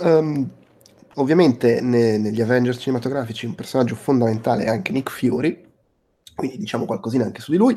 [0.02, 0.50] um,
[1.16, 5.65] ovviamente ne, negli Avengers cinematografici un personaggio fondamentale è anche Nick Fury,
[6.36, 7.74] quindi diciamo qualcosina anche su di lui.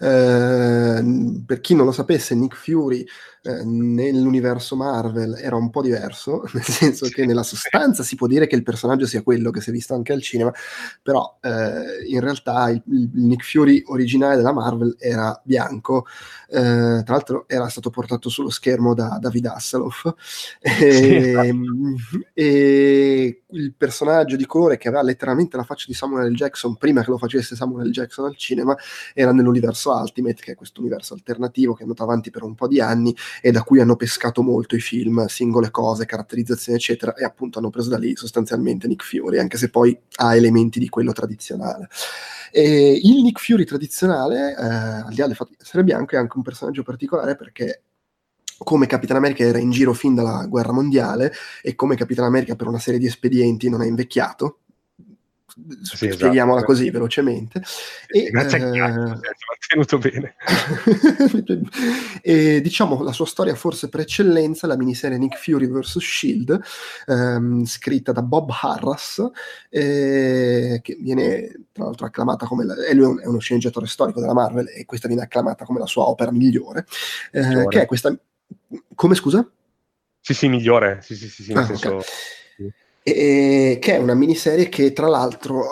[0.00, 3.06] Eh, per chi non lo sapesse, Nick Fury
[3.42, 8.46] eh, nell'universo Marvel era un po' diverso, nel senso che nella sostanza si può dire
[8.46, 10.52] che il personaggio sia quello che si è visto anche al cinema,
[11.02, 16.06] però eh, in realtà il, il, Nick Fury originale della Marvel era bianco,
[16.48, 20.12] eh, tra l'altro era stato portato sullo schermo da David Hasselhoff
[20.60, 21.96] e, ehm,
[22.34, 26.34] e il personaggio di colore che aveva letteralmente la faccia di Samuel L.
[26.34, 27.92] Jackson prima che lo facesse Samuel L.
[27.98, 28.76] Jackson al cinema
[29.14, 32.68] era nell'universo Ultimate, che è questo universo alternativo che è andato avanti per un po'
[32.68, 37.24] di anni e da cui hanno pescato molto i film, singole cose, caratterizzazioni, eccetera, e
[37.24, 41.12] appunto hanno preso da lì sostanzialmente Nick Fury, anche se poi ha elementi di quello
[41.12, 41.88] tradizionale.
[42.50, 46.18] E il Nick Fury tradizionale, eh, al di là del fatto di essere bianco, è
[46.18, 47.82] anche un personaggio particolare perché
[48.58, 52.66] come Capitan America era in giro fin dalla guerra mondiale e come Capitan America per
[52.66, 54.60] una serie di espedienti non è invecchiato,
[55.82, 56.72] sì, spieghiamola esatto.
[56.72, 57.62] così velocemente.
[58.06, 59.18] E, Grazie eh, a
[59.66, 60.34] tenuto bene.
[62.22, 65.98] e diciamo la sua storia forse per eccellenza, la miniserie Nick Fury vs.
[65.98, 66.60] Shield,
[67.06, 69.26] ehm, scritta da Bob Harras,
[69.70, 74.34] eh, che viene tra l'altro acclamata come la, e lui è, uno sceneggiatore storico della
[74.34, 76.86] Marvel e questa viene acclamata come la sua opera migliore,
[77.32, 78.14] eh, che è questa...
[78.94, 79.48] Come scusa?
[80.20, 81.94] Sì, sì, migliore, sì, sì, sì, sì nel ah, senso...
[81.94, 82.06] Okay
[83.14, 85.64] e, che è una miniserie che tra l'altro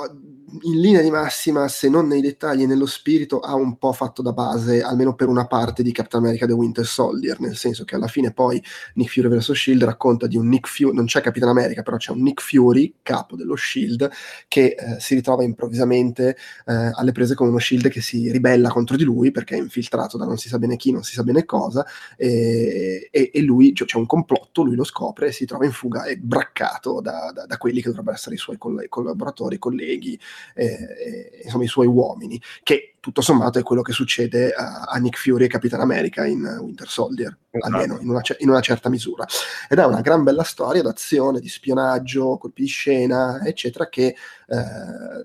[0.62, 4.23] in linea di massima, se non nei dettagli e nello spirito, ha un po' fatto
[4.23, 7.95] da base, almeno per una parte, di Captain America The Winter Soldier, nel senso che
[7.95, 8.62] alla fine poi
[8.95, 9.53] Nick Fury vs.
[9.53, 12.95] Shield racconta di un Nick Fury, non c'è Capitan America, però c'è un Nick Fury,
[13.03, 14.11] capo dello Shield,
[14.49, 18.97] che eh, si ritrova improvvisamente eh, alle prese con uno Shield che si ribella contro
[18.97, 21.45] di lui perché è infiltrato da non si sa bene chi, non si sa bene
[21.45, 25.65] cosa, e, e, e lui, cioè, c'è un complotto, lui lo scopre e si trova
[25.65, 30.19] in fuga e braccato da, da, da quelli che dovrebbero essere i suoi collaboratori, colleghi,
[30.55, 35.18] eh, insomma, i suoi uomini, che tutto sommato è quello che succede a, a Nick
[35.18, 37.73] Fury e Capitan America in Winter Soldier, esatto.
[37.73, 39.24] almeno in una, in una, certa misura.
[39.68, 44.06] Ed è una gran bella storia d'azione, di spionaggio, colpi di scena, eccetera, che
[44.48, 45.24] eh,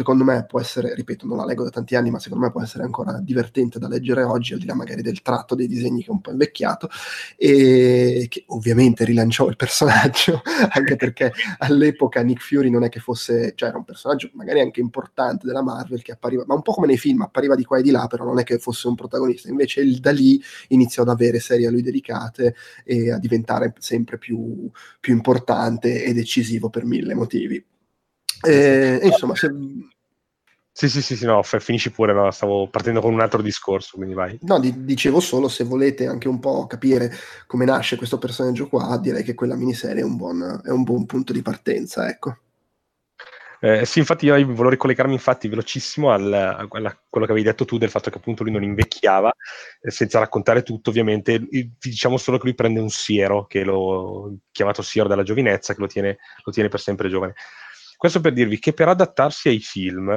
[0.00, 2.62] secondo me può essere, ripeto, non la leggo da tanti anni, ma secondo me può
[2.62, 6.08] essere ancora divertente da leggere oggi, al di là magari del tratto dei disegni che
[6.08, 6.88] è un po' invecchiato,
[7.36, 10.40] e che ovviamente rilanciò il personaggio,
[10.72, 14.80] anche perché all'epoca Nick Fury non è che fosse, cioè era un personaggio magari anche
[14.80, 17.82] importante della Marvel che appariva, ma un po' come nei film, appariva di qua e
[17.82, 21.10] di là, però non è che fosse un protagonista, invece il, da lì iniziò ad
[21.10, 22.54] avere serie a lui dedicate
[22.84, 27.62] e a diventare sempre più, più importante e decisivo per mille motivi.
[28.42, 29.50] Eh, insomma, se...
[30.72, 34.14] Sì, sì, sì, sì, no, finisci pure, no, stavo partendo con un altro discorso, quindi
[34.14, 34.38] vai.
[34.42, 37.12] No, di- dicevo solo, se volete anche un po' capire
[37.46, 41.06] come nasce questo personaggio qua, direi che quella miniserie è un buon, è un buon
[41.06, 42.38] punto di partenza, ecco.
[43.62, 47.76] Eh, sì, infatti io volevo ricollegarmi infatti velocissimo al, a quello che avevi detto tu
[47.76, 49.30] del fatto che appunto lui non invecchiava,
[49.82, 54.34] eh, senza raccontare tutto ovviamente, I, diciamo solo che lui prende un siero, che lo
[54.50, 57.34] chiamato siero della giovinezza, che lo tiene, lo tiene per sempre giovane.
[58.00, 60.08] Questo per dirvi che per adattarsi ai film,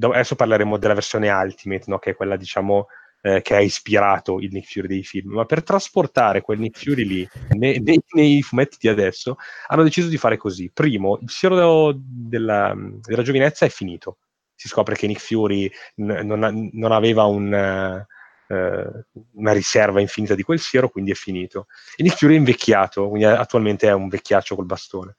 [0.00, 2.00] adesso parleremo della versione Ultimate, no?
[2.00, 2.88] che è quella diciamo
[3.20, 7.04] eh, che ha ispirato il Nick Fury dei film, ma per trasportare quel Nick Fury
[7.04, 9.36] lì nei, nei, nei fumetti di adesso
[9.68, 10.68] hanno deciso di fare così.
[10.74, 14.18] Primo, il siero della, della giovinezza è finito.
[14.56, 18.04] Si scopre che Nick Fury n- non, non, aveva un...
[18.48, 19.04] Uh,
[19.34, 21.66] una riserva infinita di quel siero, quindi è finito.
[21.94, 25.14] E Nick Fury è invecchiato, quindi attualmente è un vecchiaccio col bastone.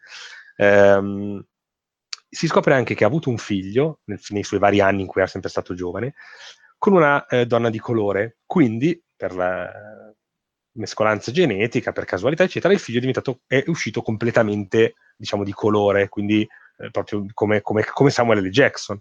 [0.58, 1.42] Um,
[2.30, 5.22] si scopre anche che ha avuto un figlio nel, nei suoi vari anni in cui
[5.22, 6.14] era sempre stato giovane,
[6.78, 8.38] con una eh, donna di colore.
[8.46, 9.70] Quindi, per la
[10.74, 16.48] mescolanza genetica, per casualità, eccetera, il figlio è, è uscito completamente, diciamo, di colore, quindi
[16.78, 18.50] eh, proprio come, come, come, Samuel L.
[18.50, 19.00] Jackson.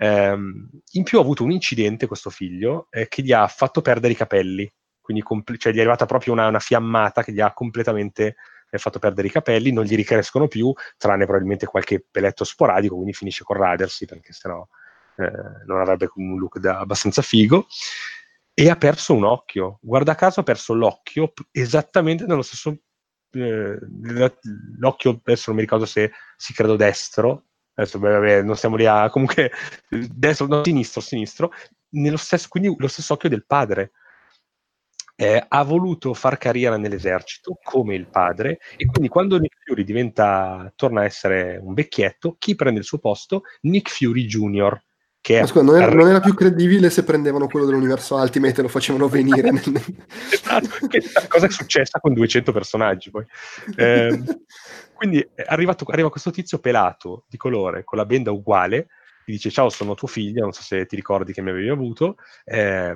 [0.00, 4.12] Um, in più ha avuto un incidente questo figlio eh, che gli ha fatto perdere
[4.12, 4.70] i capelli,
[5.00, 8.36] quindi compl- cioè gli è arrivata proprio una, una fiammata che gli ha completamente
[8.70, 13.12] eh, fatto perdere i capelli, non gli ricrescono più, tranne probabilmente qualche peletto sporadico, quindi
[13.12, 14.66] finisce con radersi perché sennò
[15.18, 17.66] eh, non avrebbe un look da, abbastanza figo,
[18.54, 19.78] e ha perso un occhio.
[19.82, 22.76] Guarda caso ha perso l'occhio esattamente nello stesso...
[23.30, 23.78] Eh,
[24.78, 28.86] l'occhio, adesso non mi ricordo se si credo destro, adesso beh, vabbè, non siamo lì
[28.86, 29.10] a...
[29.10, 29.50] comunque
[29.90, 31.52] destro, no, sinistro, sinistro,
[31.90, 33.92] nello stesso, quindi lo stesso occhio del padre.
[35.20, 40.72] Eh, ha voluto far carriera nell'esercito come il padre e quindi quando Nick Fury diventa,
[40.76, 43.42] torna a essere un vecchietto, chi prende il suo posto?
[43.62, 44.80] Nick Fury Jr.,
[45.20, 48.68] che scusa, non, era, non, era, più credibile se prendevano quello dell'universo Ultimate e lo
[48.68, 49.50] facevano venire.
[50.30, 50.68] esatto,
[51.28, 53.26] cosa è successa con 200 personaggi poi.
[53.76, 54.22] Eh,
[54.94, 58.86] quindi arrivato, arriva questo tizio pelato di colore con la benda uguale,
[59.24, 62.16] ti dice ciao sono tuo figlio, non so se ti ricordi che mi avevi avuto,
[62.44, 62.94] eh,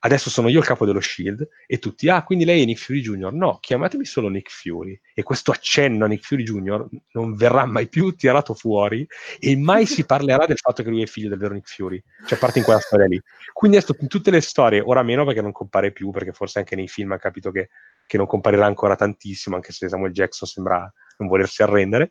[0.00, 3.00] adesso sono io il capo dello Shield e tutti, ah, quindi lei è Nick Fury
[3.00, 3.32] Jr.
[3.32, 4.98] No, chiamatemi solo Nick Fury.
[5.14, 6.86] E questo accenno a Nick Fury Jr.
[7.12, 9.06] non verrà mai più tirato fuori
[9.38, 12.02] e mai si parlerà del fatto che lui è figlio del vero Nick Fury.
[12.26, 13.20] Cioè, parte in quella storia lì.
[13.52, 16.76] Quindi adesso in tutte le storie, ora meno perché non compare più, perché forse anche
[16.76, 17.70] nei film ha capito che,
[18.06, 22.08] che non comparirà ancora tantissimo, anche se Samuel Jackson sembra non volersi arrendere.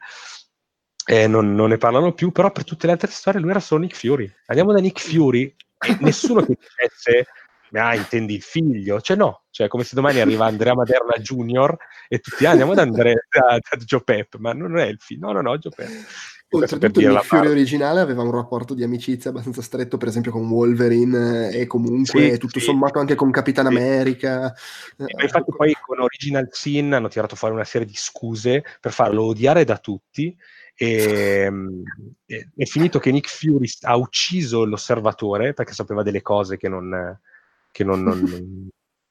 [1.10, 3.82] Eh, non, non, ne parlano più, però per tutte le altre storie lui era solo
[3.82, 4.30] Nick Fury.
[4.48, 5.56] Andiamo da Nick Fury,
[6.02, 7.28] nessuno che dicesse
[7.74, 9.02] ah, intendi il figlio?
[9.02, 11.76] Cioè no, cioè come se domani arriva Andrea Maderna Junior
[12.08, 15.28] e tutti ah, andiamo ad andare da, da Joe Pep, ma non è il figlio,
[15.28, 15.90] no, no, no, Joe Pep.
[16.50, 20.48] Oltretutto il Nick Fury originale aveva un rapporto di amicizia abbastanza stretto, per esempio con
[20.48, 22.66] Wolverine e comunque sì, tutto sì.
[22.66, 23.76] sommato anche con Capitan sì.
[23.76, 24.54] America.
[24.98, 29.24] Eh, infatti poi con Original Sin hanno tirato fuori una serie di scuse per farlo
[29.24, 30.34] odiare da tutti
[30.80, 31.52] e,
[32.26, 37.20] e, è finito che Nick Fury ha ucciso l'osservatore perché sapeva delle cose che non,
[37.78, 38.70] che non, non,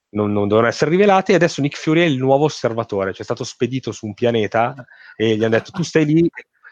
[0.08, 1.32] non, non, devono essere rivelate.
[1.32, 4.74] E adesso Nick Fury è il nuovo osservatore, cioè è stato spedito su un pianeta
[5.14, 6.28] e gli hanno detto: Tu stai lì,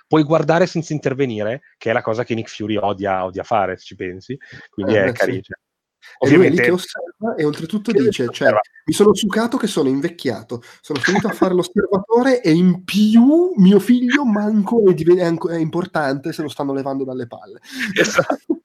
[0.08, 3.84] puoi guardare senza intervenire, che è la cosa che Nick Fury odia, odia fare, se
[3.84, 4.36] ci pensi.
[4.70, 5.42] Quindi eh, è carino.
[5.42, 5.52] Sì.
[6.18, 8.50] Ovviamente, e lui che osserva e oltretutto dice: cioè,
[8.86, 13.78] Mi sono succato che sono invecchiato, sono finito a fare l'osservatore e in più mio
[13.78, 17.60] figlio manco è, è, importante se lo stanno levando dalle palle.
[17.94, 18.63] Esatto.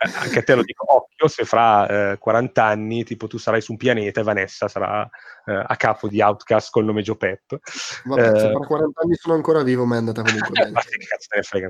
[0.22, 3.72] Anche a te lo dico, occhio se fra eh, 40 anni tipo tu sarai su
[3.72, 5.06] un pianeta e Vanessa sarà
[5.44, 7.58] eh, a capo di Outcast col nome Joe Pep.
[8.04, 10.70] Vabbè, se eh, fra 40 anni sono ancora vivo, ma è andata comunque bene.
[10.70, 11.68] ma che cazzo te ne frega?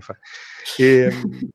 [0.76, 1.48] E, ehm,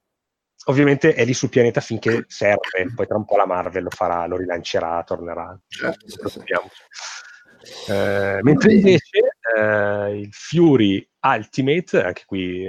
[0.66, 4.26] ovviamente è lì sul pianeta finché serve, poi tra un po' la Marvel lo farà,
[4.26, 5.58] lo rilancerà, tornerà.
[5.68, 7.92] Certo, sì, sì.
[7.92, 12.68] Eh, mentre invece eh, il Fury Ultimate, anche qui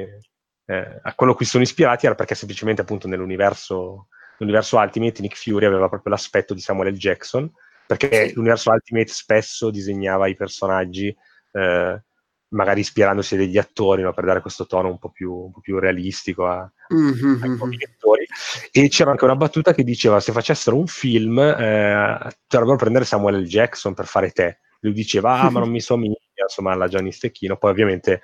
[0.66, 5.64] eh, a quello a cui sono ispirati era perché semplicemente appunto nell'universo, Ultimate Nick Fury
[5.64, 6.96] aveva proprio l'aspetto di Samuel L.
[6.96, 7.50] Jackson,
[7.86, 11.14] perché l'universo Ultimate spesso disegnava i personaggi
[11.52, 12.02] eh,
[12.48, 15.78] magari ispirandosi degli attori no, per dare questo tono un po' più, un po più
[15.78, 17.42] realistico a, mm-hmm.
[17.42, 18.26] ai propri lettori.
[18.70, 23.42] E c'era anche una battuta che diceva: Se facessero un film, eh, dovrebbero prendere Samuel
[23.42, 23.46] L.
[23.46, 24.58] Jackson per fare te.
[24.80, 27.56] Lui diceva: Ah, ma non mi somiglia, insomma, alla Gianni Stecchino.
[27.56, 28.20] Poi, ovviamente,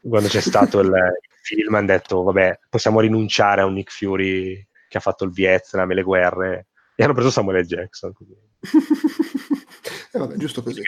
[0.00, 0.90] quando c'è stato il
[1.56, 5.90] film hanno detto vabbè possiamo rinunciare a un Nick Fury che ha fatto il Vietnam
[5.90, 7.66] e le guerre e hanno preso Samuel.
[7.66, 8.12] Jackson
[10.12, 10.82] eh, vabbè giusto così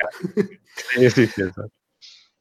[0.75, 1.71] sì, sì, sì, esatto.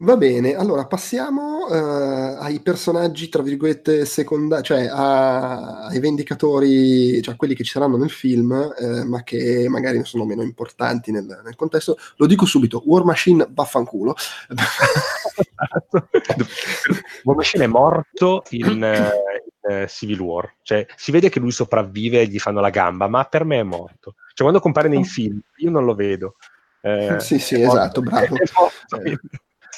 [0.03, 7.35] Va bene, allora passiamo uh, ai personaggi, tra virgolette, secondari, cioè a, ai vendicatori, cioè
[7.35, 11.11] a quelli che ci saranno nel film, eh, ma che magari non sono meno importanti
[11.11, 11.99] nel, nel, contesto.
[12.15, 14.15] Lo dico subito, War Machine vaffanculo.
[17.23, 19.11] War Machine è morto in, in
[19.61, 23.23] uh, Civil War, cioè si vede che lui sopravvive e gli fanno la gamba, ma
[23.25, 24.15] per me è morto.
[24.29, 26.37] Cioè quando compare nei film, io non lo vedo.
[26.81, 28.35] Eh, sì, sì, esatto, bravo.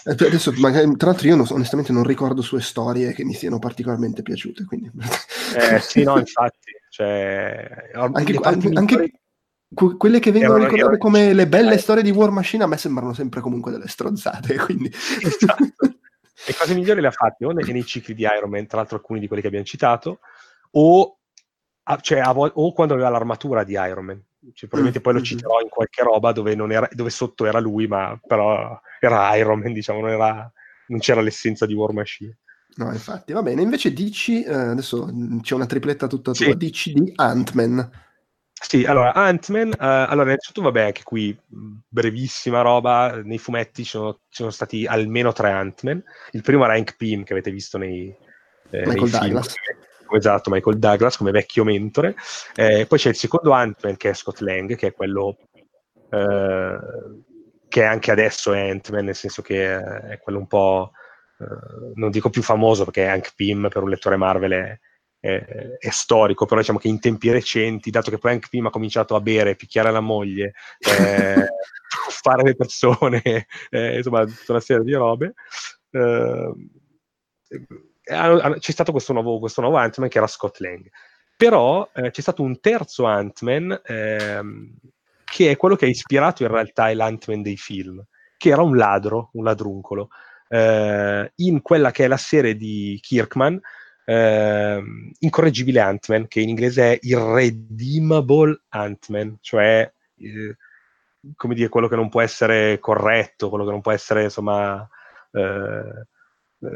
[0.05, 3.33] Eh, eh, adesso, magari, tra l'altro, io non, onestamente non ricordo sue storie che mi
[3.33, 4.65] siano particolarmente piaciute.
[4.65, 4.91] Quindi...
[5.53, 6.71] Eh, sì, no, infatti.
[6.89, 9.11] Cioè, anche, anche, anche,
[9.73, 12.67] Que- quelle che vengono erano, ricordate erano come le belle storie di War Machine a
[12.67, 14.89] me sembrano sempre comunque delle stronzate, quindi...
[14.89, 15.63] Esatto.
[16.45, 19.19] Le cose migliori le ha fatte o nei cicli di Iron Man, tra l'altro alcuni
[19.19, 20.19] di quelli che abbiamo citato,
[20.71, 21.19] o,
[22.01, 24.23] cioè, o quando aveva l'armatura di Iron Man.
[24.53, 25.27] Cioè, probabilmente mm, poi lo mm-hmm.
[25.27, 29.73] citerò in qualche roba dove, era, dove, sotto era lui, ma però era Iron Man,
[29.73, 30.51] diciamo, non, era,
[30.87, 32.37] non c'era l'essenza di War Machine.
[32.75, 33.61] No, infatti, va bene.
[33.61, 35.09] Invece dici, eh, adesso
[35.41, 36.57] c'è una tripletta tutta tua, sì.
[36.57, 38.01] dici di Ant-Man.
[38.51, 44.13] Sì, allora, Ant-Man, uh, allora, innanzitutto, vabbè, anche qui brevissima roba, nei fumetti ci sono,
[44.29, 46.01] ci sono stati almeno tre Ant-Man.
[46.31, 48.07] Il primo era Hank Pym, che avete visto nei,
[48.71, 49.53] eh, Michael nei Douglas.
[49.53, 49.79] Film,
[50.17, 52.15] esatto, Michael Douglas come vecchio mentore.
[52.55, 55.37] Eh, poi c'è il secondo Ant-Man, che è Scott Lang, che è quello
[56.09, 56.77] eh,
[57.67, 60.91] che anche adesso è Ant-Man, nel senso che è quello un po',
[61.39, 64.79] eh, non dico più famoso, perché Hank Pym per un lettore Marvel è
[65.23, 68.71] è, è, storico, però diciamo che in tempi recenti, dato che poi anche prima ha
[68.71, 71.47] cominciato a bere, picchiare la moglie, eh,
[72.21, 75.33] fare le persone, eh, insomma, tutta una serie di robe,
[75.91, 76.53] eh,
[78.03, 80.89] c'è stato questo nuovo, questo nuovo Ant-Man che era Scott Lang.
[81.35, 84.75] Però eh, c'è stato un terzo Ant-Man ehm,
[85.23, 88.03] che è quello che ha ispirato in realtà l'Ant-Man dei film,
[88.37, 90.09] che era un ladro, un ladruncolo.
[90.47, 93.59] Eh, in quella che è la serie di Kirkman,
[94.05, 94.83] eh,
[95.19, 100.57] incorreggibile Ant-Man, che in inglese è Irredeemable Ant-Man, cioè eh,
[101.35, 104.87] come dire, quello che non può essere corretto, quello che non può essere, insomma,
[105.31, 106.07] eh,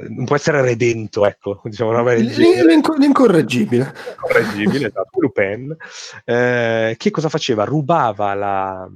[0.09, 3.93] non può essere redento, ecco, diciamo una L'incor- l'incorreggibile.
[4.05, 5.75] L'incorreggibile, esatto, Lupin.
[6.25, 7.63] Eh, che cosa faceva?
[7.63, 8.89] Rubava la...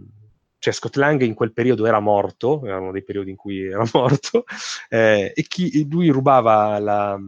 [0.57, 3.83] Cioè Scott Lang in quel periodo era morto, era uno dei periodi in cui era
[3.93, 4.43] morto,
[4.89, 7.19] eh, e chi, lui rubava la,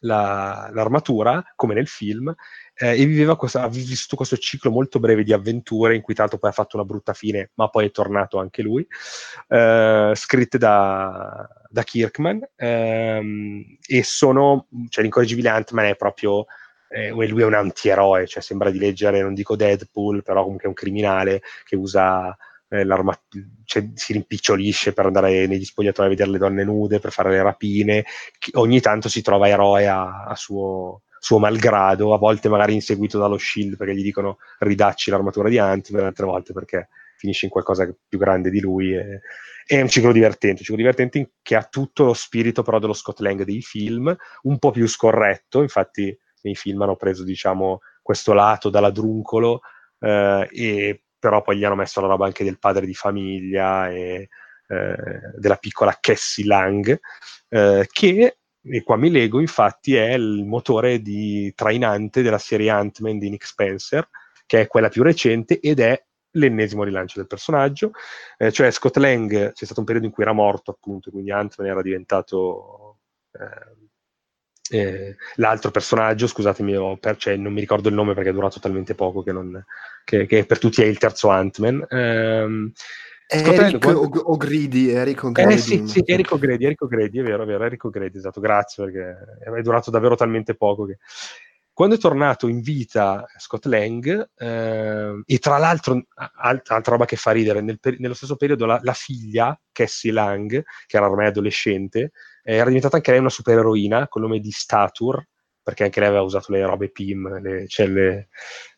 [0.00, 2.32] la, l'armatura, come nel film,
[2.76, 6.38] eh, e viveva questo, ha vissuto questo ciclo molto breve di avventure, in cui tanto
[6.38, 8.86] poi ha fatto una brutta fine, ma poi è tornato anche lui,
[9.48, 16.46] eh, scritte da, da Kirkman, ehm, e sono, cioè l'incorreggibile Ant-Man è proprio
[16.88, 20.68] eh, lui è un antieroe, cioè sembra di leggere, non dico Deadpool, però comunque è
[20.68, 22.36] un criminale che usa
[22.68, 22.86] eh,
[23.64, 27.42] cioè, si rimpicciolisce per andare negli spogliatoi a vedere le donne nude, per fare le
[27.42, 28.04] rapine,
[28.54, 33.38] ogni tanto si trova eroe a, a suo, suo, malgrado, a volte magari inseguito dallo
[33.38, 38.18] Shield perché gli dicono ridacci l'armatura di Ant-Man, altre volte perché finisce in qualcosa più
[38.18, 38.94] grande di lui.
[38.94, 39.20] E,
[39.66, 43.20] è un ciclo divertente, un ciclo divertente che ha tutto lo spirito però dello Scott
[43.20, 48.68] Lang dei film, un po' più scorretto, infatti nei film hanno preso diciamo questo lato
[48.68, 49.60] da ladruncolo
[50.00, 54.28] eh, e però poi gli hanno messo la roba anche del padre di famiglia e
[54.68, 54.96] eh,
[55.38, 57.00] della piccola Cassie Lang,
[57.48, 63.18] eh, che, e qua mi leggo, infatti è il motore di, trainante della serie Ant-Man
[63.18, 64.08] di Nick Spencer,
[64.46, 66.02] che è quella più recente ed è
[66.36, 67.92] l'ennesimo rilancio del personaggio,
[68.38, 71.68] eh, cioè Scott Lang, c'è stato un periodo in cui era morto appunto, quindi Ant-Man
[71.68, 72.98] era diventato
[73.32, 73.84] eh,
[74.70, 78.94] eh, l'altro personaggio, scusatemi, per, cioè, non mi ricordo il nome perché è durato talmente
[78.94, 79.62] poco che, non,
[80.04, 81.86] che, che per tutti è il terzo Ant-Man.
[81.88, 82.72] Ehm,
[83.26, 84.30] Eric quando...
[84.30, 85.54] O'Grady, Eric O'Grady.
[85.54, 88.84] Eh sì, sì, Eric O'Grady, Eric O'Grady, è vero, è vero, Eric O'Grady, esatto, grazie
[88.84, 90.98] perché è durato davvero talmente poco che...
[91.72, 96.04] Quando è tornato in vita Scott Lang, eh, e tra l'altro,
[96.36, 100.62] altra roba che fa ridere, nel per- nello stesso periodo la, la, figlia, Cassie Lang,
[100.86, 102.12] che era ormai adolescente,
[102.44, 105.30] eh, era diventata anche lei una supereroina con il nome di Stature,
[105.64, 108.28] perché anche lei aveva usato le robe PIM, le celle,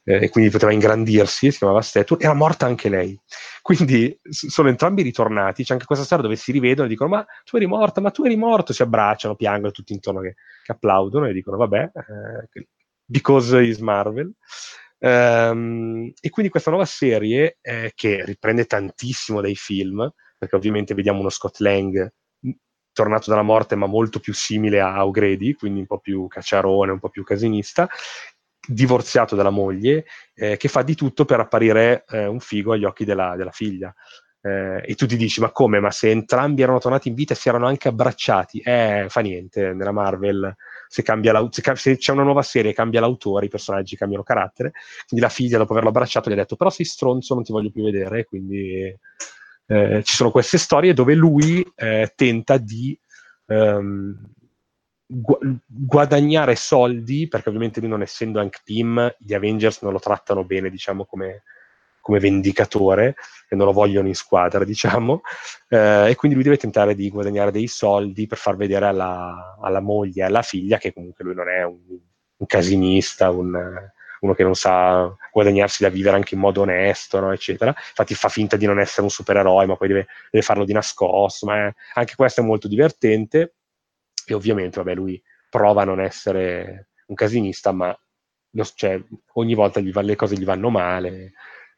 [0.04, 3.20] eh, e quindi poteva ingrandirsi, si chiamava Stature, era morta anche lei.
[3.60, 7.56] Quindi sono entrambi ritornati, c'è anche questa storia dove si rivedono e dicono ma tu
[7.56, 11.32] eri morta, ma tu eri morto, si abbracciano, piangono tutti intorno che, che applaudono e
[11.32, 11.90] dicono vabbè,
[12.54, 12.66] eh,
[13.04, 14.32] because is Marvel.
[14.98, 20.08] Um, e quindi questa nuova serie eh, che riprende tantissimo dai film,
[20.38, 22.12] perché ovviamente vediamo uno Scott Lang
[22.96, 26.98] tornato dalla morte ma molto più simile a O'Grady, quindi un po' più cacciarone, un
[26.98, 27.86] po' più casinista,
[28.66, 33.04] divorziato dalla moglie, eh, che fa di tutto per apparire eh, un figo agli occhi
[33.04, 33.94] della, della figlia.
[34.40, 35.78] Eh, e tu ti dici, ma come?
[35.78, 39.74] Ma se entrambi erano tornati in vita e si erano anche abbracciati, eh, fa niente,
[39.74, 40.56] nella Marvel
[40.88, 41.04] se,
[41.50, 44.72] se, se, c'è una nuova serie cambia l'autore, i personaggi cambiano carattere,
[45.06, 47.70] quindi la figlia dopo averlo abbracciato gli ha detto però sei stronzo, non ti voglio
[47.70, 48.96] più vedere, quindi
[49.66, 52.98] eh, ci sono queste storie dove lui eh, tenta di
[53.46, 54.30] ehm,
[55.06, 60.44] gu- guadagnare soldi, perché ovviamente lui non essendo Hank Pym, gli Avengers non lo trattano
[60.44, 61.42] bene, diciamo, come,
[62.00, 63.16] come vendicatore
[63.48, 65.22] e non lo vogliono in squadra, diciamo,
[65.68, 69.80] eh, e quindi lui deve tentare di guadagnare dei soldi per far vedere alla, alla
[69.80, 71.78] moglie e alla figlia che comunque lui non è un,
[72.36, 73.52] un casinista, un,
[74.26, 77.32] uno che non sa guadagnarsi da vivere anche in modo onesto, no?
[77.32, 77.74] eccetera.
[77.76, 81.46] Infatti fa finta di non essere un supereroe, ma poi deve, deve farlo di nascosto.
[81.46, 83.54] Ma è, anche questo è molto divertente.
[84.26, 87.96] E ovviamente, vabbè, lui prova a non essere un casinista, ma
[88.50, 89.00] lo, cioè,
[89.34, 91.32] ogni volta va, le cose gli vanno male.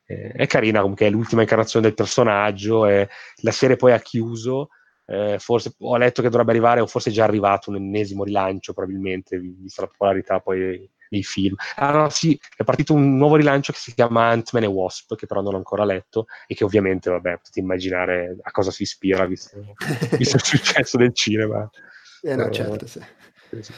[0.07, 2.87] Eh, è carina comunque, è l'ultima incarnazione del personaggio.
[2.87, 3.09] E
[3.43, 4.71] la serie poi ha chiuso.
[5.07, 8.73] Eh, forse ho letto che dovrebbe arrivare, o forse è già arrivato un ennesimo rilancio,
[8.73, 11.55] probabilmente, vista la popolarità poi dei film.
[11.77, 15.27] Ah no, sì, è partito un nuovo rilancio che si chiama Ant-Man e Wasp, che
[15.27, 19.27] però non ho ancora letto, e che ovviamente, vabbè, potete immaginare a cosa si ispira,
[19.27, 19.59] visto,
[20.17, 21.69] visto il successo del cinema.
[22.23, 23.01] Eh no, certo, sì.
[23.61, 23.73] sì.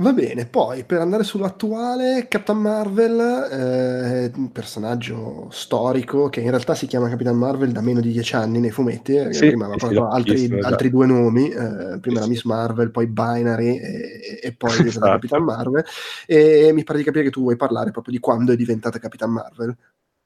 [0.00, 3.20] Va bene, poi per andare sull'attuale, Captain Marvel,
[3.50, 8.34] eh, un personaggio storico che in realtà si chiama Capitan Marvel da meno di dieci
[8.34, 10.72] anni nei fumetti, eh, sì, prima aveva sì, altri, visto, esatto.
[10.72, 15.04] altri, due nomi, eh, prima sì, era Miss Marvel, poi Binary e, e poi esatto.
[15.04, 15.84] Capitan Marvel,
[16.24, 19.30] e mi pare di capire che tu vuoi parlare proprio di quando è diventata Capitan
[19.30, 19.76] Marvel.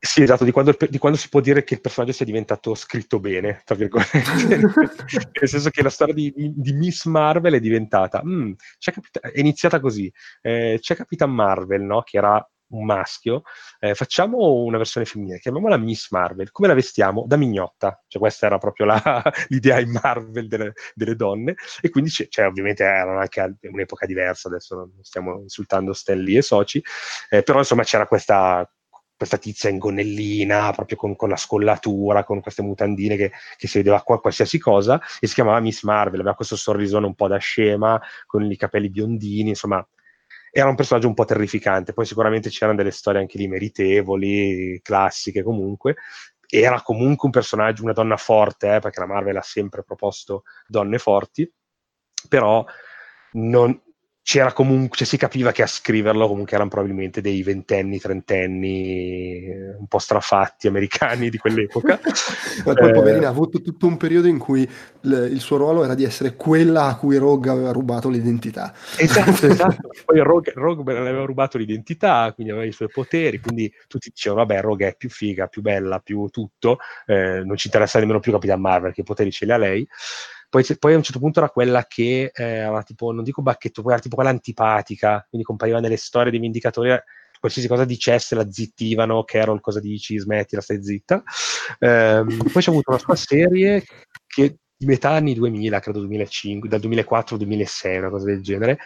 [0.04, 3.18] Sì, esatto, di quando, di quando, si può dire che il personaggio sia diventato scritto
[3.20, 4.20] bene, tra virgolette.
[5.40, 8.22] Nel senso che la storia di, di, Miss Marvel è diventata...
[8.22, 10.12] Mm, capita- è iniziata così.
[10.42, 12.02] Eh, c'è Capitan Marvel, no?
[12.02, 13.44] Che era un maschio.
[13.80, 16.50] Eh, facciamo una versione femminile, chiamiamola Miss Marvel.
[16.50, 17.24] Come la vestiamo?
[17.26, 18.02] Da mignotta.
[18.06, 21.54] Cioè questa era proprio la, l'idea in Marvel delle, delle, donne.
[21.80, 26.42] E quindi, c'è, cioè, ovviamente erano anche un'epoca diversa, adesso non stiamo insultando Stanley e
[26.42, 26.82] soci,
[27.30, 28.68] eh, però insomma c'era questa
[29.16, 33.78] questa tizia in gonnellina, proprio con, con, la scollatura, con queste mutandine che, che si
[33.78, 37.38] vedeva qua qualsiasi cosa, e si chiamava Miss Marvel, aveva questo sorrisone un po' da
[37.38, 39.86] scema, con i capelli biondini, insomma,
[40.56, 41.92] era un personaggio un po' terrificante.
[41.92, 45.96] Poi sicuramente c'erano delle storie anche lì meritevoli, classiche comunque.
[46.48, 50.98] Era comunque un personaggio, una donna forte, eh, perché la Marvel ha sempre proposto donne
[50.98, 51.52] forti,
[52.28, 52.64] però
[53.32, 53.82] non,
[54.24, 59.76] c'era comunque, cioè si capiva che a scriverlo comunque erano probabilmente dei ventenni, trentenni, eh,
[59.78, 62.00] un po' strafatti americani di quell'epoca.
[62.64, 64.66] Ma poi, eh, poverina, ha avuto tutto un periodo in cui
[65.02, 68.72] l- il suo ruolo era di essere quella a cui Rogue aveva rubato l'identità.
[68.96, 69.90] Esatto, esatto.
[70.06, 74.46] Poi Rogue, Rogue le aveva rubato l'identità, quindi aveva i suoi poteri, quindi tutti dicevano,
[74.46, 78.32] vabbè, Rogue è più figa, più bella, più tutto, eh, non ci interessa nemmeno più
[78.32, 79.86] Capitan Marvel, che i poteri ce li ha lei.
[80.54, 83.82] Poi, poi, a un certo punto era quella che eh, aveva tipo, non dico bacchetto,
[83.90, 87.02] era tipo quella antipatica, quindi compariva nelle storie dei Vindicatori, eh,
[87.40, 91.24] qualsiasi cosa dicesse la zittivano, Carol cosa dici, smettila, stai zitta.
[91.80, 93.82] Eh, poi c'è avuto una sua serie
[94.28, 98.78] che di metà anni 2000, credo 2005, dal 2004 al 2006, una cosa del genere,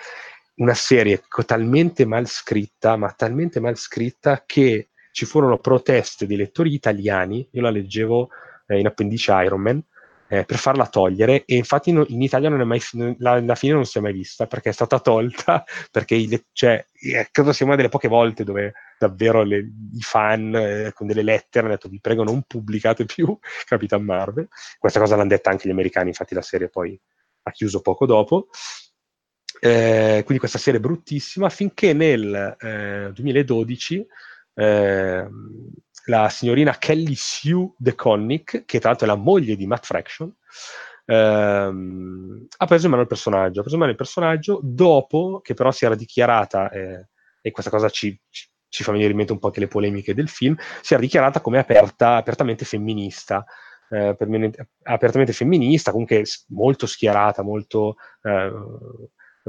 [0.54, 6.72] una serie talmente mal scritta, ma talmente mal scritta che ci furono proteste di lettori
[6.72, 8.30] italiani, io la leggevo
[8.68, 9.84] eh, in appendice Iron Man,
[10.28, 12.80] eh, per farla togliere e infatti no, in Italia non è mai,
[13.18, 16.84] la, la, fine non si è mai vista perché è stata tolta perché i, cioè,
[16.92, 21.22] eh, credo sia una delle poche volte dove davvero le, i fan eh, con delle
[21.22, 23.36] lettere hanno detto vi prego non pubblicate più
[23.66, 24.48] Capitan Marvel.
[24.78, 26.98] Questa cosa l'hanno detta anche gli americani infatti la serie poi
[27.42, 28.48] ha chiuso poco dopo.
[29.60, 34.06] Eh, quindi questa serie bruttissima finché nel 2012
[34.54, 35.28] eh,
[36.08, 40.34] la signorina Kelly Sue DeConnick, che tra l'altro è la moglie di Matt Fraction,
[41.04, 43.58] ehm, ha preso in mano il personaggio.
[43.58, 47.08] Ha preso in mano il personaggio dopo che però si era dichiarata, eh,
[47.42, 50.14] e questa cosa ci, ci, ci, fa venire in mente un po' anche le polemiche
[50.14, 53.44] del film, si era dichiarata come aperta, apertamente femminista.
[53.90, 54.16] Eh,
[54.82, 58.52] apertamente femminista, comunque molto schierata, molto eh,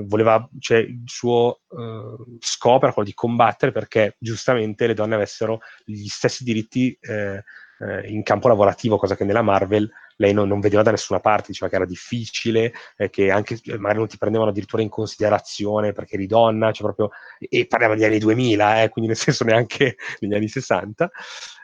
[0.05, 5.59] voleva, cioè, il suo uh, scopo era quello di combattere perché giustamente le donne avessero
[5.83, 7.43] gli stessi diritti eh,
[7.79, 11.47] eh, in campo lavorativo, cosa che nella Marvel lei non, non, vedeva da nessuna parte,
[11.47, 15.93] diceva che era difficile, eh, che anche eh, magari non ti prendevano addirittura in considerazione
[15.93, 17.09] perché eri donna, cioè proprio,
[17.39, 21.09] e parliamo degli anni 2000, eh, quindi nel senso neanche negli anni 60.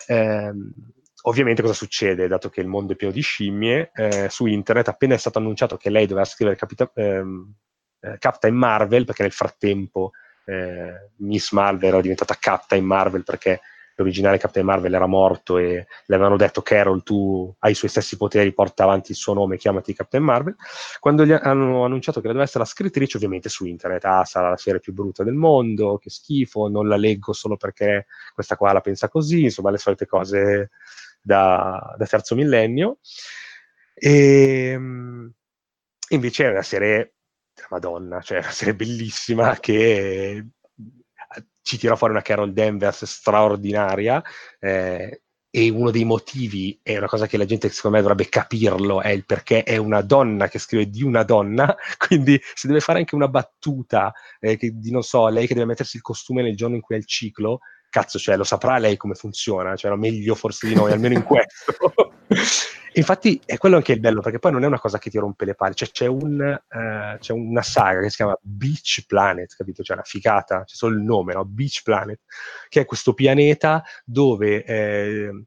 [0.07, 0.51] Eh,
[1.23, 5.15] ovviamente cosa succede, dato che il mondo è pieno di scimmie, eh, su internet appena
[5.15, 7.53] è stato annunciato che lei doveva scrivere capita- ehm,
[8.06, 10.11] eh, Captain Marvel, perché nel frattempo
[10.45, 13.61] eh, Miss Marvel era diventata Captain Marvel perché
[13.95, 18.18] l'originale Captain Marvel era morto e le avevano detto Carol tu hai i suoi stessi
[18.18, 20.56] poteri, porta avanti il suo nome, chiamati Captain Marvel.
[20.99, 24.57] Quando gli hanno annunciato che doveva essere la scrittrice, ovviamente su internet, ah, sarà la
[24.57, 28.82] serie più brutta del mondo, che schifo, non la leggo solo perché questa qua la
[28.82, 30.72] pensa così, insomma le solite cose
[31.22, 32.98] da, da terzo millennio.
[33.94, 35.32] E ehm,
[36.10, 37.14] invece è una serie
[37.69, 40.45] Madonna, cioè una serie bellissima che eh,
[41.61, 44.23] ci tira fuori una Carol Danvers straordinaria
[44.60, 49.02] eh, e uno dei motivi, è una cosa che la gente secondo me dovrebbe capirlo,
[49.02, 52.99] è il perché è una donna che scrive di una donna, quindi se deve fare
[52.99, 54.11] anche una battuta
[54.41, 56.95] eh, che, di, non so, lei che deve mettersi il costume nel giorno in cui
[56.95, 57.60] è il ciclo,
[57.95, 61.23] cazzo, cioè, lo saprà lei come funziona, cioè, no, meglio forse di noi, almeno in
[61.23, 61.73] questo.
[62.95, 65.45] Infatti è quello anche il bello, perché poi non è una cosa che ti rompe
[65.45, 69.81] le palle, cioè c'è, un, uh, c'è una saga che si chiama Beach Planet, capito?
[69.81, 71.45] C'è una figata, c'è solo il nome, no?
[71.45, 72.19] Beach Planet,
[72.67, 74.63] che è questo pianeta dove...
[74.65, 75.45] Eh,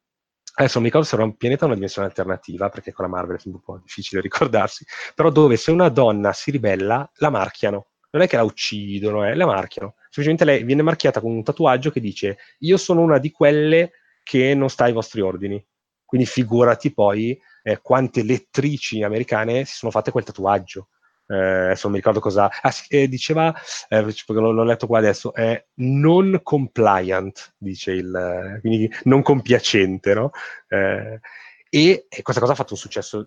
[0.58, 3.10] adesso non mi ricordo se era un pianeta o una dimensione alternativa, perché con la
[3.10, 7.88] Marvel è un po' difficile ricordarsi, però dove se una donna si ribella, la marchiano.
[8.10, 9.94] Non è che la uccidono, eh, la marchiano.
[10.18, 13.92] Semplicemente lei viene marchiata con un tatuaggio che dice io sono una di quelle
[14.22, 15.64] che non sta ai vostri ordini
[16.08, 20.88] quindi figurati poi eh, quante lettrici americane si sono fatte quel tatuaggio.
[21.26, 22.48] Eh, adesso non mi ricordo cosa.
[22.62, 23.54] Ah, eh, diceva,
[23.90, 30.30] eh, l'ho, l'ho, letto qua adesso, è non compliant, dice il, quindi non compiacente, no?
[30.68, 31.20] Eh,
[31.68, 33.26] e, e, questa cosa ha fatto un successo.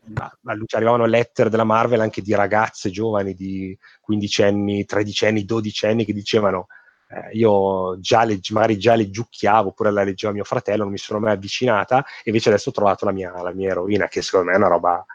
[0.71, 6.03] Arrivavano lettere della Marvel anche di ragazze giovani di 15 anni, 13 anni, 12 anni
[6.03, 6.65] che dicevano
[7.11, 10.97] eh, io già le, magari già le giucchiavo oppure la leggeva mio fratello, non mi
[10.97, 14.47] sono mai avvicinata e invece adesso ho trovato la mia, la mia eroina che secondo
[14.47, 15.05] me è una roba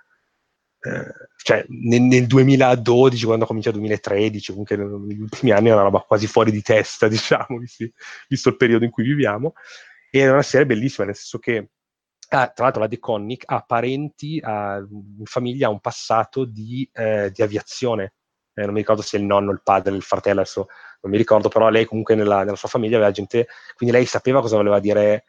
[0.81, 1.13] eh,
[1.43, 6.01] cioè nel, nel, 2012 quando ho cominciato 2013 comunque negli ultimi anni è una roba
[6.01, 7.85] quasi fuori di testa diciamo visto,
[8.29, 9.55] visto il periodo in cui viviamo.
[10.11, 11.71] E è una serie bellissima nel senso che
[12.29, 16.89] Ah, tra l'altro la De Connick ha parenti, ha, in famiglia ha un passato di,
[16.93, 18.15] eh, di aviazione,
[18.53, 20.67] eh, non mi ricordo se il nonno, il padre, il fratello, adesso
[21.03, 24.41] non mi ricordo, però lei comunque nella, nella sua famiglia aveva gente, quindi lei sapeva
[24.41, 25.25] cosa voleva dire,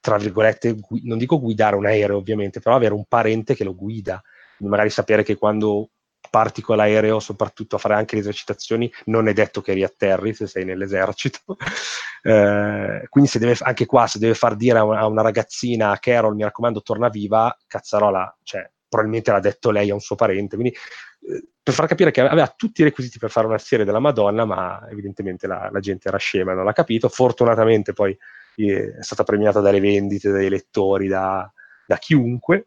[0.00, 3.74] tra virgolette, gu- non dico guidare un aereo ovviamente, però avere un parente che lo
[3.74, 4.20] guida,
[4.56, 5.90] quindi magari sapere che quando
[6.28, 10.46] parti con l'aereo, soprattutto a fare anche le esercitazioni, non è detto che riatterri se
[10.46, 11.40] sei nell'esercito.
[12.22, 16.34] eh, quindi deve, anche qua, se deve far dire a una, a una ragazzina, Carol,
[16.34, 20.74] mi raccomando, torna viva, cazzarola, cioè, probabilmente l'ha detto lei a un suo parente, quindi
[20.74, 24.44] eh, per far capire che aveva tutti i requisiti per fare una serie della Madonna,
[24.44, 27.08] ma evidentemente la, la gente era scema e non l'ha capito.
[27.08, 28.16] Fortunatamente poi
[28.56, 31.50] eh, è stata premiata dalle vendite, dai lettori, da,
[31.86, 32.66] da chiunque,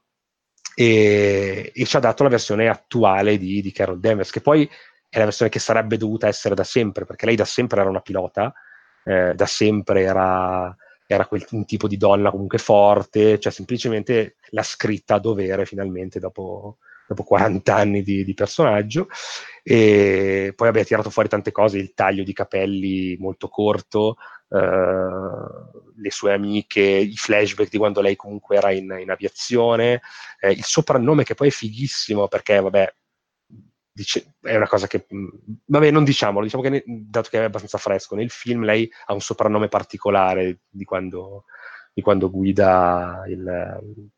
[0.75, 4.69] e, e, ci ha dato la versione attuale di, di Carol Danvers, che poi
[5.09, 8.01] è la versione che sarebbe dovuta essere da sempre, perché lei da sempre era una
[8.01, 8.53] pilota,
[9.03, 10.73] eh, da sempre era,
[11.05, 16.77] era quel tipo di donna comunque forte, cioè semplicemente l'ha scritta a dovere finalmente dopo,
[17.07, 19.07] dopo 40 anni di, di, personaggio.
[19.63, 24.17] E poi abbia tirato fuori tante cose, il taglio di capelli molto corto,
[24.49, 24.57] eh,
[25.95, 30.01] le sue amiche, i flashback di quando lei comunque era in, in aviazione,
[30.39, 32.93] eh, il soprannome che poi è fighissimo perché, vabbè,
[33.93, 35.27] dice, è una cosa che, mm,
[35.65, 39.21] vabbè, non diciamolo, diciamo che dato che è abbastanza fresco, nel film lei ha un
[39.21, 41.45] soprannome particolare di quando,
[41.93, 44.11] di quando guida il,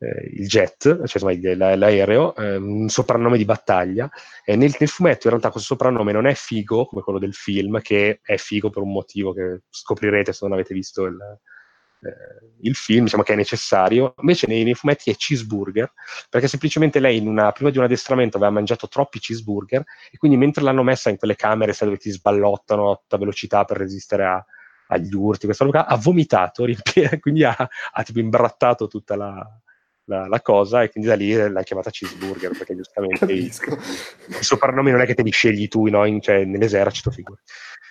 [0.00, 4.10] eh, il jet, cioè insomma, il, l'aereo, eh, un soprannome di battaglia.
[4.44, 7.80] E nel, nel, fumetto in realtà questo soprannome non è figo come quello del film,
[7.82, 11.18] che è figo per un motivo che scoprirete se non avete visto il,
[12.02, 14.14] eh, il film, diciamo che è necessario.
[14.20, 15.92] Invece nei, nei, fumetti è cheeseburger,
[16.30, 20.62] perché semplicemente lei una, prima di un addestramento aveva mangiato troppi cheeseburger e quindi mentre
[20.62, 24.44] l'hanno messa in quelle camere, dove ti sballottano a tutta velocità per resistere a,
[24.88, 29.60] agli urti, questa roba, ha vomitato, rimpie- quindi ha, ha tipo imbrattato tutta la,
[30.10, 33.52] la, la, cosa e quindi da lì l'ha chiamata cheeseburger perché giustamente i, i,
[34.42, 36.04] soprannomi non è che te li scegli tu no?
[36.04, 37.40] In, cioè, nell'esercito figura.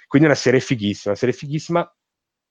[0.07, 1.95] quindi è una serie fighissima una serie fighissima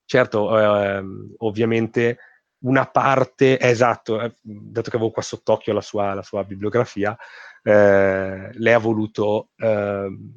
[0.06, 2.18] certo ehm, ovviamente
[2.60, 7.16] una parte esatto eh, dato che avevo qua sott'occhio la sua, la sua bibliografia
[7.62, 10.32] eh, lei ha voluto ehm,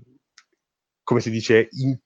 [1.03, 1.97] come si dice in,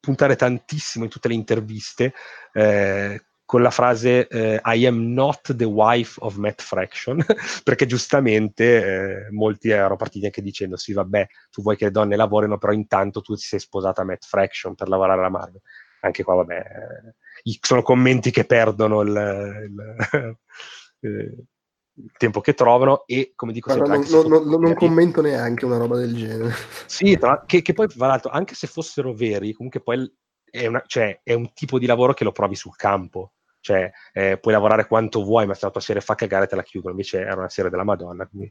[0.00, 2.14] puntare tantissimo in tutte le interviste
[2.52, 7.24] eh, con la frase eh, I am not the wife of Matt Fraction,
[7.62, 12.16] perché giustamente eh, molti erano partiti anche dicendo sì vabbè, tu vuoi che le donne
[12.16, 15.60] lavorino, però intanto tu ti sei sposata a Matt Fraction per lavorare alla Marvel.
[16.00, 19.96] Anche qua vabbè, eh, sono commenti che perdono il, il,
[21.00, 21.08] eh,
[21.94, 23.96] il, tempo che trovano e come dico sempre...
[23.96, 26.52] Non, non, non, non commento neanche una roba del genere.
[26.86, 30.12] Sì, tra, che, che poi, tra l'altro, anche se fossero veri, comunque poi
[30.50, 33.34] è, una, cioè, è, un tipo di lavoro che lo provi sul campo
[33.66, 36.62] cioè eh, puoi lavorare quanto vuoi, ma se la tua serie fa cagare te la
[36.62, 38.48] chiudono, invece era una serie della Madonna, quindi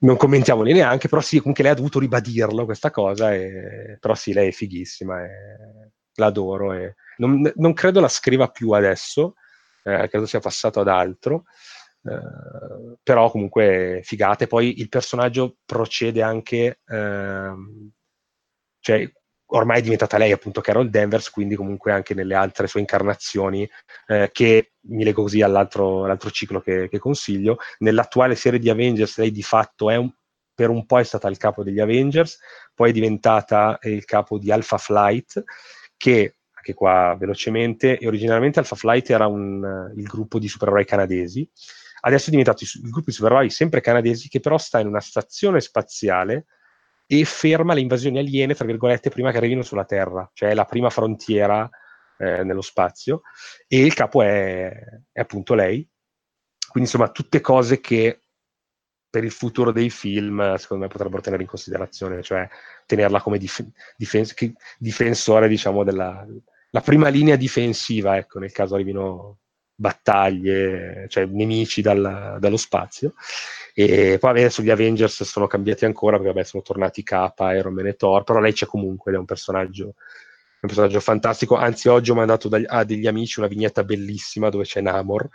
[0.00, 3.96] non commentiamoli neanche, però sì, comunque lei ha dovuto ribadirlo questa cosa, e...
[3.98, 5.30] però sì, lei è fighissima, e...
[6.14, 6.94] l'adoro, e...
[7.16, 9.34] Non, non, credo la scriva più adesso,
[9.82, 11.46] eh, credo sia passato ad altro,
[12.04, 17.90] eh, però comunque figate, poi il personaggio procede anche, ehm,
[18.78, 19.10] cioè
[19.50, 23.68] ormai è diventata lei appunto Carol Danvers, quindi comunque anche nelle altre sue incarnazioni,
[24.06, 29.18] eh, che mi leggo così all'altro, all'altro ciclo che, che, consiglio, nell'attuale serie di Avengers
[29.18, 30.10] lei di fatto è un,
[30.54, 32.38] per un po' è stata il capo degli Avengers,
[32.74, 35.42] poi è diventata il capo di Alpha Flight,
[35.96, 41.48] che anche qua velocemente, originalmente Alpha Flight era un, il gruppo di supereroi canadesi,
[42.00, 45.60] adesso è diventato il gruppo di supereroi sempre canadesi che però sta in una stazione
[45.60, 46.46] spaziale
[47.10, 50.66] e ferma le invasioni aliene, tra virgolette, prima che arrivino sulla Terra, cioè è la
[50.66, 51.68] prima frontiera
[52.18, 53.22] eh, nello spazio,
[53.66, 54.70] e il capo è,
[55.10, 55.88] è, appunto lei.
[56.68, 58.24] Quindi insomma tutte cose che
[59.08, 62.46] per il futuro dei film secondo me potrebbero tenere in considerazione, cioè
[62.84, 63.66] tenerla come dif-
[63.96, 64.34] difens-
[64.78, 66.26] difensore, diciamo, della
[66.84, 69.38] prima linea difensiva, ecco, nel caso arrivino
[69.80, 73.14] battaglie, cioè nemici dal, dallo spazio.
[73.72, 77.86] E poi adesso gli Avengers sono cambiati ancora perché vabbè, sono tornati K, Iron Man
[77.86, 79.94] e Thor, però lei c'è comunque ed è un personaggio, un
[80.60, 81.54] personaggio fantastico.
[81.54, 85.28] Anzi, oggi ho mandato dagli, a degli amici una vignetta bellissima dove c'è Namor.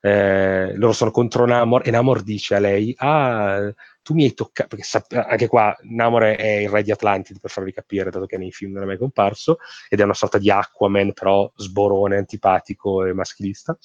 [0.00, 3.70] Eh, loro sono contro Namor e Namor dice a lei: Ah,
[4.02, 7.50] tu mi hai toccato, perché sap- anche qua Namor è il re di Atlantide, per
[7.50, 9.58] farvi capire, dato che nei film non è mai comparso,
[9.88, 13.76] ed è una sorta di Aquaman, però sborone, antipatico e maschilista.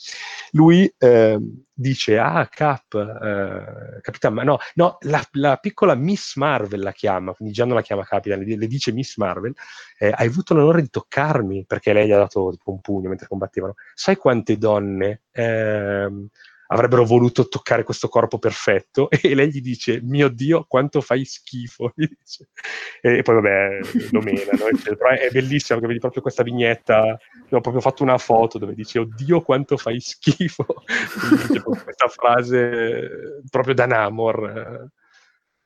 [0.52, 1.38] Lui eh,
[1.72, 7.34] dice, ah, Cap, eh, Capitan, ma no, no la, la, piccola Miss Marvel la chiama,
[7.34, 9.53] quindi già non la chiama Capitan, le, le dice Miss Marvel,
[9.99, 13.27] eh, hai avuto l'onore di toccarmi, perché lei gli ha dato tipo un pugno mentre
[13.27, 13.76] combattevano.
[13.94, 15.22] Sai quante donne...
[15.31, 16.27] Ehm,
[16.68, 21.94] avrebbero voluto toccare questo corpo perfetto e lei gli dice mio dio quanto fai schifo
[23.02, 23.80] e poi vabbè
[24.11, 27.18] lo menano però è bellissimo perché vedi proprio questa vignetta
[27.49, 30.65] ho proprio fatto una foto dove dice oddio quanto fai schifo
[31.84, 34.89] questa frase proprio da Namor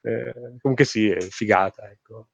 [0.03, 2.28] eh, comunque sì è figata ecco.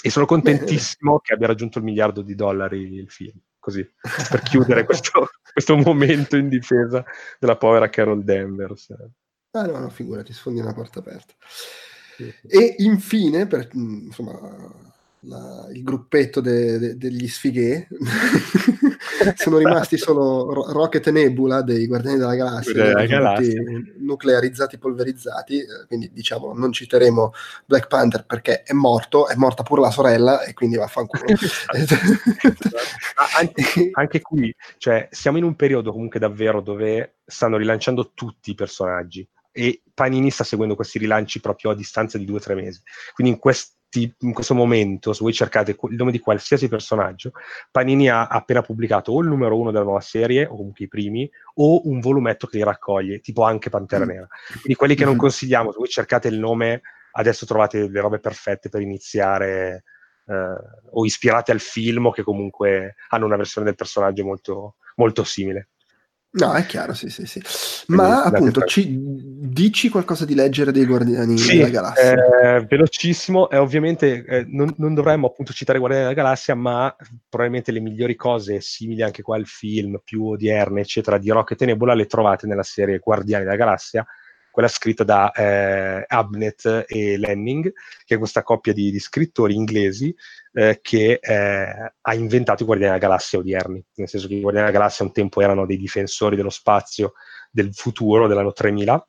[0.00, 3.38] E sono contentissimo che abbia raggiunto il miliardo di dollari il film
[3.68, 3.86] così,
[4.30, 7.04] per chiudere questo, questo, momento in difesa
[7.38, 8.94] della povera Carol Danvers.
[9.50, 11.34] Ah no, no, figurati, sfondi una porta aperta.
[12.46, 14.38] E infine, per, insomma,
[15.22, 17.88] la, il gruppetto de, de, degli sfighe
[19.34, 23.62] sono rimasti solo Rocket e Nebula dei Guardiani della Galassia, della galassia.
[23.98, 27.32] nuclearizzati, polverizzati, eh, quindi diciamo non citeremo
[27.64, 31.24] Black Panther perché è morto, è morta pure la sorella e quindi vaffanculo.
[33.38, 38.54] anche, anche qui, cioè, siamo in un periodo comunque davvero dove stanno rilanciando tutti i
[38.54, 42.80] personaggi e Panini sta seguendo questi rilanci proprio a distanza di due o tre mesi.
[43.12, 47.32] Quindi in questo in questo momento, se voi cercate il nome di qualsiasi personaggio,
[47.70, 51.28] Panini ha appena pubblicato o il numero uno della nuova serie, o comunque i primi,
[51.54, 54.08] o un volumetto che li raccoglie, tipo anche Pantera mm.
[54.08, 54.26] Nera.
[54.60, 55.20] Quindi quelli che non mm-hmm.
[55.20, 56.82] consigliamo, se voi cercate il nome,
[57.12, 59.84] adesso trovate le robe perfette per iniziare,
[60.26, 60.56] eh,
[60.90, 65.70] o ispirate al film, o che comunque hanno una versione del personaggio molto, molto simile.
[66.30, 67.42] No, è chiaro, sì, sì, sì.
[67.86, 72.56] Ma appunto, ci, dici qualcosa di leggere dei Guardiani sì, della Galassia?
[72.56, 76.94] Eh, velocissimo, e ovviamente eh, non, non, dovremmo appunto citare Guardiani della Galassia, ma
[77.28, 81.64] probabilmente le migliori cose simili anche qua al film, più odierne, eccetera, di Rocket e
[81.64, 84.06] Nebula le trovate nella serie Guardiani della Galassia,
[84.58, 87.72] quella scritta da eh, Abnett e Lenning,
[88.04, 90.12] che è questa coppia di, di scrittori inglesi
[90.52, 94.66] eh, che eh, ha inventato i Guardiani della Galassia odierni, nel senso che i Guardiani
[94.66, 97.12] della Galassia un tempo erano dei difensori dello spazio
[97.52, 99.08] del futuro, dell'anno 3000,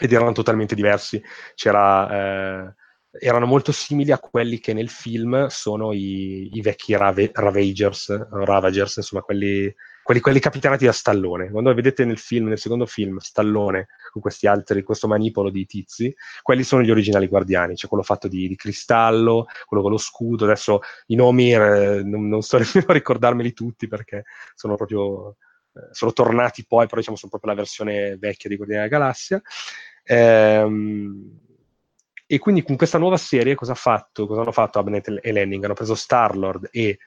[0.00, 1.22] ed erano totalmente diversi.
[1.54, 2.74] C'era, eh,
[3.20, 8.96] erano molto simili a quelli che nel film sono i, i vecchi rave, Ravagers, Ravagers,
[8.96, 9.72] insomma, quelli
[10.10, 11.50] quelli, quelli capitanati da Stallone.
[11.50, 16.12] Quando vedete nel film, nel secondo film, Stallone con questi altri, questo manipolo di tizi,
[16.42, 20.44] quelli sono gli originali guardiani, cioè quello fatto di, di cristallo, quello con lo scudo.
[20.44, 24.24] Adesso i nomi eh, non, non, sto nemmeno a ricordarmeli tutti perché
[24.54, 25.36] sono proprio
[25.74, 29.40] eh, sono tornati poi, però diciamo sono proprio la versione vecchia di Guardiani della Galassia.
[30.04, 31.38] Ehm,
[32.26, 35.64] e quindi con questa nuova serie cosa, ha fatto, cosa hanno fatto Abnett e Lenning?
[35.64, 36.98] Hanno preso Star-Lord e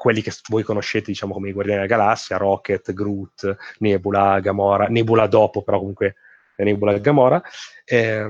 [0.00, 5.26] quelli che voi conoscete, diciamo, come i Guardiani della Galassia, Rocket, Groot, Nebula, Gamora, Nebula
[5.26, 6.14] dopo, però comunque
[6.56, 7.42] Nebula e Gamora.
[7.84, 8.26] Eh,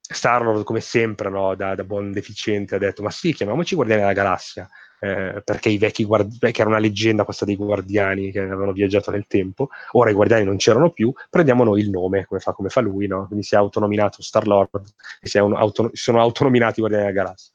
[0.00, 4.12] Star-Lord, come sempre, no, da, da, buon deficiente, ha detto, ma sì, chiamiamoci Guardiani della
[4.12, 4.68] Galassia,
[5.00, 9.10] eh, perché i vecchi guardiani, che era una leggenda questa dei guardiani che avevano viaggiato
[9.10, 12.68] nel tempo, ora i guardiani non c'erano più, prendiamo noi il nome, come fa, come
[12.68, 13.26] fa lui, no?
[13.26, 14.82] quindi si è autonominato Star-Lord
[15.20, 17.50] si, auto, sono autonominati Guardiani della Galassia.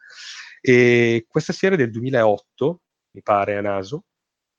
[0.59, 2.79] E questa serie del 2008,
[3.15, 4.03] mi pare, a naso.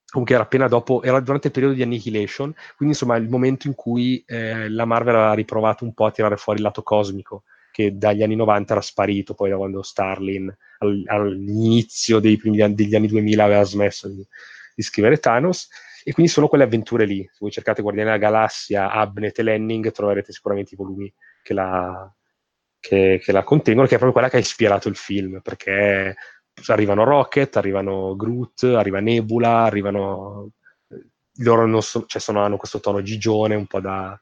[0.09, 3.75] Comunque era appena dopo, era durante il periodo di Annihilation, quindi insomma il momento in
[3.75, 7.43] cui eh, la Marvel ha riprovato un po' a tirare fuori il lato cosmico
[7.77, 12.95] che dagli anni 90 era sparito, poi da quando Starlin all, all'inizio dei primi degli
[12.95, 14.27] anni 2000 aveva smesso di,
[14.75, 15.69] di, scrivere Thanos,
[16.03, 17.23] e quindi sono quelle avventure lì.
[17.31, 21.13] Se voi cercate Guardiani della Galassia, Abnet e Lenning, troverete sicuramente i volumi
[21.43, 22.11] che la,
[22.81, 26.17] che, che la contengono, che è proprio quella che ha ispirato il film, perché
[26.67, 30.51] arrivano Rocket, arrivano Groot, arriva Nebula, arrivano...
[31.41, 34.19] Loro non so, cioè sono, hanno questo tono gigione, un po' da,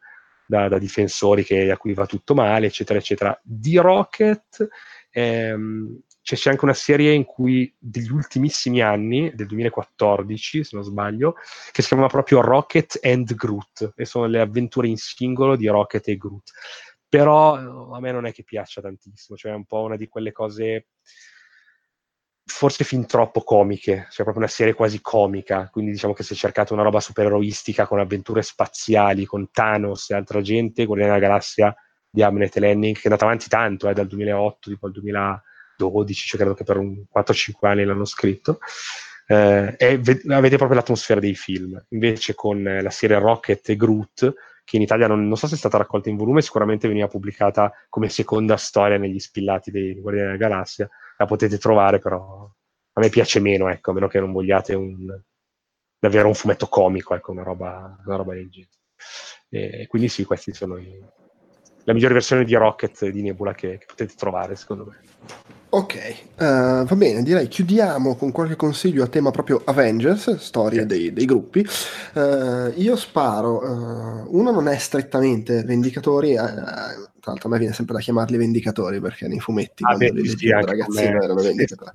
[0.46, 3.40] da, da, difensori che, a cui va tutto male, eccetera, eccetera.
[3.42, 4.68] Di Rocket
[5.10, 10.84] ehm, c'è, c'è, anche una serie in cui degli ultimissimi anni, del 2014 se non
[10.84, 11.34] sbaglio,
[11.70, 16.08] che si chiama proprio Rocket and Groot, e sono le avventure in singolo di Rocket
[16.08, 16.50] e Groot.
[17.08, 20.32] Però a me non è che piaccia tantissimo, cioè è un po' una di quelle
[20.32, 20.86] cose
[22.46, 26.72] forse fin troppo comiche, cioè proprio una serie quasi comica, quindi diciamo che se cercate
[26.72, 31.74] una roba supereroistica con avventure spaziali, con Thanos e altra gente, Guardiani della Galassia
[32.10, 36.38] di Amnet Lenning, che è andata avanti tanto, eh, dal 2008 tipo al 2012, cioè
[36.38, 38.58] credo che per un 4-5 anni l'hanno scritto,
[39.26, 41.82] eh, e ve- avete proprio l'atmosfera dei film.
[41.88, 44.34] Invece con eh, la serie Rocket e Groot,
[44.64, 47.72] che in Italia non, non, so se è stata raccolta in volume, sicuramente veniva pubblicata
[47.88, 50.88] come seconda storia negli spillati dei Guardiani della Galassia,
[51.18, 52.50] la potete trovare, però
[52.96, 55.06] a me piace meno, ecco, a meno che non vogliate un,
[55.98, 58.70] davvero un fumetto comico, ecco, una roba, una roba del genere.
[59.50, 60.98] E quindi sì, questi sono i,
[61.84, 65.00] la migliore versione di Rocket di Nebula che, che potete trovare, secondo me.
[65.76, 65.94] Ok,
[66.38, 71.24] uh, va bene, direi chiudiamo con qualche consiglio a tema proprio Avengers, storia dei, dei
[71.24, 71.66] gruppi.
[72.12, 76.36] Uh, io sparo, uh, uno non è strettamente Vendicatori,
[77.24, 80.20] tra l'altro a me viene sempre da chiamarli vendicatori perché nei fumetti ah, quando beh,
[80.20, 81.90] li sì, ragazzino erano vendicatori.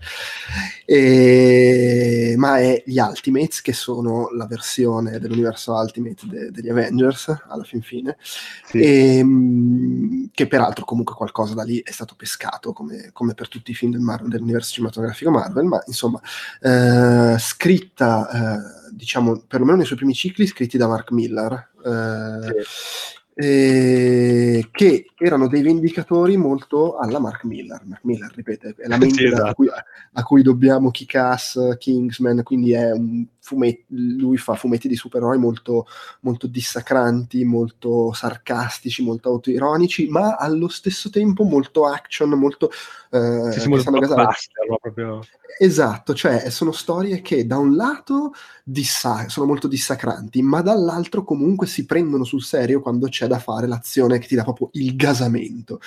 [0.85, 2.33] E...
[2.35, 7.83] ma è gli Ultimates che sono la versione dell'universo Ultimate de- degli Avengers alla fin
[7.83, 8.17] fine
[8.65, 8.79] sì.
[8.79, 13.69] e, ehm, che peraltro comunque qualcosa da lì è stato pescato come, come per tutti
[13.69, 16.19] i film del Mar- dell'universo cinematografico Marvel ma insomma
[16.59, 23.45] eh, scritta eh, diciamo perlomeno nei suoi primi cicli scritti da Mark Miller eh, sì.
[23.45, 27.81] eh, che erano dei vendicatori molto alla Mark Miller.
[27.85, 29.45] Mark Miller, ripeto, è la mente sì, esatto.
[29.45, 29.67] a, cui,
[30.13, 35.87] a, cui, dobbiamo Kick-Ass, Kingsman, quindi è un fumetti, lui fa fumetti di supereroi molto,
[36.21, 42.69] molto dissacranti, molto sarcastici, molto autoironici, ma allo stesso tempo molto action, molto...
[43.11, 45.21] Eh, sì, sì, molto blockbuster, proprio...
[45.61, 48.33] Esatto, cioè sono storie che da un lato
[48.63, 53.67] dissa- sono molto dissacranti, ma dall'altro comunque si prendono sul serio quando c'è da fare
[53.67, 55.79] l'azione che ti dà proprio il gasamento.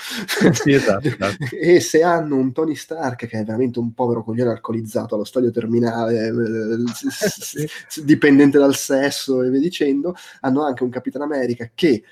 [0.53, 1.45] Sì, esatto, esatto.
[1.57, 5.51] e se hanno un Tony Stark che è veramente un povero coglione alcolizzato allo stadio
[5.51, 6.33] terminale, eh,
[8.03, 12.03] dipendente dal sesso e via dicendo, hanno anche un Capitan America che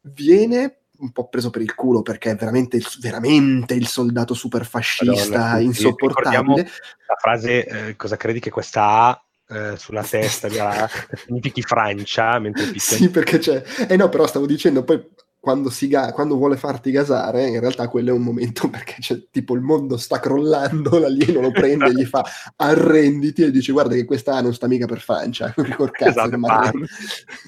[0.00, 5.38] viene un po' preso per il culo perché è veramente, veramente il soldato super fascista,
[5.38, 6.62] Madonna, insopportabile.
[7.06, 10.48] La frase, eh, cosa credi che questa ha eh, sulla testa
[11.24, 13.62] significhi Francia mentre Sì, perché c'è...
[13.88, 15.04] Eh no, però stavo dicendo, poi
[15.46, 19.54] quando, ga- quando, vuole farti gasare, in realtà quello è un momento perché c'è tipo
[19.54, 22.24] il mondo sta crollando, l'alieno lo prende e gli fa
[22.56, 26.78] arrenditi e dice guarda che questa non sta mica per Francia, col cazzo esatto,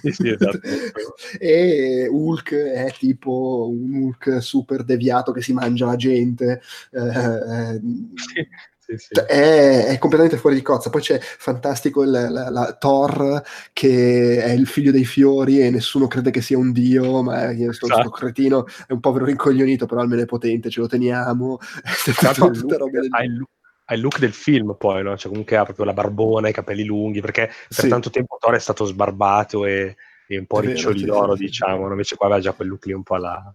[0.00, 0.60] che sì, esatto.
[1.40, 6.60] e Hulk è tipo un Hulk super deviato che si mangia la gente.
[6.92, 8.48] Eh, eh
[8.89, 10.89] sì sì, cioè, È, è, completamente fuori di cozza.
[10.89, 13.43] Poi c'è fantastico il, la, la, Thor
[13.73, 17.73] che è il figlio dei fiori e nessuno crede che sia un dio, ma è,
[17.73, 18.10] sto, esatto.
[18.10, 21.59] cretino è un povero rincoglionito, però almeno è potente, ce lo teniamo.
[22.06, 22.73] Esatto, il look,
[23.10, 23.51] ha, il look,
[23.85, 25.16] ha, il look, del film poi, no?
[25.19, 27.89] cioè, comunque ha proprio la barbona, i capelli lunghi, perché per sì.
[27.89, 29.97] tanto tempo Thor è stato sbarbato e,
[30.27, 33.16] e un po' riccioli d'oro, diciamo, invece qua aveva già quel look lì un po'
[33.16, 33.55] alla...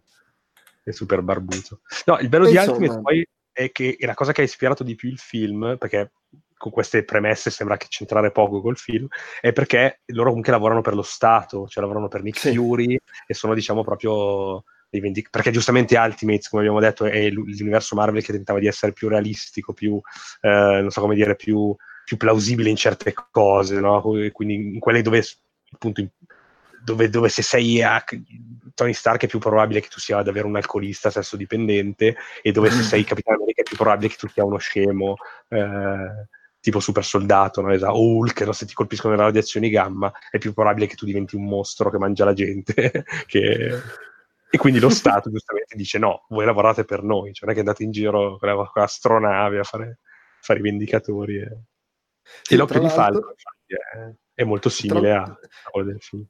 [0.84, 1.80] è super barbuto.
[2.06, 2.78] No, il bello e di insomma...
[2.78, 6.12] Ultimate poi è che è la cosa che ha ispirato di più il film, perché
[6.58, 9.08] con queste premesse sembra che c'entrare poco col film,
[9.42, 12.56] è perché loro comunque lavorano per lo Stato, cioè lavorano per Nick sì.
[12.56, 12.98] Fury
[13.28, 18.24] e sono diciamo proprio dei vendic- perché giustamente Ultimates, come abbiamo detto, è l'universo Marvel
[18.24, 20.00] che tentava di essere più realistico, più,
[20.42, 21.76] eh, non so come dire, più,
[22.06, 24.02] più plausibile in certe cose, no?
[24.32, 25.22] Quindi in quelle dove
[25.74, 26.08] appunto
[26.84, 28.04] dove, dove, se sei a
[28.74, 32.70] Tony Stark è più probabile che tu sia davvero un alcolista sesso dipendente e dove
[32.70, 35.16] se sei Capitano America è più probabile che tu sia uno scemo
[35.50, 36.28] eh,
[36.60, 37.72] tipo super soldato, no?
[37.72, 38.52] esatto, Hulk, no?
[38.52, 41.98] se ti colpiscono le radiazioni gamma è più probabile che tu diventi un mostro che
[41.98, 43.82] mangia la gente che...
[44.50, 47.60] e quindi lo Stato giustamente dice no, voi lavorate per noi, cioè non è che
[47.60, 50.00] andate in giro con la, con l'astronave a fare,
[50.42, 51.58] fare i vendicatori e,
[52.42, 53.36] sì, e l'occhio di falco
[53.66, 56.26] è, è molto simile a, a quello del film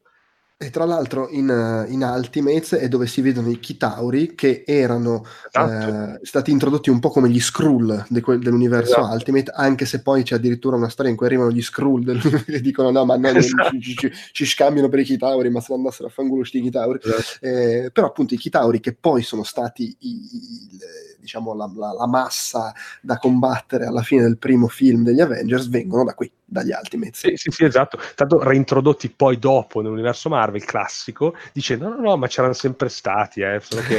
[0.63, 6.13] E tra l'altro in, in, Ultimates è dove si vedono i Chitauri che erano esatto.
[6.13, 9.13] eh, stati introdotti un po' come gli Skrull de que- dell'universo esatto.
[9.13, 12.91] Ultimate, anche se poi c'è addirittura una storia in cui arrivano gli Skrull che dicono
[12.91, 13.77] no ma noi esatto.
[13.77, 16.99] ci, ci, ci, scambiano per i Chitauri ma se andassero a fangulo sti Chitauri.
[17.03, 17.45] Esatto.
[17.45, 20.79] Eh, però appunto i Chitauri che poi sono stati i, i,
[21.23, 26.03] diciamo, la, la, la, massa da combattere alla fine del primo film degli Avengers vengono
[26.03, 27.19] da qui, dagli Ultimates.
[27.21, 27.97] Sì, sì, sì, esatto.
[28.13, 33.41] Tanto reintrodotti poi dopo nell'universo Marvel classico, dicendo no, no, no, ma c'erano sempre stati,
[33.41, 33.97] eh, solo che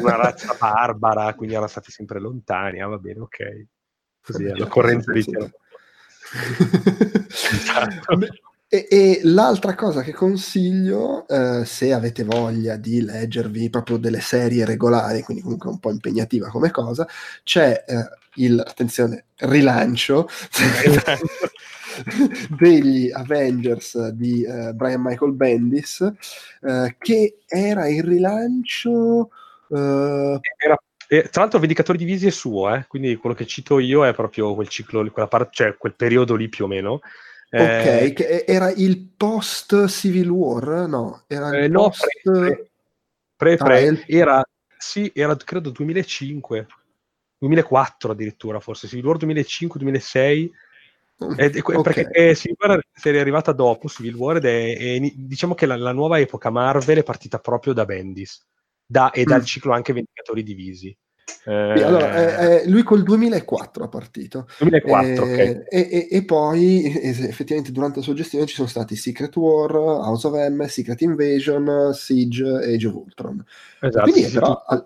[0.00, 2.82] una razza barbara, quindi erano stati sempre lontani.
[2.82, 3.66] Ah, va bene, ok.
[4.20, 5.24] Così è la corrente di
[7.30, 8.18] esatto.
[8.70, 14.66] E, e, l'altra cosa che consiglio, eh, se avete voglia di leggervi proprio delle serie
[14.66, 17.08] regolari, quindi comunque un po' impegnativa come cosa,
[17.44, 20.28] c'è eh, il, attenzione, rilancio
[22.60, 26.06] degli Avengers di eh, Brian Michael Bendis,
[26.60, 29.30] eh, che era il rilancio...
[29.70, 30.76] Eh, era
[31.08, 32.84] tra l'altro, Vendicatori Divisi è suo, eh?
[32.86, 36.50] quindi quello che cito io è proprio quel ciclo, quella parte, cioè quel periodo lì
[36.50, 37.00] più o meno.
[37.50, 40.86] Ok, eh, era il post Civil War?
[40.86, 42.06] No, era il eh, no, post...
[42.22, 42.70] Pre,
[43.34, 44.04] pre, pre, ah, il...
[44.06, 44.44] era,
[44.76, 46.66] sì, era credo 2005,
[47.38, 50.48] 2004 addirittura forse, Civil War 2005-2006.
[51.24, 51.82] Mm, eh, okay.
[51.82, 55.92] Perché Civil War è arrivata dopo Civil War ed è, è diciamo che la, la,
[55.92, 58.46] nuova epoca Marvel è partita proprio da Bendis
[58.86, 59.24] da, e mm.
[59.24, 60.96] dal ciclo anche Vendicatori Divisi.
[61.48, 61.82] Eh...
[61.82, 65.64] Allora, eh, eh, lui col 2004 ha partito 2004, eh, okay.
[65.68, 70.26] e, e, e, poi effettivamente durante la sua gestione ci sono stati Secret War, House
[70.26, 73.42] of M, Secret Invasion, Siege e Age of Ultron
[73.80, 74.84] esatto, Quindi, sì, però, al,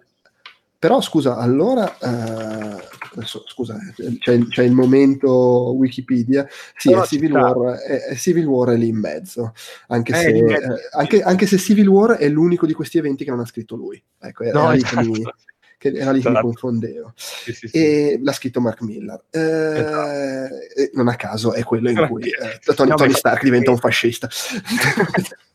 [0.78, 2.82] però, scusa allora eh,
[3.14, 3.77] adesso, scusa
[4.19, 6.47] c'è, c'è, il momento Wikipedia
[6.77, 9.52] sì, è Civil, War, è, è Civil, War, è, lì in mezzo
[9.89, 10.74] anche se, mezzo.
[10.93, 14.01] Anche, anche, se Civil War è l'unico di questi eventi che non ha scritto lui
[14.20, 15.10] ecco, no, esatto.
[15.10, 15.24] mi,
[15.82, 16.46] che era lì che mi esatto.
[16.46, 17.12] confondevo.
[17.16, 17.76] Sì, sì, sì.
[17.76, 19.20] E l'ha scritto Mark Miller.
[19.30, 20.54] Eh, esatto.
[20.94, 24.28] Non a caso è quello in cui eh, Tony, Tony Stark diventa un fascista.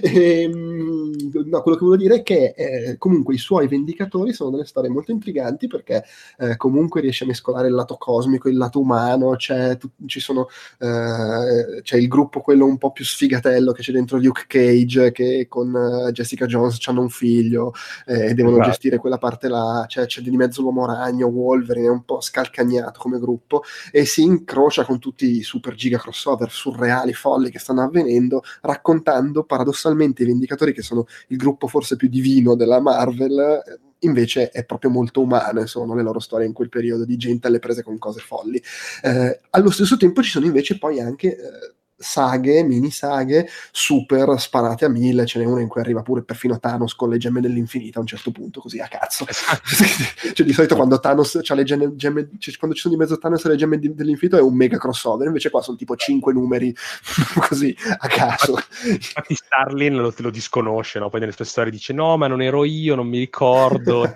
[0.00, 1.12] e, ehm,
[1.46, 4.90] no, quello che volevo dire è che eh, comunque i suoi vendicatori sono delle storie
[4.90, 6.04] molto intriganti perché
[6.38, 10.48] eh, comunque riesce a mescolare il lato cosmico, il lato umano, c'è, tu, sono,
[10.78, 15.46] eh, c'è, il gruppo quello un po' più sfigatello che c'è dentro Luke Cage che
[15.48, 17.72] con eh, Jessica Jones hanno un figlio
[18.06, 18.70] eh, e devono esatto.
[18.70, 23.00] gestire quella parte là, c'è, c'è di mezzo l'uomo ragno, Wolverine, è un po' scalcagnato
[23.00, 27.82] come gruppo e si incrocia con tutti i super giga crossover surreali, folli che stanno
[27.82, 33.62] avvenendo raccontando paradossalmente i Vendicatori, che sono il gruppo forse più divino della Marvel,
[34.00, 37.58] invece è proprio molto umano, sono le loro storie in quel periodo di gente alle
[37.58, 38.62] prese con cose folli.
[39.02, 41.36] Eh, allo stesso tempo ci sono invece poi anche...
[41.36, 45.24] Eh, saghe, mini saghe super sparate a mille.
[45.26, 48.06] Ce n'è una in cui arriva pure perfino Thanos con le gemme dell'infinito a un
[48.06, 49.26] certo punto, così a cazzo.
[49.26, 49.62] Esatto.
[50.34, 53.18] cioè, di solito quando Thanos ha le gemme, gemme cioè, quando ci sono di mezzo
[53.18, 55.26] Thanos e le gemme di, dell'infinito è un mega crossover.
[55.26, 56.74] Invece qua sono tipo cinque numeri
[57.48, 58.56] così a caso.
[58.84, 61.08] Infatti, Starlin lo, lo disconosce, no?
[61.08, 64.12] poi nelle sue storie dice: No, ma non ero io, non mi ricordo.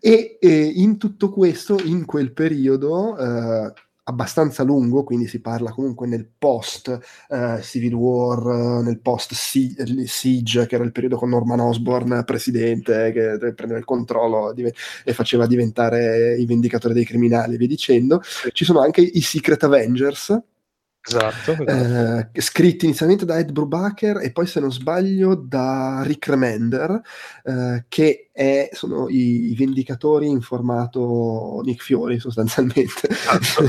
[0.00, 3.72] e, e, in tutto questo, in quel periodo, uh,
[4.04, 6.98] abbastanza lungo, quindi si parla comunque nel post
[7.28, 13.54] uh, Civil War, nel post Siege, che era il periodo con Norman Osborn presidente, che
[13.54, 14.74] prendeva il controllo div-
[15.04, 18.20] e faceva diventare i vendicatori dei criminali e via dicendo.
[18.52, 20.38] Ci sono anche i Secret Avengers,
[21.06, 22.30] Esatto, esatto.
[22.34, 26.98] Eh, scritti inizialmente da Ed Brubaker e poi se non sbaglio da Rick Remender
[27.44, 33.68] eh, che è, sono i, i, vendicatori in formato Nick Fiori sostanzialmente esatto.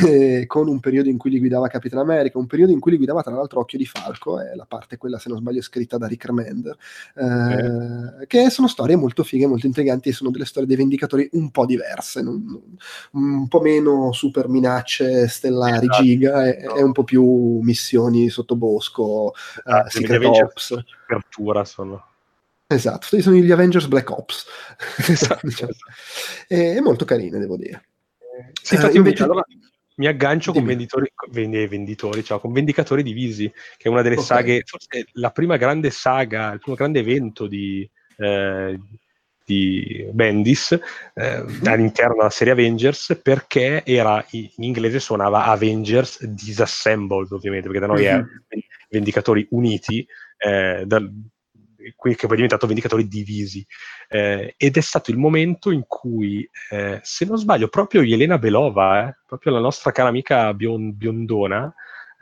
[0.06, 2.96] eh, con un periodo in cui li guidava Capitan America un periodo in cui li
[2.96, 6.06] guidava tra l'altro Occhio di Falco è la parte quella se non sbaglio scritta da
[6.06, 6.76] Rick Remender
[7.16, 11.50] eh, che sono storie molto fighe molto intriganti e sono delle storie dei vendicatori un
[11.50, 12.62] po' diverse non,
[13.10, 16.02] un po' meno super minacce stellari esatto.
[16.02, 19.32] giga e, è un po' più missioni sottobosco,
[19.64, 20.84] ah, uh, Secret Ops.
[21.06, 22.06] Apertura sono.
[22.66, 24.46] Esatto, sono gli Avengers Black Ops.
[25.08, 25.40] Esatto.
[25.46, 25.72] diciamo.
[26.46, 27.84] è, è, molto carino, devo dire.
[28.62, 29.22] Sì, infatti, uh, invece...
[29.24, 29.44] allora,
[29.96, 34.26] mi aggancio con venditori, venditori cioè, con Vendicatori Divisi, che è una delle okay.
[34.26, 38.78] saghe, forse la prima grande saga, il primo grande evento di, eh,
[39.50, 40.78] di Bendis
[41.14, 47.92] eh, all'interno della serie Avengers perché era in inglese suonava Avengers Disassembled ovviamente perché da
[47.92, 48.26] noi è mm-hmm.
[48.88, 50.06] Vendicatori Uniti
[50.38, 51.12] eh, dal,
[51.76, 53.66] che poi è diventato Vendicatori Divisi.
[54.08, 56.48] Eh, ed è stato il momento in cui
[57.02, 61.72] se non sbaglio proprio Elena Belova proprio la nostra cara amica bion- biondona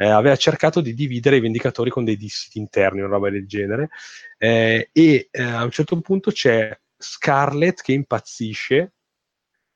[0.00, 3.90] eh, aveva cercato di dividere i Vendicatori con dei dissidi interni, una roba del genere,
[4.38, 8.92] eh, e eh, a un certo punto c'è Scarlet che impazzisce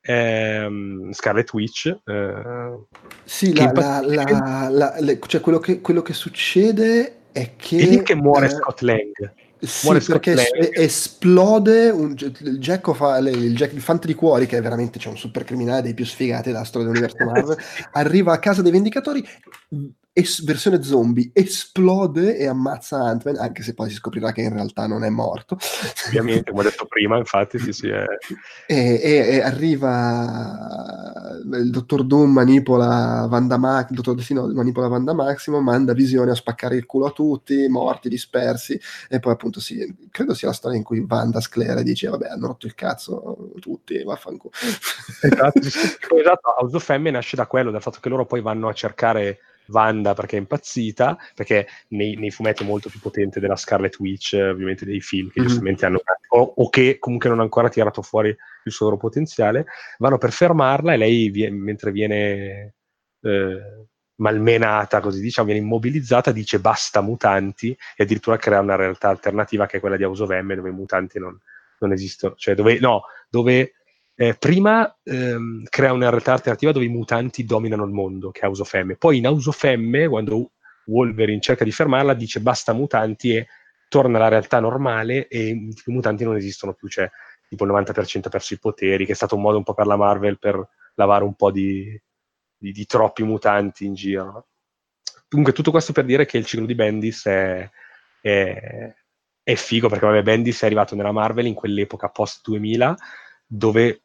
[0.03, 1.97] ehm, Scarlet Witch.
[2.05, 2.87] Eh,
[3.25, 3.73] sì, la,
[4.05, 7.79] la, la, le, cioè quello che, quello che, succede è che...
[7.79, 9.35] È lì che muore eh, Scott Lang.
[9.65, 14.57] Sì, perché es- esplode un, il Jack fa, il, Jack, il Fante di Cuori, che
[14.57, 17.57] è veramente cioè, un super criminale dei più sfigati della storia dell'universo Marvel,
[17.93, 19.25] arriva a casa dei Vendicatori,
[20.13, 24.87] es- versione zombie, esplode e ammazza Ant-Man, anche se poi si scoprirà che in realtà
[24.87, 25.59] non è morto.
[26.07, 27.89] Ovviamente, come ho detto prima, infatti, sì, sì.
[27.89, 28.05] È...
[28.67, 35.13] E, e, e, arriva il dottor Doom manipola Vanda Max, il dottor Destino manipola Vanda
[35.13, 39.95] Maximo, manda Visione a spaccare il culo a tutti, morti, dispersi, e poi appunto sì,
[40.11, 44.03] credo sia la storia in cui Vanda sclera dice, vabbè, hanno rotto il cazzo tutti,
[44.03, 44.53] vaffanculo.
[45.21, 45.61] Esatto,
[46.17, 49.41] esatto, House of M nasce da quello, dal fatto che loro poi vanno a cercare
[49.73, 54.35] Wanda perché è impazzita, perché nei, nei, fumetti è molto più potente della Scarlet Witch,
[54.35, 55.49] ovviamente dei film che mm-hmm.
[55.49, 59.67] giustamente hanno, o, o, che comunque non hanno ancora tirato fuori il suo loro potenziale,
[59.99, 62.75] vanno per fermarla e lei, vie, mentre viene
[63.23, 63.87] eh,
[64.17, 69.79] malmenata, così diciamo, viene immobilizzata, dice basta mutanti e addirittura crea una realtà alternativa che
[69.79, 71.39] è quella di House of M dove i mutanti non,
[71.79, 73.75] non esistono, cioè dove, no, dove
[74.15, 78.47] eh, prima ehm, crea una realtà alternativa dove i mutanti dominano il mondo, che è
[78.47, 78.97] House of.
[78.99, 80.53] Poi in House of quando
[80.87, 83.47] Wolverine cerca di fermarla, dice basta mutanti e
[83.89, 87.11] torna alla realtà normale e i mutanti non esistono più, cioè
[87.49, 89.87] tipo il 90% ha perso i poteri, che è stato un modo un po' per
[89.87, 92.01] la Marvel per lavare un po' di,
[92.57, 94.47] di, di troppi mutanti in giro.
[95.29, 97.69] Comunque tutto questo per dire che il ciclo di Bendis è,
[98.21, 98.95] è,
[99.43, 102.97] è figo, perché vabbè, Bendis è arrivato nella Marvel in quell'epoca post 2000,
[103.55, 104.03] dove,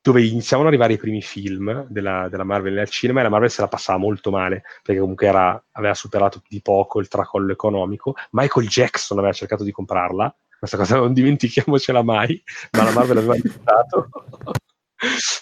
[0.00, 3.50] dove iniziavano ad arrivare i primi film della, della, Marvel al cinema e la Marvel
[3.50, 8.14] se la passava molto male, perché comunque era, aveva superato di poco il tracollo economico.
[8.32, 12.42] Michael Jackson aveva cercato di comprarla, questa cosa non dimentichiamocela mai,
[12.72, 14.08] ma la Marvel aveva aiutato.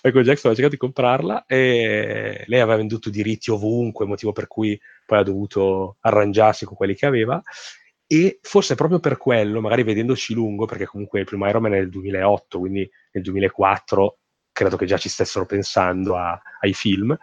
[0.02, 4.78] Michael Jackson aveva cercato di comprarla e lei aveva venduto diritti ovunque, motivo per cui
[5.06, 7.40] poi ha dovuto arrangiarsi con quelli che aveva
[8.12, 11.78] e forse proprio per quello, magari vedendoci lungo, perché comunque il primo Iron Man è
[11.78, 14.18] del 2008, quindi nel 2004
[14.52, 17.16] credo che già ci stessero pensando a, ai film,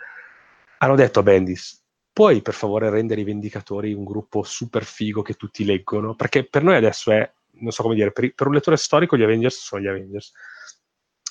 [0.80, 5.36] hanno detto a Bendis, puoi per favore rendere i Vendicatori un gruppo super figo che
[5.36, 6.16] tutti leggono?
[6.16, 9.22] Perché per noi adesso è, non so come dire, per, per un lettore storico gli
[9.22, 10.32] Avengers sono gli Avengers,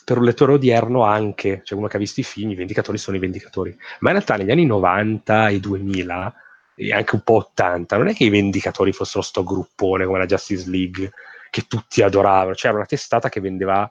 [0.04, 3.16] per un lettore odierno anche, cioè uno che ha visto i film, i Vendicatori sono
[3.16, 6.47] i Vendicatori, ma in realtà negli anni 90 e 2000 e
[6.92, 10.70] anche un po' 80, non è che i Vendicatori fossero sto gruppone come la Justice
[10.70, 11.10] League
[11.50, 13.90] che tutti adoravano, c'era una testata che vendeva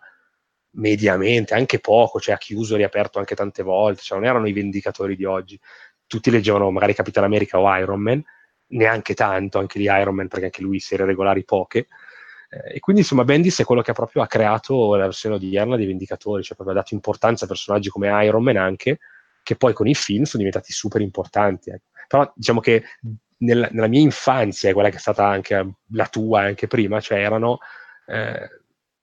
[0.77, 4.53] mediamente, anche poco, cioè ha chiuso e riaperto anche tante volte, cioè non erano i
[4.53, 5.59] Vendicatori di oggi.
[6.05, 8.23] Tutti leggevano magari Capitan America o Iron Man,
[8.68, 11.88] neanche tanto, anche di Iron Man, perché anche lui serie regolari poche.
[12.49, 15.85] Eh, e quindi insomma Bendis è quello che proprio ha creato la versione odierna dei
[15.85, 18.99] Vendicatori, cioè proprio ha dato importanza a personaggi come Iron Man anche,
[19.43, 21.72] che poi con i film sono diventati super importanti.
[21.72, 21.89] Ecco.
[22.07, 22.84] Però diciamo che
[23.39, 27.59] nella, nella, mia infanzia, quella che è stata anche la tua anche prima, cioè erano
[28.07, 28.49] eh,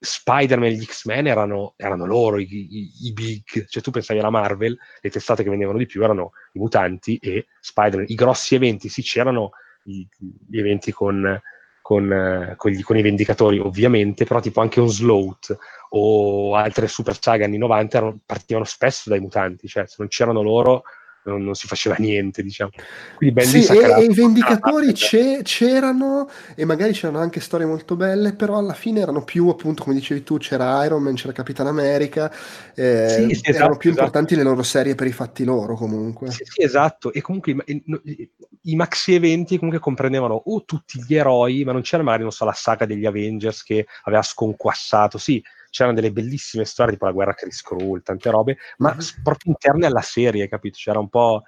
[0.05, 4.31] Spider-Man e gli X-Men erano, erano loro i, i, i, big, cioè tu pensavi alla
[4.31, 8.06] Marvel, le testate che vendevano di più erano i mutanti e Spider-Man.
[8.09, 9.52] I grossi eventi sì c'erano
[9.85, 11.40] i, gli eventi con,
[11.81, 15.56] con, eh, con, gli, con, i Vendicatori ovviamente, però tipo anche un Sloat
[15.90, 20.43] o altre super saga anni 90 erano, partivano spesso dai mutanti, cioè se non c'erano
[20.43, 20.82] loro
[21.25, 22.71] non, non, si faceva niente, diciamo.
[23.17, 28.33] Quindi Bendis sì, e, e, i Vendicatori c'erano e magari c'erano anche storie molto belle,
[28.35, 32.33] però alla fine erano più, appunto, come dicevi tu, c'era Iron Man, c'era Capitan America,
[32.75, 34.05] eh, sì, sì, esatto, erano più esatto.
[34.05, 36.31] importanti le loro serie per i fatti loro comunque.
[36.31, 38.31] Sì, sì esatto, e comunque i, i,
[38.63, 42.45] i, maxi eventi comunque comprendevano o tutti gli eroi, ma non c'era magari, non so,
[42.45, 45.43] la saga degli Avengers che aveva sconquassato, sì,
[45.75, 49.23] c'erano delle bellissime storie, tipo la guerra Chris Krull, tante robe, ma mm-hmm.
[49.25, 50.79] proprio interne alla serie, capito?
[50.81, 51.43] C'era un po'...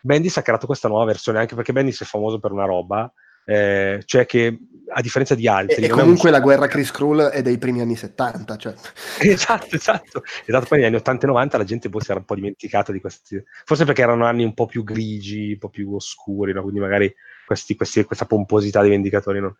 [0.00, 3.12] Bendis ha creato questa nuova versione, anche perché Bendis è famoso per una roba,
[3.44, 4.56] eh, cioè che
[4.94, 5.84] a differenza di altri...
[5.84, 8.74] E, comunque la guerra Chris Krull è dei primi anni 70, cioè...
[9.18, 10.22] esatto, esatto.
[10.44, 12.92] Esatto, poi negli anni 80 e 90 la gente poi si era un po' dimenticata
[12.92, 13.42] di questi...
[13.64, 16.62] Forse perché erano anni un po' più grigi, un po' più oscuri, no?
[16.62, 17.12] quindi magari
[17.44, 19.54] questi, questi, questa pomposità dei Vendicatori non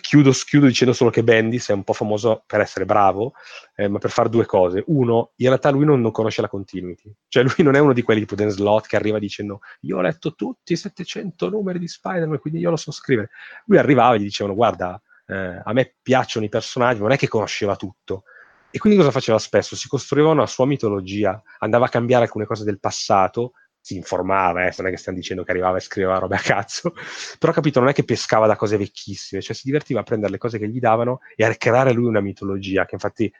[0.00, 3.32] chiudo, chiudo, dicendo solo che Bendis è un po' famoso per essere bravo,
[3.74, 4.84] eh, ma per fare due cose.
[4.86, 8.02] Uno, in realtà lui non, non, conosce la continuity, cioè lui non è uno di
[8.02, 11.88] quelli tipo Dan Slot che arriva dicendo io ho letto tutti i 700 numeri di
[11.88, 13.30] Spider-Man, quindi io lo so scrivere.
[13.66, 17.28] Lui arrivava e gli dicevano guarda, eh, a me piacciono i personaggi, non è che
[17.28, 18.24] conosceva tutto.
[18.72, 19.74] E quindi cosa faceva spesso?
[19.74, 24.74] Si costruiva una sua mitologia, andava a cambiare alcune cose del passato si informava, eh,
[24.78, 26.92] non è che stiamo dicendo che arrivava e scriveva robe a cazzo,
[27.38, 30.38] però capito, non è che pescava da cose vecchissime, cioè si divertiva a prendere le
[30.38, 33.32] cose che gli davano e a creare lui una mitologia, che infatti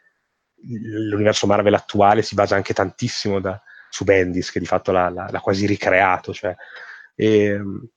[0.63, 3.61] l'universo Marvel attuale si basa anche tantissimo da,
[3.91, 6.55] su Bendis, che di fatto l'ha, l'ha, l'ha quasi ricreato, cioè,
[7.15, 7.89] e, ehm,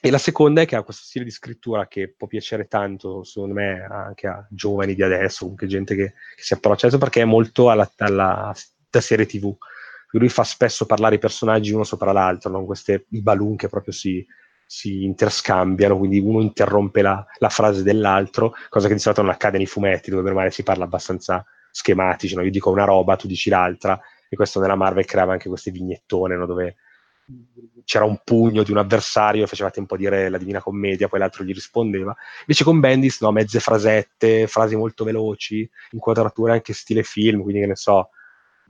[0.00, 3.54] e la seconda è che ha questo stile di scrittura che può piacere tanto, secondo
[3.54, 7.22] me, anche a giovani di adesso, comunque gente che, che si approccia a questo, perché
[7.22, 8.54] è molto alla, alla,
[8.88, 9.56] da serie TV.
[10.12, 13.92] Lui fa spesso parlare i personaggi uno sopra l'altro, non queste i balloon che proprio
[13.92, 14.24] si,
[14.66, 19.58] si interscambiano, quindi uno interrompe la, la, frase dell'altro, cosa che di solito non accade
[19.58, 22.42] nei fumetti, dove ormai si parla abbastanza schematici, no?
[22.42, 26.36] io dico una roba, tu dici l'altra, e questo nella Marvel creava anche queste vignettone,
[26.36, 26.46] no?
[26.46, 26.76] dove
[27.84, 31.18] c'era un pugno di un avversario e facevate un po' dire la Divina Commedia, poi
[31.18, 32.14] l'altro gli rispondeva.
[32.40, 37.66] Invece con Bendis, no, mezze frasette, frasi molto veloci, inquadrature anche stile film, quindi che
[37.66, 38.10] ne so,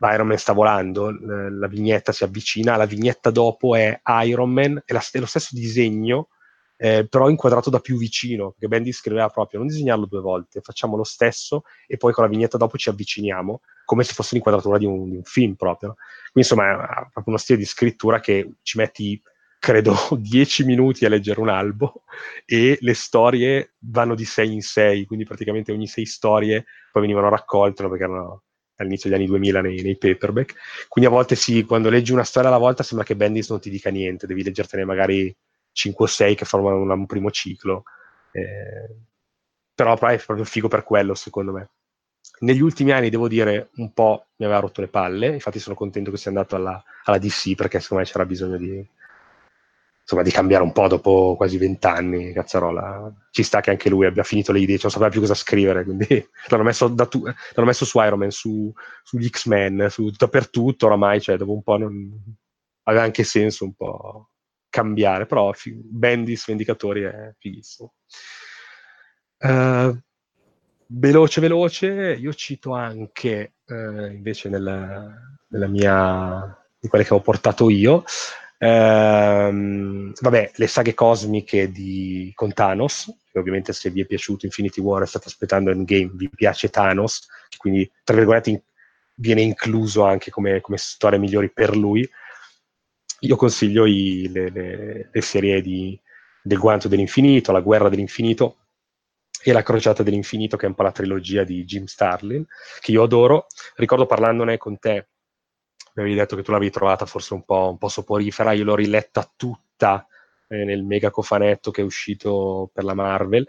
[0.01, 4.93] Iron Man sta volando, la vignetta si avvicina, la vignetta dopo è Iron Man, è,
[4.93, 6.29] la, è lo stesso disegno,
[6.77, 10.97] eh, però inquadrato da più vicino, perché Bendis scriveva proprio, non disegnarlo due volte, facciamo
[10.97, 14.87] lo stesso e poi con la vignetta dopo ci avviciniamo, come se fosse l'inquadratura di
[14.87, 15.95] un, di un film proprio.
[16.31, 19.21] Quindi insomma è proprio uno stile di scrittura che ci metti
[19.59, 22.05] credo 10 minuti a leggere un albo
[22.47, 27.29] e le storie vanno di 6 in 6, quindi praticamente ogni 6 storie poi venivano
[27.29, 28.43] raccolte perché erano
[28.79, 30.55] all'inizio degli anni 2000 nei, nei, paperback.
[30.89, 33.71] Quindi a volte sì, quando leggi una storia alla volta sembra che Bendis non ti
[33.71, 35.35] dica niente, devi leggertene magari
[35.73, 37.85] 5 o 6 che formano un, un primo ciclo.
[38.33, 38.97] Eh,
[39.75, 41.71] però è proprio figo per quello, secondo me.
[42.41, 46.11] Negli ultimi anni, devo dire, un po' mi aveva rotto le palle, infatti sono contento
[46.11, 48.87] che sia andato alla, alla DC perché secondo me c'era bisogno di,
[50.09, 53.13] insomma, di cambiare un po' dopo quasi vent'anni, Cazzarola.
[53.31, 55.85] Ci sta che anche lui abbia finito le idee, cioè non sapeva più cosa scrivere,
[55.85, 56.07] quindi
[56.49, 58.73] l'hanno messo, tu- l'hanno messo su Iron Man, su,
[59.03, 62.11] sugli X-Men, su, dappertutto oramai, cioè dopo un po' non...
[62.85, 64.31] aveva anche senso un po'
[64.71, 67.93] cambiare, però fi- Bendis Vendicatori è fighissimo.
[69.41, 69.95] Uh,
[70.87, 75.15] veloce veloce, io cito anche uh, invece nella,
[75.49, 78.05] nella mia di quelle che ho portato io
[78.61, 85.03] Ehm, vabbè, le saghe cosmiche di, con Thanos, ovviamente se vi è piaciuto Infinity War
[85.03, 88.61] e state aspettando Endgame, vi piace Thanos, quindi tra virgolette in,
[89.15, 92.09] viene incluso anche come, come storie migliori per lui.
[93.21, 95.99] Io consiglio i, le, le, le, serie di,
[96.43, 98.57] del Guanto dell'Infinito, La Guerra dell'Infinito
[99.43, 102.45] e La Crociata dell'Infinito, che è un po' la trilogia di Jim Starlin,
[102.81, 103.47] che io adoro.
[103.77, 105.09] Ricordo parlandone con te
[105.99, 108.77] mi avevi detto che tu l'avevi trovata forse un po', un po soporifera, io l'ho
[108.77, 110.07] riletta tutta
[110.49, 113.47] eh, nel mega cofanetto che è uscito per la Marvel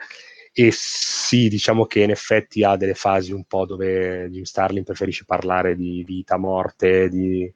[0.51, 5.25] e sì, diciamo che in effetti ha delle fasi un po' dove Jim Starlin preferisce
[5.25, 7.51] parlare di vita, morte, di,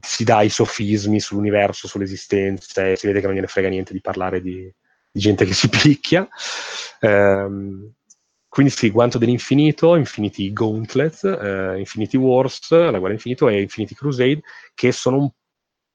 [0.00, 4.00] si dà i sofismi sull'universo, sull'esistenza e si vede che non gliene frega niente di
[4.00, 4.72] parlare di,
[5.10, 6.26] di gente che si picchia.
[7.00, 7.92] Um,
[8.56, 14.40] quindi sì, Guanto dell'Infinito, Infinity Gauntlet, eh, Infinity Wars, La Guerra dell'Infinito e Infinity Crusade,
[14.74, 15.34] che sono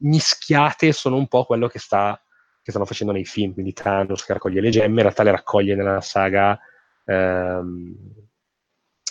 [0.03, 2.23] mischiate, sono un po' quello che, sta,
[2.61, 5.73] che stanno facendo nei film, quindi Thanos che raccoglie le gemme, in realtà le raccoglie
[5.73, 6.59] nella saga,
[7.03, 7.95] ehm,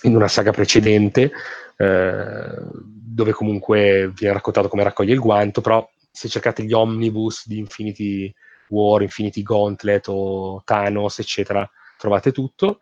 [0.02, 1.32] in una saga precedente,
[1.77, 7.59] eh, dove comunque viene raccontato come raccoglie il guanto, però se cercate gli omnibus di
[7.59, 8.32] Infinity
[8.68, 11.68] War, Infinity Gauntlet o Thanos, eccetera,
[11.98, 12.78] trovate tutto.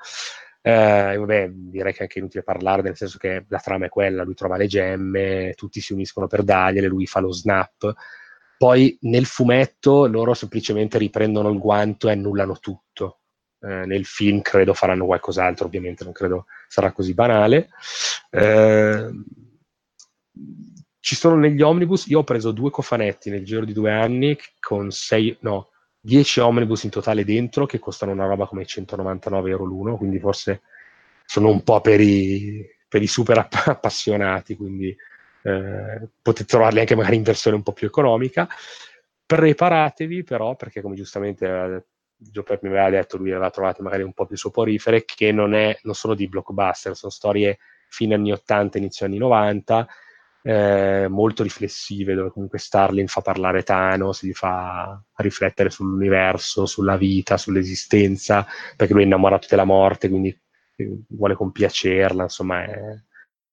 [0.60, 4.24] Eh, vabbè, direi che è anche inutile parlare, nel senso che la trama è quella,
[4.24, 7.94] lui trova le gemme, tutti si uniscono per dargliele, lui fa lo snap.
[8.58, 13.20] Poi nel fumetto loro semplicemente riprendono il guanto e annullano tutto.
[13.60, 17.68] Eh, nel film credo faranno qualcos'altro, ovviamente non credo sarà così banale.
[18.30, 19.10] Eh,
[21.00, 24.90] ci sono negli omnibus, io ho preso due cofanetti nel giro di due anni con
[24.90, 25.70] sei, no,
[26.08, 30.62] 10 omnibus in totale dentro che costano una roba come 199 euro l'uno, quindi forse
[31.26, 34.96] sono un po' per i, per i super appassionati, quindi
[35.42, 38.48] eh, potete trovarli anche magari in versione un po' più economica.
[39.26, 41.84] Preparatevi però, perché come giustamente eh,
[42.62, 45.94] mi aveva detto, lui aveva trovato magari un po' più soporifere, che non, è, non
[45.94, 47.58] sono di blockbuster, sono storie
[47.90, 49.86] fine anni 80, inizio anni 90,
[50.42, 57.36] eh, molto riflessive, dove comunque Starling fa parlare Thanos, gli fa riflettere sull'universo, sulla vita,
[57.36, 58.46] sull'esistenza,
[58.76, 60.36] perché lui è innamorato della morte, quindi
[60.76, 63.02] eh, vuole compiacerla, insomma è,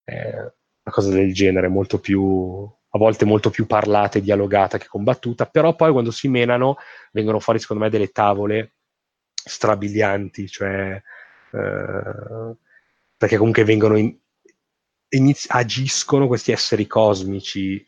[0.04, 4.88] è una cosa del genere, molto più a volte molto più parlata e dialogata che
[4.88, 6.78] combattuta, però poi quando si menano
[7.12, 8.76] vengono fuori secondo me delle tavole
[9.34, 11.02] strabilianti, cioè
[11.52, 12.56] eh,
[13.18, 14.18] perché comunque vengono in,
[15.16, 17.86] iniz- agiscono questi esseri cosmici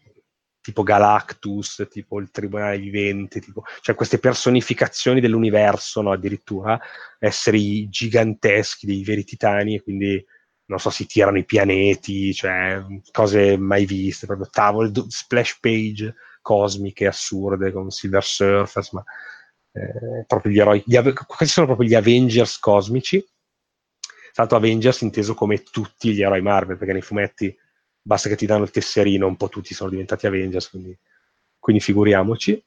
[0.67, 6.77] tipo Galactus, tipo il Tribunale Vivente, tipo, cioè queste personificazioni dell'universo, no, addirittura,
[7.19, 10.21] esseri giganteschi, dei veri titani, e quindi,
[10.65, 12.83] non so, si tirano i pianeti, cioè
[13.13, 19.03] cose mai viste, proprio tavole, splash page cosmiche, assurde, con Silver Surface, ma
[19.71, 23.25] eh, proprio gli eroi, gli, questi sono proprio gli Avengers cosmici,
[24.37, 27.57] tra l'altro Avengers inteso come tutti gli eroi Marvel, perché nei fumetti
[27.99, 30.95] basta che ti danno il tesserino, un po' tutti sono diventati Avengers, quindi,
[31.57, 32.63] quindi figuriamoci.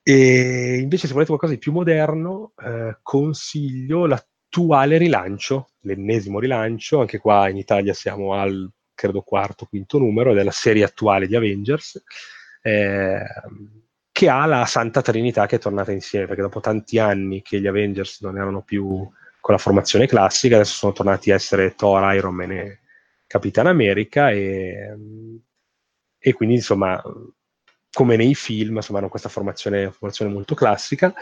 [0.00, 7.18] E invece se volete qualcosa di più moderno, eh, consiglio l'attuale rilancio, l'ennesimo rilancio, anche
[7.18, 12.00] qua in Italia siamo al, credo, quarto, quinto numero, della serie attuale di Avengers,
[12.62, 13.24] eh,
[14.12, 17.66] che ha la Santa Trinità che è tornata insieme, perché dopo tanti anni che gli
[17.66, 19.04] Avengers non erano più
[19.44, 22.80] con la formazione classica, adesso sono tornati a essere Thor, Iron Man e
[23.26, 24.96] Capitan America e,
[26.18, 26.98] e quindi insomma
[27.92, 31.12] come nei film insomma hanno questa formazione, formazione molto classica.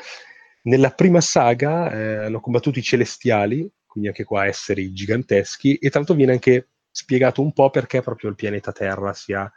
[0.63, 6.15] Nella prima saga eh, hanno combattuto i celestiali quindi anche qua esseri giganteschi e l'altro
[6.15, 9.53] viene anche spiegato un po' perché proprio il pianeta Terra sia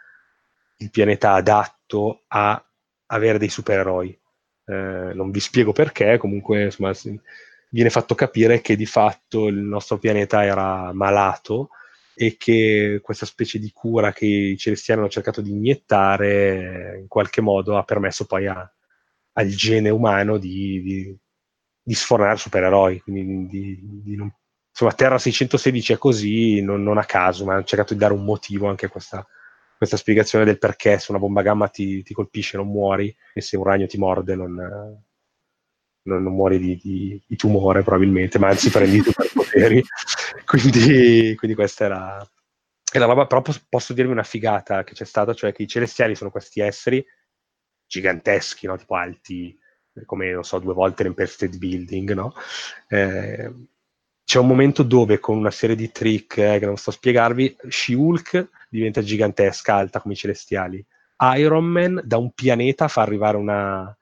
[0.77, 2.59] il pianeta adatto a
[3.05, 4.19] avere dei supereroi.
[4.65, 6.91] Eh, non vi spiego perché comunque insomma
[7.75, 11.71] viene fatto capire che di fatto il nostro pianeta era malato
[12.15, 17.41] e che questa specie di cura che i celestiani hanno cercato di iniettare in qualche
[17.41, 18.73] modo ha permesso poi a,
[19.33, 21.17] al gene umano di, di,
[21.81, 23.01] di sfornare supereroi.
[23.01, 24.33] Quindi di, di non,
[24.69, 28.23] insomma, Terra 616 è così, non, non, a caso, ma hanno cercato di dare un
[28.23, 29.27] motivo anche a questa,
[29.75, 33.57] questa spiegazione del perché se una bomba gamma ti, ti, colpisce non muori e se
[33.57, 35.03] un ragno ti morde non,
[36.05, 39.83] non, non muori di, di, di, tumore probabilmente, ma anzi prendi i superpoteri.
[40.45, 42.29] quindi, quindi questa era,
[42.91, 46.31] era roba, però posso dirvi una figata che c'è stata, cioè che i celestiali sono
[46.31, 47.05] questi esseri
[47.87, 48.77] giganteschi, no?
[48.77, 49.57] tipo alti,
[50.05, 52.33] come non so, due volte l'Empire Building, no?
[52.87, 53.51] Eh,
[54.23, 57.57] c'è un momento dove con una serie di trick eh, che non sto a spiegarvi,
[57.69, 60.83] She-Hulk diventa gigantesca, alta come i celestiali.
[61.37, 63.95] Iron Man da un pianeta fa arrivare una,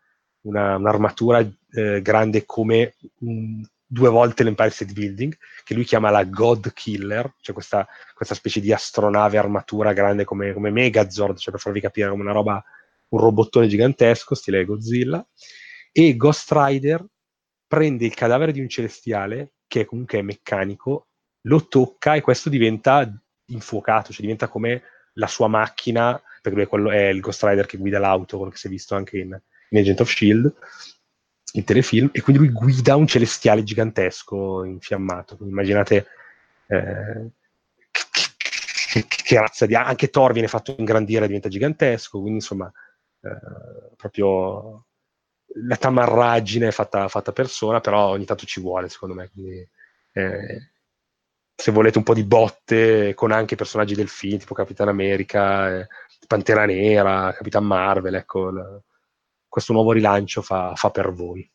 [0.44, 1.40] una, un'armatura
[1.72, 3.64] eh, grande come un,
[3.94, 8.60] due volte l'Empire State Building, che lui chiama la God Killer, cioè questa, questa specie
[8.60, 12.64] di astronave armatura grande come, come Megazord, cioè per farvi capire come una roba,
[13.10, 15.26] un robottone gigantesco, stile Godzilla,
[15.92, 17.06] e Ghost Rider
[17.68, 21.10] prende il cadavere di un celestiale, che comunque è meccanico,
[21.42, 23.08] lo tocca e questo diventa
[23.46, 24.82] infuocato, cioè diventa come
[25.14, 28.52] la sua macchina, perché lui è, quello, è il Ghost Rider che guida l'auto, quello
[28.52, 29.40] che si è visto anche in,
[29.74, 30.54] in Agent of Shield,
[31.54, 35.36] il telefilm, e quindi lui guida un celestiale gigantesco infiammato.
[35.36, 36.08] Quindi immaginate
[36.68, 37.30] eh,
[37.92, 39.76] che, che, razza di...
[39.76, 42.72] Anche Thor viene fatto ingrandire, diventa gigantesco, quindi insomma,
[43.22, 44.86] eh, proprio
[45.56, 49.30] la tamarraggine fatta, fatta persona, però ogni tanto ci vuole, secondo me.
[49.30, 49.68] Quindi,
[50.14, 50.72] eh,
[51.56, 55.88] se volete un po' di botte con anche personaggi del film, tipo Capitan America, eh,
[56.28, 58.82] Pantera Nera, Capitan Marvel, ecco, la,
[59.54, 61.48] questo nuovo rilancio fa, fa per voi.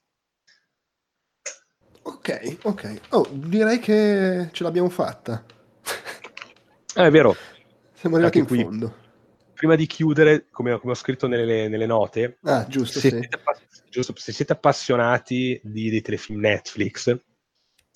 [2.03, 3.01] Ok, ok.
[3.09, 5.45] Oh, direi che ce l'abbiamo fatta.
[6.95, 7.35] Eh, è vero.
[7.95, 8.95] Siamo arrivati Anche in qui, fondo.
[9.53, 13.19] Prima di chiudere, come, come ho scritto nelle, nelle note, ah, giusto, se, sì.
[13.19, 13.29] siete,
[13.91, 17.19] giusto, se siete appassionati di, dei telefilm Netflix,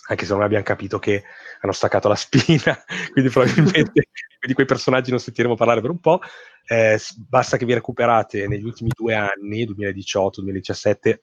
[0.09, 1.23] anche se non abbiamo capito che
[1.61, 4.09] hanno staccato la spina, quindi probabilmente
[4.47, 6.21] di quei personaggi non sentiremo parlare per un po'.
[6.65, 6.99] Eh,
[7.29, 11.15] basta che vi recuperate negli ultimi due anni, 2018-2017,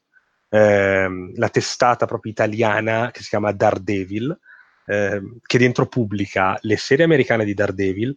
[0.49, 4.37] ehm, la testata proprio italiana che si chiama Daredevil,
[4.85, 8.15] ehm, che dentro pubblica le serie americane di Daredevil,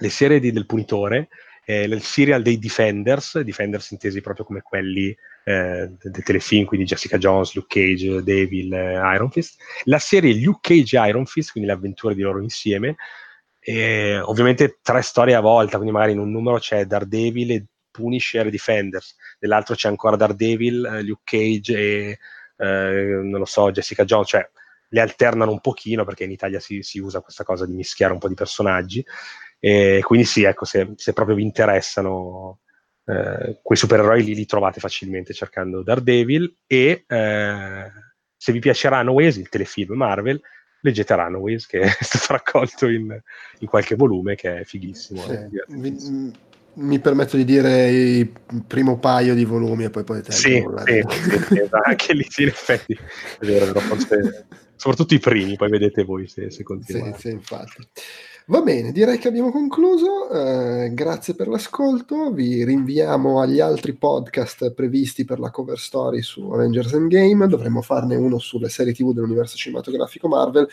[0.00, 1.28] le serie di, del Punitore,
[1.64, 7.18] eh, il serial dei Defenders, Defenders intesi proprio come quelli eh, dei telefilm, quindi Jessica
[7.18, 11.76] Jones, Luke Cage, Devil, eh, Iron Fist, la serie Luke Cage Iron Fist, quindi le
[11.76, 12.96] avventure di loro insieme,
[13.58, 18.46] e ovviamente tre storie a volta, quindi magari in un numero c'è Daredevil e Punisher
[18.46, 22.18] e Defenders, nell'altro c'è ancora Daredevil, eh, Luke Cage e
[22.56, 24.48] eh, non lo so, Jessica Jones, cioè
[24.92, 28.18] le alternano un pochino perché in Italia si, si usa questa cosa di mischiare un
[28.18, 29.04] po' di personaggi.
[29.60, 32.60] E quindi sì, ecco, se, se proprio vi interessano
[33.04, 37.90] eh, quei supereroi lì li trovate facilmente cercando Daredevil e eh,
[38.36, 40.40] se vi piacerà Runaways, il telefilm Marvel,
[40.80, 43.18] leggete Runaways che è stato raccolto in,
[43.58, 45.20] in qualche volume che è fighissimo.
[45.20, 45.38] Sì.
[45.68, 46.32] Mi,
[46.74, 48.32] mi, permetto di dire il
[48.66, 51.82] primo paio di volumi e poi potete sì, sì, sì, sì, esatto.
[51.84, 54.46] anche lì sì, in effetti è vero, forse,
[54.80, 57.18] soprattutto i primi, poi vedete voi se, se continuate.
[57.18, 57.86] Sì, sì, infatti.
[58.46, 60.30] Va bene, direi che abbiamo concluso.
[60.30, 62.32] Eh, grazie per l'ascolto.
[62.32, 67.46] Vi rinviamo agli altri podcast previsti per la cover story su Avengers Endgame.
[67.46, 70.66] Dovremmo farne uno sulle serie TV dell'universo cinematografico Marvel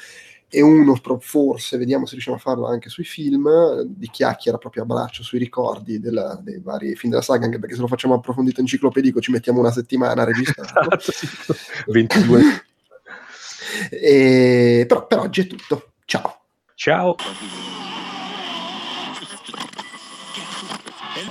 [0.50, 4.86] e uno forse, vediamo se riusciamo a farlo anche sui film, di chiacchiera proprio a
[4.86, 8.62] braccio sui ricordi della, dei vari film della saga, anche perché se lo facciamo approfondito
[8.62, 10.98] enciclopedico ci mettiamo una settimana a registrare.
[11.88, 12.42] 22.
[13.90, 15.94] E, però per oggi è tutto.
[16.06, 16.42] Ciao.
[16.76, 17.16] Ciao.